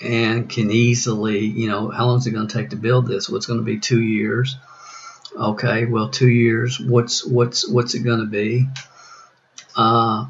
and 0.00 0.48
can 0.48 0.70
easily, 0.70 1.40
you 1.40 1.68
know, 1.68 1.90
how 1.90 2.06
long 2.06 2.18
is 2.18 2.26
it 2.26 2.32
going 2.32 2.48
to 2.48 2.54
take 2.54 2.70
to 2.70 2.76
build 2.76 3.06
this? 3.06 3.28
Well, 3.28 3.36
it's 3.36 3.46
going 3.46 3.60
to 3.60 3.64
be 3.64 3.78
two 3.78 4.00
years. 4.00 4.56
Okay, 5.36 5.84
well, 5.84 6.08
two 6.08 6.28
years. 6.28 6.80
What's 6.80 7.26
what's 7.26 7.68
what's 7.68 7.94
it 7.94 8.00
going 8.00 8.20
to 8.20 8.26
be? 8.26 8.66
Uh, 9.76 10.28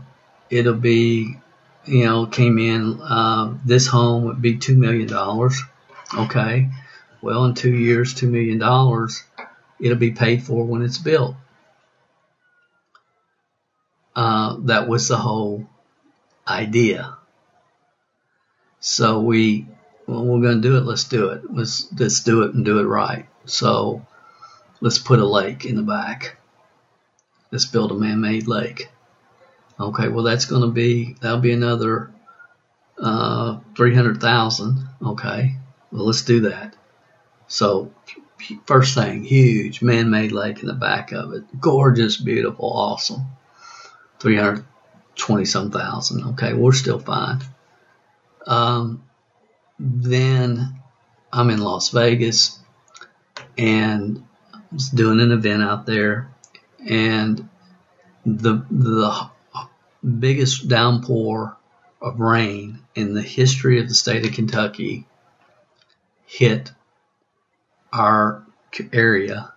it'll 0.50 0.74
be 0.74 1.36
you 1.86 2.04
know, 2.04 2.26
came 2.26 2.58
in, 2.58 3.00
uh, 3.00 3.54
this 3.64 3.86
home 3.86 4.24
would 4.24 4.42
be 4.42 4.58
$2 4.58 4.76
million. 4.76 5.12
Okay. 6.14 6.68
Well, 7.22 7.44
in 7.46 7.54
two 7.54 7.74
years, 7.74 8.14
$2 8.14 8.28
million, 8.28 8.60
it'll 9.80 9.98
be 9.98 10.12
paid 10.12 10.42
for 10.42 10.64
when 10.64 10.82
it's 10.82 10.98
built. 10.98 11.36
Uh, 14.14 14.56
that 14.60 14.88
was 14.88 15.08
the 15.08 15.16
whole 15.16 15.66
idea. 16.48 17.16
So 18.80 19.20
we, 19.20 19.66
well, 20.06 20.24
we're 20.24 20.40
going 20.40 20.62
to 20.62 20.68
do 20.68 20.76
it. 20.78 20.84
Let's 20.84 21.04
do 21.04 21.30
it. 21.30 21.42
Let's, 21.52 21.86
let's 21.98 22.20
do 22.20 22.42
it 22.42 22.54
and 22.54 22.64
do 22.64 22.78
it 22.78 22.84
right. 22.84 23.26
So 23.44 24.06
let's 24.80 24.98
put 24.98 25.18
a 25.18 25.26
lake 25.26 25.64
in 25.64 25.76
the 25.76 25.82
back. 25.82 26.36
Let's 27.50 27.66
build 27.66 27.92
a 27.92 27.94
man-made 27.94 28.46
lake. 28.48 28.88
Okay, 29.78 30.08
well 30.08 30.24
that's 30.24 30.46
going 30.46 30.62
to 30.62 30.68
be 30.68 31.16
that'll 31.20 31.38
be 31.38 31.52
another 31.52 32.10
uh, 32.98 33.60
three 33.76 33.94
hundred 33.94 34.20
thousand. 34.22 34.88
Okay, 35.04 35.56
well 35.92 36.06
let's 36.06 36.22
do 36.22 36.40
that. 36.40 36.74
So 37.46 37.92
first 38.66 38.95
thing, 38.95 39.24
huge 39.24 39.82
man-made 39.82 40.32
lake 40.32 40.61
in 40.61 40.66
the 40.66 40.74
back 40.74 41.12
of 41.12 41.32
it, 41.32 41.61
gorgeous, 41.61 42.16
beautiful, 42.16 42.70
awesome. 42.72 43.22
Three 44.18 44.37
hundred 44.37 44.64
twenty 45.14 45.45
some 45.45 45.70
thousand. 45.70 46.24
Okay, 46.32 46.55
we're 46.55 46.72
still 46.72 46.99
fine. 46.99 47.41
Um, 48.47 49.03
then 49.78 50.80
I'm 51.32 51.51
in 51.51 51.61
Las 51.61 51.91
Vegas 51.91 52.59
and 53.59 54.24
I 54.55 54.59
was 54.72 54.89
doing 54.89 55.20
an 55.20 55.32
event 55.32 55.62
out 55.62 55.87
there, 55.87 56.30
and 56.89 57.49
the 58.24 58.64
the 58.70 59.30
biggest 60.18 60.68
downpour 60.68 61.57
of 62.01 62.20
rain 62.20 62.80
in 62.95 63.14
the 63.14 63.22
history 63.22 63.80
of 63.80 63.89
the 63.89 63.95
state 63.95 64.26
of 64.26 64.32
Kentucky 64.32 65.07
hit 66.26 66.72
our 67.93 68.45
area 68.93 69.53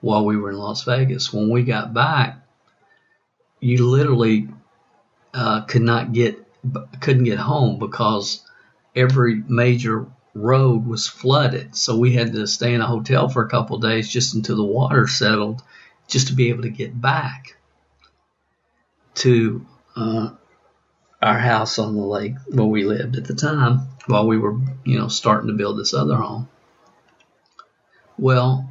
while 0.00 0.24
we 0.24 0.36
were 0.36 0.50
in 0.50 0.56
Las 0.56 0.84
Vegas. 0.84 1.32
When 1.32 1.50
we 1.50 1.62
got 1.62 1.92
back, 1.92 2.38
you 3.60 3.86
literally 3.86 4.48
uh, 5.34 5.62
could 5.62 5.82
not 5.82 6.12
get 6.12 6.42
couldn't 7.00 7.24
get 7.24 7.38
home 7.38 7.78
because 7.78 8.42
every 8.94 9.42
major 9.46 10.06
road 10.34 10.86
was 10.86 11.06
flooded. 11.06 11.76
So 11.76 11.96
we 11.96 12.12
had 12.12 12.32
to 12.32 12.46
stay 12.46 12.74
in 12.74 12.80
a 12.80 12.86
hotel 12.86 13.28
for 13.28 13.42
a 13.44 13.48
couple 13.48 13.78
days 13.78 14.08
just 14.08 14.34
until 14.34 14.56
the 14.56 14.64
water 14.64 15.06
settled, 15.06 15.62
just 16.08 16.28
to 16.28 16.34
be 16.34 16.48
able 16.50 16.62
to 16.62 16.70
get 16.70 16.98
back 17.00 17.56
to 19.16 19.64
uh, 19.94 20.30
our 21.22 21.38
house 21.38 21.78
on 21.78 21.94
the 21.94 22.02
lake 22.02 22.34
where 22.48 22.66
we 22.66 22.84
lived 22.84 23.16
at 23.16 23.24
the 23.24 23.34
time 23.34 23.88
while 24.06 24.26
we 24.26 24.38
were, 24.38 24.58
you 24.84 24.98
know, 24.98 25.08
starting 25.08 25.48
to 25.48 25.54
build 25.54 25.78
this 25.78 25.94
other 25.94 26.16
home. 26.16 26.48
Well, 28.18 28.68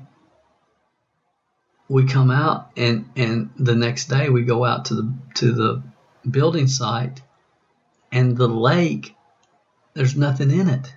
we 1.87 2.05
come 2.05 2.31
out 2.31 2.71
and 2.75 3.09
and 3.15 3.51
the 3.57 3.75
next 3.75 4.09
day 4.09 4.29
we 4.29 4.43
go 4.43 4.65
out 4.65 4.85
to 4.85 4.95
the 4.95 5.13
to 5.35 5.51
the 5.51 5.83
building 6.29 6.67
site 6.67 7.21
and 8.11 8.35
the 8.35 8.47
lake 8.47 9.15
there's 9.93 10.15
nothing 10.15 10.51
in 10.51 10.67
it. 10.67 10.93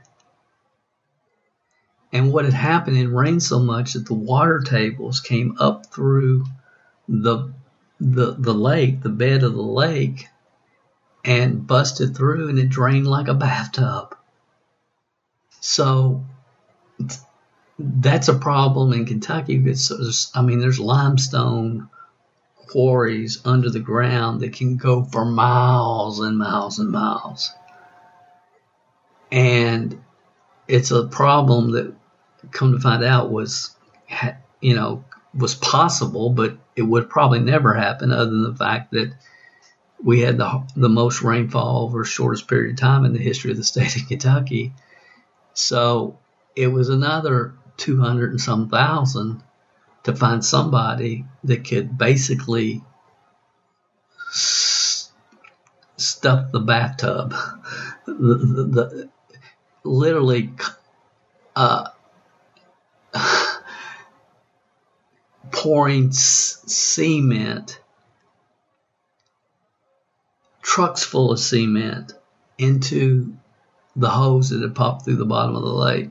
And 2.13 2.33
what 2.33 2.47
had 2.47 2.55
happened 2.55 2.97
it 2.97 3.09
rained 3.09 3.43
so 3.43 3.59
much 3.59 3.93
that 3.93 4.07
the 4.07 4.15
water 4.15 4.61
tables 4.61 5.21
came 5.21 5.57
up 5.61 5.87
through 5.87 6.47
the 7.07 7.53
the 8.01 8.35
the 8.39 8.55
lake 8.55 9.03
the 9.03 9.09
bed 9.11 9.43
of 9.43 9.55
the 9.55 9.63
lake 9.63 10.29
and 11.25 11.67
busted 11.67 12.17
through 12.17 12.49
and 12.49 12.59
it 12.59 12.71
drained 12.71 13.07
like 13.07 13.29
a 13.29 13.35
bathtub. 13.35 14.17
So 15.61 16.25
that's 17.79 18.29
a 18.29 18.35
problem 18.35 18.93
in 18.93 19.07
Kentucky 19.07 19.57
because 19.57 20.31
I 20.35 20.43
mean 20.43 20.59
there's 20.59 20.81
limestone 20.81 21.89
quarries 22.67 23.41
under 23.45 23.71
the 23.71 23.81
ground 23.81 24.41
that 24.41 24.53
can 24.53 24.77
go 24.77 25.05
for 25.05 25.25
miles 25.25 26.21
and 26.21 26.37
miles 26.37 26.79
and 26.79 26.91
miles. 26.91 27.51
And 29.31 30.03
it's 30.67 30.91
a 30.91 31.07
problem 31.07 31.73
that 31.73 31.95
come 32.51 32.73
to 32.73 32.81
find 32.81 33.05
out 33.05 33.31
was 33.31 33.75
you 34.61 34.75
know 34.75 35.05
was 35.35 35.55
possible 35.55 36.31
but 36.31 36.57
it 36.75 36.83
would 36.83 37.11
probably 37.11 37.41
never 37.41 37.75
happen 37.75 38.11
other 38.11 38.31
than 38.31 38.43
the 38.43 38.55
fact 38.55 38.93
that 38.93 39.13
we 40.03 40.21
had 40.21 40.39
the 40.39 40.63
the 40.77 40.89
most 40.89 41.23
rainfall 41.23 41.85
over 41.85 42.05
shortest 42.05 42.49
period 42.49 42.73
of 42.73 42.81
time 42.81 43.05
in 43.05 43.13
the 43.13 43.19
history 43.19 43.51
of 43.51 43.57
the 43.57 43.65
state 43.65 43.97
of 43.97 44.09
Kentucky. 44.09 44.73
So 45.55 46.19
it 46.55 46.69
was 46.69 46.89
another 46.89 47.55
200 47.79 48.33
and 48.33 48.41
some 48.41 48.69
thousand 48.69 49.43
to 50.05 50.15
find 50.15 50.45
somebody 50.45 51.25
that 51.45 51.65
could 51.69 51.99
basically 51.99 52.83
s- 54.31 55.11
stuff 55.97 56.53
the 56.53 56.61
bathtub. 56.61 57.35
the, 58.07 58.13
the, 58.15 58.65
the, 58.65 59.11
literally 59.85 60.53
uh, 61.57 61.89
pouring 65.51 66.13
cement, 66.13 67.81
trucks 70.63 71.05
full 71.05 71.33
of 71.33 71.39
cement 71.39 72.13
into 72.59 73.37
the 73.97 74.11
hose 74.11 74.51
that 74.51 74.63
had 74.63 74.75
popped 74.75 75.05
through 75.05 75.17
the 75.17 75.25
bottom 75.27 75.57
of 75.57 75.63
the 75.63 75.69
lake. 75.69 76.11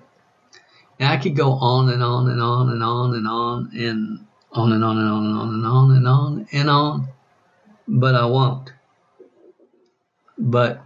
And 0.99 1.09
I 1.09 1.17
could 1.17 1.35
go 1.35 1.53
on 1.53 1.89
and 1.89 2.01
on 2.01 2.29
and 2.29 2.41
on 2.41 2.69
and 2.69 2.83
on 2.83 3.13
and 3.13 3.27
on 3.27 3.69
and 3.73 4.17
on 4.51 4.71
and 4.71 4.83
on 4.83 4.97
and 4.97 5.09
on 5.09 5.25
and 5.25 5.37
on 5.37 5.53
and 5.53 5.65
on 5.65 5.91
and 5.91 6.07
on 6.07 6.47
and 6.51 6.69
on, 6.69 7.07
but 7.87 8.15
I 8.15 8.25
won't. 8.25 8.71
But 10.37 10.81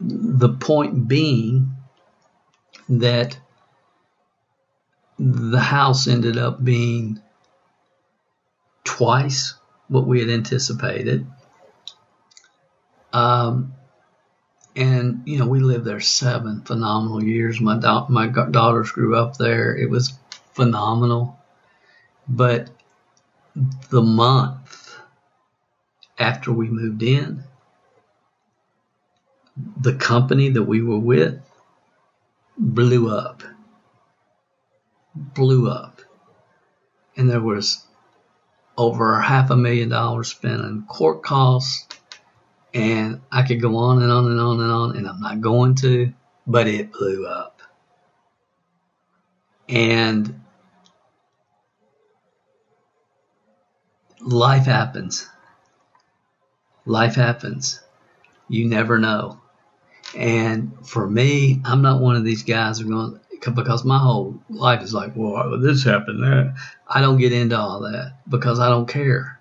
the 0.00 0.48
point 0.48 1.08
being 1.08 1.76
that 2.88 3.38
the 5.18 5.60
house 5.60 6.06
ended 6.06 6.38
up 6.38 6.62
being 6.64 7.20
twice 8.84 9.54
what 9.88 10.06
we 10.06 10.20
had 10.20 10.30
anticipated. 10.30 11.26
Um, 13.12 13.74
and 14.80 15.22
you 15.26 15.38
know 15.38 15.46
we 15.46 15.60
lived 15.60 15.84
there 15.84 16.00
seven 16.00 16.62
phenomenal 16.62 17.22
years. 17.22 17.60
My 17.60 17.76
my 18.08 18.26
daughters 18.26 18.90
grew 18.90 19.14
up 19.14 19.36
there. 19.36 19.76
It 19.76 19.90
was 19.90 20.14
phenomenal, 20.54 21.38
but 22.26 22.70
the 23.90 24.00
month 24.00 24.96
after 26.18 26.50
we 26.50 26.68
moved 26.68 27.02
in, 27.02 27.44
the 29.76 29.94
company 29.94 30.48
that 30.48 30.62
we 30.62 30.82
were 30.82 30.98
with 30.98 31.40
blew 32.56 33.14
up, 33.14 33.42
blew 35.14 35.68
up, 35.68 36.00
and 37.18 37.28
there 37.28 37.40
was 37.40 37.84
over 38.78 39.20
half 39.20 39.50
a 39.50 39.56
million 39.56 39.90
dollars 39.90 40.28
spent 40.28 40.62
on 40.62 40.86
court 40.88 41.22
costs 41.22 41.99
and 42.72 43.20
I 43.30 43.42
could 43.42 43.60
go 43.60 43.76
on 43.76 44.02
and 44.02 44.12
on 44.12 44.26
and 44.26 44.40
on 44.40 44.60
and 44.60 44.72
on, 44.72 44.96
and 44.96 45.08
I'm 45.08 45.20
not 45.20 45.40
going 45.40 45.74
to, 45.76 46.12
but 46.46 46.66
it 46.66 46.92
blew 46.92 47.26
up. 47.26 47.60
And 49.68 50.40
life 54.20 54.64
happens. 54.64 55.28
Life 56.86 57.14
happens. 57.14 57.80
You 58.48 58.66
never 58.66 58.98
know. 58.98 59.40
And 60.16 60.72
for 60.86 61.08
me, 61.08 61.60
I'm 61.64 61.82
not 61.82 62.00
one 62.00 62.16
of 62.16 62.24
these 62.24 62.42
guys 62.42 62.80
who 62.80 62.86
are 62.86 62.90
going 62.90 63.20
because 63.54 63.84
my 63.84 63.98
whole 63.98 64.38
life 64.50 64.82
is 64.82 64.92
like, 64.92 65.12
well, 65.14 65.58
this 65.58 65.84
happened, 65.84 66.22
that. 66.22 66.54
I 66.86 67.00
don't 67.00 67.18
get 67.18 67.32
into 67.32 67.58
all 67.58 67.80
that 67.80 68.18
because 68.28 68.60
I 68.60 68.68
don't 68.68 68.88
care. 68.88 69.39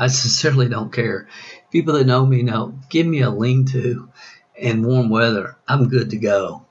I 0.00 0.08
sincerely 0.08 0.68
don't 0.68 0.92
care 0.92 1.28
people 1.70 1.94
that 1.94 2.06
know 2.06 2.26
me 2.26 2.42
know, 2.42 2.78
give 2.88 3.06
me 3.06 3.20
a 3.20 3.30
lean 3.30 3.66
to 3.66 4.08
and 4.60 4.84
warm 4.84 5.08
weather. 5.08 5.56
I'm 5.66 5.88
good 5.88 6.10
to 6.10 6.16
go. 6.16 6.66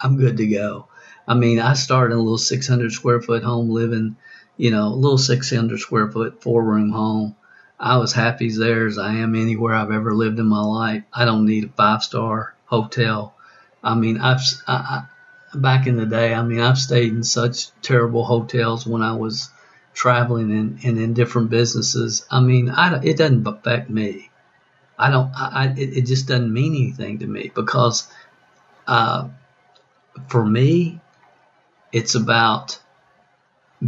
I'm 0.00 0.16
good 0.16 0.36
to 0.36 0.46
go. 0.46 0.88
I 1.26 1.34
mean, 1.34 1.58
I 1.60 1.74
started 1.74 2.14
in 2.14 2.20
a 2.20 2.22
little 2.22 2.38
600 2.38 2.92
square 2.92 3.22
foot 3.22 3.42
home 3.42 3.70
living, 3.70 4.16
you 4.56 4.70
know, 4.70 4.88
a 4.88 4.94
little 4.94 5.18
600 5.18 5.80
square 5.80 6.10
foot 6.10 6.42
four 6.42 6.62
room 6.62 6.90
home. 6.90 7.36
I 7.78 7.96
was 7.96 8.12
happy 8.12 8.46
as 8.46 8.58
there 8.58 8.86
as 8.86 8.98
I 8.98 9.14
am 9.14 9.34
anywhere 9.34 9.74
I've 9.74 9.90
ever 9.90 10.14
lived 10.14 10.38
in 10.38 10.46
my 10.46 10.62
life. 10.62 11.02
I 11.12 11.24
don't 11.24 11.46
need 11.46 11.64
a 11.64 11.68
five 11.68 12.02
star 12.02 12.54
hotel. 12.66 13.34
I 13.82 13.94
mean, 13.94 14.18
I've, 14.18 14.40
I, 14.68 15.06
I, 15.54 15.56
back 15.58 15.86
in 15.86 15.96
the 15.96 16.06
day, 16.06 16.32
I 16.32 16.42
mean, 16.42 16.60
I've 16.60 16.78
stayed 16.78 17.12
in 17.12 17.24
such 17.24 17.70
terrible 17.82 18.24
hotels 18.24 18.86
when 18.86 19.02
I 19.02 19.16
was 19.16 19.50
traveling 19.94 20.50
and, 20.52 20.84
and 20.84 20.98
in 20.98 21.14
different 21.14 21.50
businesses. 21.50 22.24
I 22.30 22.40
mean, 22.40 22.70
I, 22.70 23.02
it 23.02 23.16
doesn't 23.16 23.46
affect 23.46 23.90
me. 23.90 24.30
I 24.98 25.10
don't. 25.10 25.32
I, 25.34 25.74
it, 25.76 25.96
it 25.98 26.06
just 26.06 26.28
doesn't 26.28 26.52
mean 26.52 26.74
anything 26.74 27.20
to 27.20 27.26
me 27.26 27.50
because, 27.54 28.08
uh, 28.86 29.28
for 30.28 30.44
me, 30.44 31.00
it's 31.92 32.14
about 32.14 32.78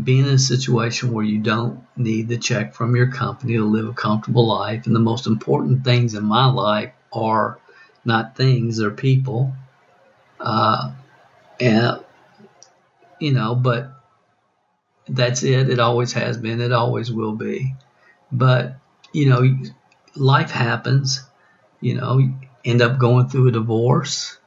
being 0.03 0.27
in 0.27 0.35
a 0.35 0.39
situation 0.39 1.13
where 1.13 1.25
you 1.25 1.39
don't 1.39 1.87
need 1.97 2.29
the 2.29 2.37
check 2.37 2.75
from 2.75 2.97
your 2.97 3.13
company 3.13 3.55
to 3.55 3.65
live 3.65 3.87
a 3.87 3.93
comfortable 3.93 4.49
life. 4.49 4.87
And 4.87 4.95
the 4.95 5.01
most 5.01 5.27
important 5.27 5.85
things 5.85 6.15
in 6.15 6.25
my 6.25 6.51
life 6.51 6.93
are 7.13 7.59
not 8.05 8.37
things, 8.37 8.79
they're 8.79 8.91
people. 8.91 9.55
Uh, 10.41 10.93
and, 11.61 12.05
you 13.21 13.33
know, 13.33 13.55
but 13.55 13.91
that's 15.09 15.43
it. 15.43 15.71
It 15.71 15.79
always 15.79 16.13
has 16.13 16.37
been. 16.37 16.61
It 16.61 16.73
always 16.73 17.13
will 17.13 17.35
be. 17.35 17.75
But, 18.33 18.77
you 19.13 19.29
know, 19.29 19.59
life 20.17 20.51
happens. 20.51 21.23
You 21.81 21.95
know, 21.95 22.19
you 22.19 22.35
end 22.65 22.83
up 22.83 22.99
going 22.99 23.29
through 23.29 23.49
a 23.49 23.53
divorce. 23.53 24.39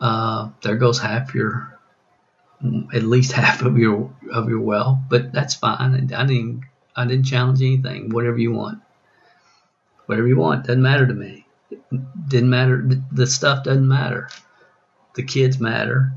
Uh, 0.00 0.50
there 0.62 0.76
goes 0.76 0.98
half 0.98 1.34
your, 1.34 1.78
at 2.94 3.02
least 3.02 3.32
half 3.32 3.62
of 3.62 3.76
your 3.76 4.14
of 4.32 4.48
your 4.48 4.60
wealth, 4.60 4.98
but 5.08 5.32
that's 5.32 5.54
fine. 5.54 5.94
I 6.14 6.24
didn't 6.26 6.62
I 6.96 7.06
didn't 7.06 7.26
challenge 7.26 7.60
anything. 7.60 8.10
Whatever 8.10 8.38
you 8.38 8.52
want, 8.52 8.80
whatever 10.06 10.28
you 10.28 10.36
want, 10.36 10.66
doesn't 10.66 10.82
matter 10.82 11.06
to 11.06 11.14
me. 11.14 11.46
It 11.70 11.82
didn't 12.28 12.50
matter. 12.50 12.88
The 13.12 13.26
stuff 13.26 13.64
doesn't 13.64 13.86
matter. 13.86 14.28
The 15.14 15.22
kids 15.22 15.58
matter. 15.58 16.12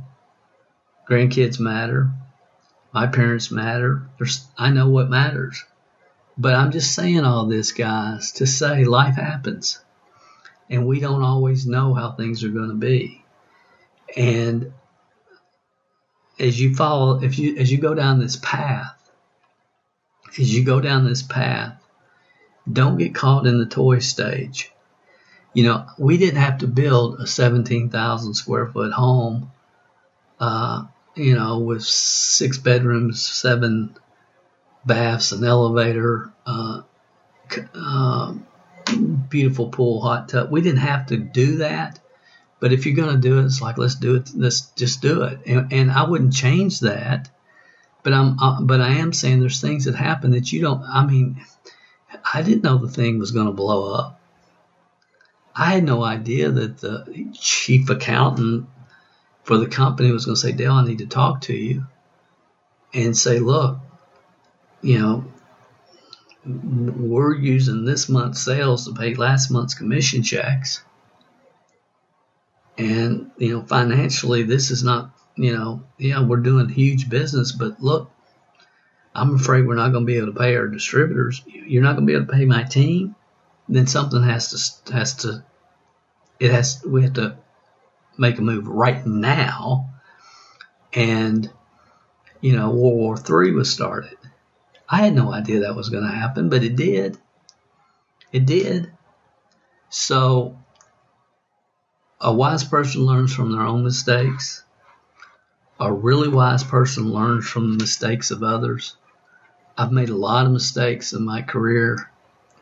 Grandkids 1.10 1.60
matter. 1.60 2.12
My 2.94 3.08
parents 3.08 3.52
matter. 3.52 4.04
There's, 4.18 4.46
I 4.58 4.70
know 4.70 4.90
what 4.90 5.10
matters. 5.10 5.64
But 6.38 6.56
I'm 6.56 6.72
just 6.72 6.94
saying 6.94 7.22
all 7.22 7.48
this, 7.48 7.72
guys, 7.72 8.34
to 8.34 8.48
say 8.48 8.86
life 8.86 9.16
happens. 9.16 9.80
And 10.70 10.88
we 10.88 11.00
don't 11.00 11.24
always 11.24 11.66
know 11.66 11.94
how 11.94 12.12
things 12.12 12.44
are 12.44 12.50
going 12.50 12.70
to 12.70 12.76
be. 12.76 13.24
And 14.16 14.74
as 16.40 16.60
you 16.60 16.76
follow, 16.76 17.22
if 17.22 17.38
you 17.38 17.58
as 17.58 17.72
you 17.72 17.78
go 17.78 17.94
down 17.94 18.20
this 18.20 18.36
path, 18.36 18.96
as 20.40 20.56
you 20.56 20.64
go 20.64 20.80
down 20.80 21.06
this 21.06 21.22
path, 21.22 21.82
don't 22.72 22.98
get 22.98 23.16
caught 23.16 23.46
in 23.46 23.60
the 23.60 23.66
toy 23.66 24.00
stage. 24.00 24.72
You 25.54 25.64
know, 25.64 25.86
we 26.00 26.18
didn't 26.18 26.42
have 26.42 26.60
to 26.60 26.68
build 26.68 27.20
a 27.20 27.28
17,000 27.28 28.34
square 28.34 28.68
foot 28.68 28.92
home 28.92 29.52
uh, 30.40 30.86
you 31.16 31.36
know, 31.36 31.60
with 31.60 31.84
six 31.84 32.58
bedrooms, 32.58 33.26
seven 33.26 33.96
baths, 34.86 35.32
an 35.32 35.44
elevator, 35.44 36.32
uh, 36.46 36.82
uh, 37.76 38.34
beautiful 39.30 39.70
pool, 39.70 40.02
hot 40.02 40.30
tub. 40.30 40.52
We 40.52 40.62
didn't 40.62 40.80
have 40.80 41.08
to 41.08 41.18
do 41.18 41.58
that, 41.58 42.00
but 42.60 42.74
if 42.74 42.86
you're 42.86 42.96
going 42.96 43.16
to 43.16 43.22
do 43.22 43.40
it, 43.40 43.46
it's 43.46 43.62
like 43.62 43.78
let's 43.78 43.96
do 43.96 44.16
it. 44.16 44.32
Let's 44.36 44.62
just 44.72 45.02
do 45.02 45.24
it. 45.24 45.40
And, 45.46 45.72
and 45.72 45.92
I 45.92 46.08
wouldn't 46.10 46.34
change 46.34 46.80
that. 46.82 47.30
But 48.04 48.14
I'm, 48.14 48.38
uh, 48.40 48.62
but 48.62 48.82
I 48.82 48.96
am 48.96 49.14
saying 49.14 49.40
there's 49.40 49.62
things 49.62 49.86
that 49.86 49.96
happen 49.96 50.32
that 50.32 50.52
you 50.52 50.62
don't. 50.62 50.82
I 50.82 51.06
mean, 51.06 51.42
I 52.34 52.42
didn't 52.42 52.64
know 52.64 52.78
the 52.78 52.90
thing 52.90 53.18
was 53.18 53.32
going 53.32 53.48
to 53.48 53.54
blow 53.54 53.94
up. 53.94 54.20
I 55.56 55.72
had 55.74 55.84
no 55.84 56.04
idea 56.04 56.50
that 56.50 56.80
the 56.80 57.30
chief 57.34 57.90
accountant 57.90 58.68
for 59.44 59.58
the 59.58 59.68
company 59.68 60.12
was 60.12 60.26
going 60.26 60.36
to 60.36 60.42
say, 60.42 60.52
Dale, 60.52 60.74
I 60.74 60.86
need 60.86 61.00
to 61.00 61.06
talk 61.06 61.42
to 61.42 61.54
you 61.54 61.86
and 62.94 63.18
say, 63.18 63.40
look, 63.40 63.80
you 64.82 65.00
know, 65.00 65.26
we're 66.46 67.36
using 67.36 67.86
this 67.86 68.10
month's 68.10 68.44
sales 68.44 68.86
to 68.86 68.94
pay 68.94 69.14
last 69.16 69.50
month's 69.50 69.74
commission 69.74 70.24
checks. 70.24 70.84
And, 72.78 73.32
you 73.38 73.54
know, 73.54 73.64
financially, 73.64 74.44
this 74.44 74.72
is 74.72 74.84
not, 74.84 75.12
you 75.36 75.56
know, 75.56 75.84
yeah, 75.98 76.24
we're 76.24 76.38
doing 76.38 76.70
huge 76.70 77.10
business, 77.10 77.52
but 77.52 77.82
look, 77.82 78.12
I'm 79.16 79.36
afraid 79.36 79.68
we're 79.68 79.76
not 79.76 79.92
going 79.92 80.06
to 80.06 80.12
be 80.12 80.18
able 80.18 80.34
to 80.34 80.40
pay 80.40 80.56
our 80.56 80.68
distributors. 80.68 81.42
You're 81.46 81.84
not 81.84 81.96
going 81.96 82.08
to 82.08 82.12
be 82.12 82.18
able 82.18 82.26
to 82.28 82.34
pay 82.34 82.46
my 82.46 82.64
team. 82.64 83.16
Then 83.70 83.88
something 83.88 84.24
has 84.24 84.82
to, 84.86 84.94
has 84.94 85.16
to, 85.18 85.44
it 86.40 86.52
has, 86.52 86.84
we 86.86 87.04
have 87.04 87.14
to 87.14 87.38
make 88.18 88.38
a 88.38 88.42
move 88.42 88.68
right 88.68 89.06
now. 89.06 89.94
And, 90.94 91.50
you 92.42 92.56
know, 92.56 92.70
World 92.70 93.28
War 93.28 93.44
III 93.46 93.54
was 93.54 93.72
started. 93.72 94.18
I 94.88 94.98
had 94.98 95.16
no 95.16 95.34
idea 95.34 95.62
that 95.62 95.76
was 95.76 95.90
going 95.90 96.04
to 96.04 96.16
happen, 96.16 96.50
but 96.50 96.64
it 96.64 96.76
did. 96.76 97.18
It 98.32 98.46
did. 98.46 98.92
So, 99.90 100.58
a 102.20 102.34
wise 102.34 102.64
person 102.64 103.02
learns 103.02 103.34
from 103.34 103.52
their 103.52 103.62
own 103.62 103.84
mistakes. 103.84 104.64
A 105.80 105.92
really 105.92 106.30
wise 106.30 106.64
person 106.64 107.12
learns 107.12 107.48
from 107.48 107.72
the 107.72 107.84
mistakes 107.84 108.32
of 108.32 108.44
others. 108.44 108.96
I've 109.78 109.92
made 109.92 110.10
a 110.10 110.16
lot 110.16 110.46
of 110.46 110.52
mistakes 110.52 111.14
in 111.14 111.26
my 111.26 111.42
career, 111.42 112.10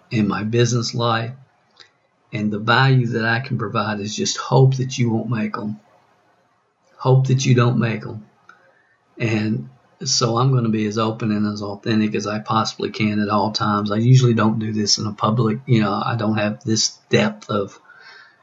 in 0.09 0.27
my 0.27 0.43
business 0.43 0.95
life, 0.95 1.33
and 2.33 2.51
the 2.51 2.59
value 2.59 3.07
that 3.07 3.25
I 3.25 3.39
can 3.39 3.57
provide 3.57 3.99
is 3.99 4.15
just 4.15 4.37
hope 4.37 4.77
that 4.77 4.97
you 4.97 5.09
won't 5.09 5.29
make 5.29 5.53
them. 5.53 5.79
Hope 6.97 7.27
that 7.27 7.45
you 7.45 7.55
don't 7.55 7.79
make 7.79 8.01
them. 8.01 8.27
And 9.17 9.69
so 10.03 10.37
I'm 10.37 10.51
going 10.51 10.63
to 10.63 10.69
be 10.69 10.85
as 10.85 10.97
open 10.97 11.31
and 11.31 11.45
as 11.45 11.61
authentic 11.61 12.15
as 12.15 12.25
I 12.27 12.39
possibly 12.39 12.89
can 12.89 13.19
at 13.19 13.29
all 13.29 13.51
times. 13.51 13.91
I 13.91 13.97
usually 13.97 14.33
don't 14.33 14.59
do 14.59 14.71
this 14.71 14.97
in 14.97 15.05
a 15.05 15.13
public, 15.13 15.59
you 15.65 15.81
know, 15.81 15.93
I 15.93 16.15
don't 16.15 16.37
have 16.37 16.63
this 16.63 16.97
depth 17.09 17.49
of 17.49 17.79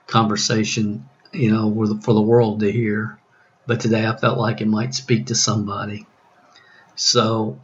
conversation, 0.07 1.09
you 1.33 1.51
know, 1.51 2.01
for 2.03 2.13
the 2.13 2.21
world 2.21 2.61
to 2.61 2.71
hear. 2.71 3.19
But 3.67 3.81
today 3.81 4.07
I 4.07 4.17
felt 4.17 4.39
like 4.39 4.61
it 4.61 4.69
might 4.69 4.95
speak 4.95 5.27
to 5.27 5.35
somebody. 5.35 6.07
So 6.95 7.61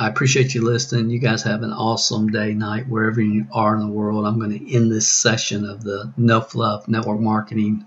I 0.00 0.08
appreciate 0.08 0.54
you 0.54 0.62
listening. 0.62 1.10
You 1.10 1.18
guys 1.18 1.42
have 1.42 1.62
an 1.62 1.74
awesome 1.74 2.28
day, 2.28 2.54
night, 2.54 2.88
wherever 2.88 3.20
you 3.20 3.46
are 3.52 3.74
in 3.74 3.80
the 3.80 3.92
world. 3.92 4.24
I'm 4.24 4.38
going 4.38 4.58
to 4.58 4.74
end 4.74 4.90
this 4.90 5.10
session 5.10 5.66
of 5.66 5.84
the 5.84 6.10
No 6.16 6.40
Fluff 6.40 6.88
Network 6.88 7.20
Marketing 7.20 7.86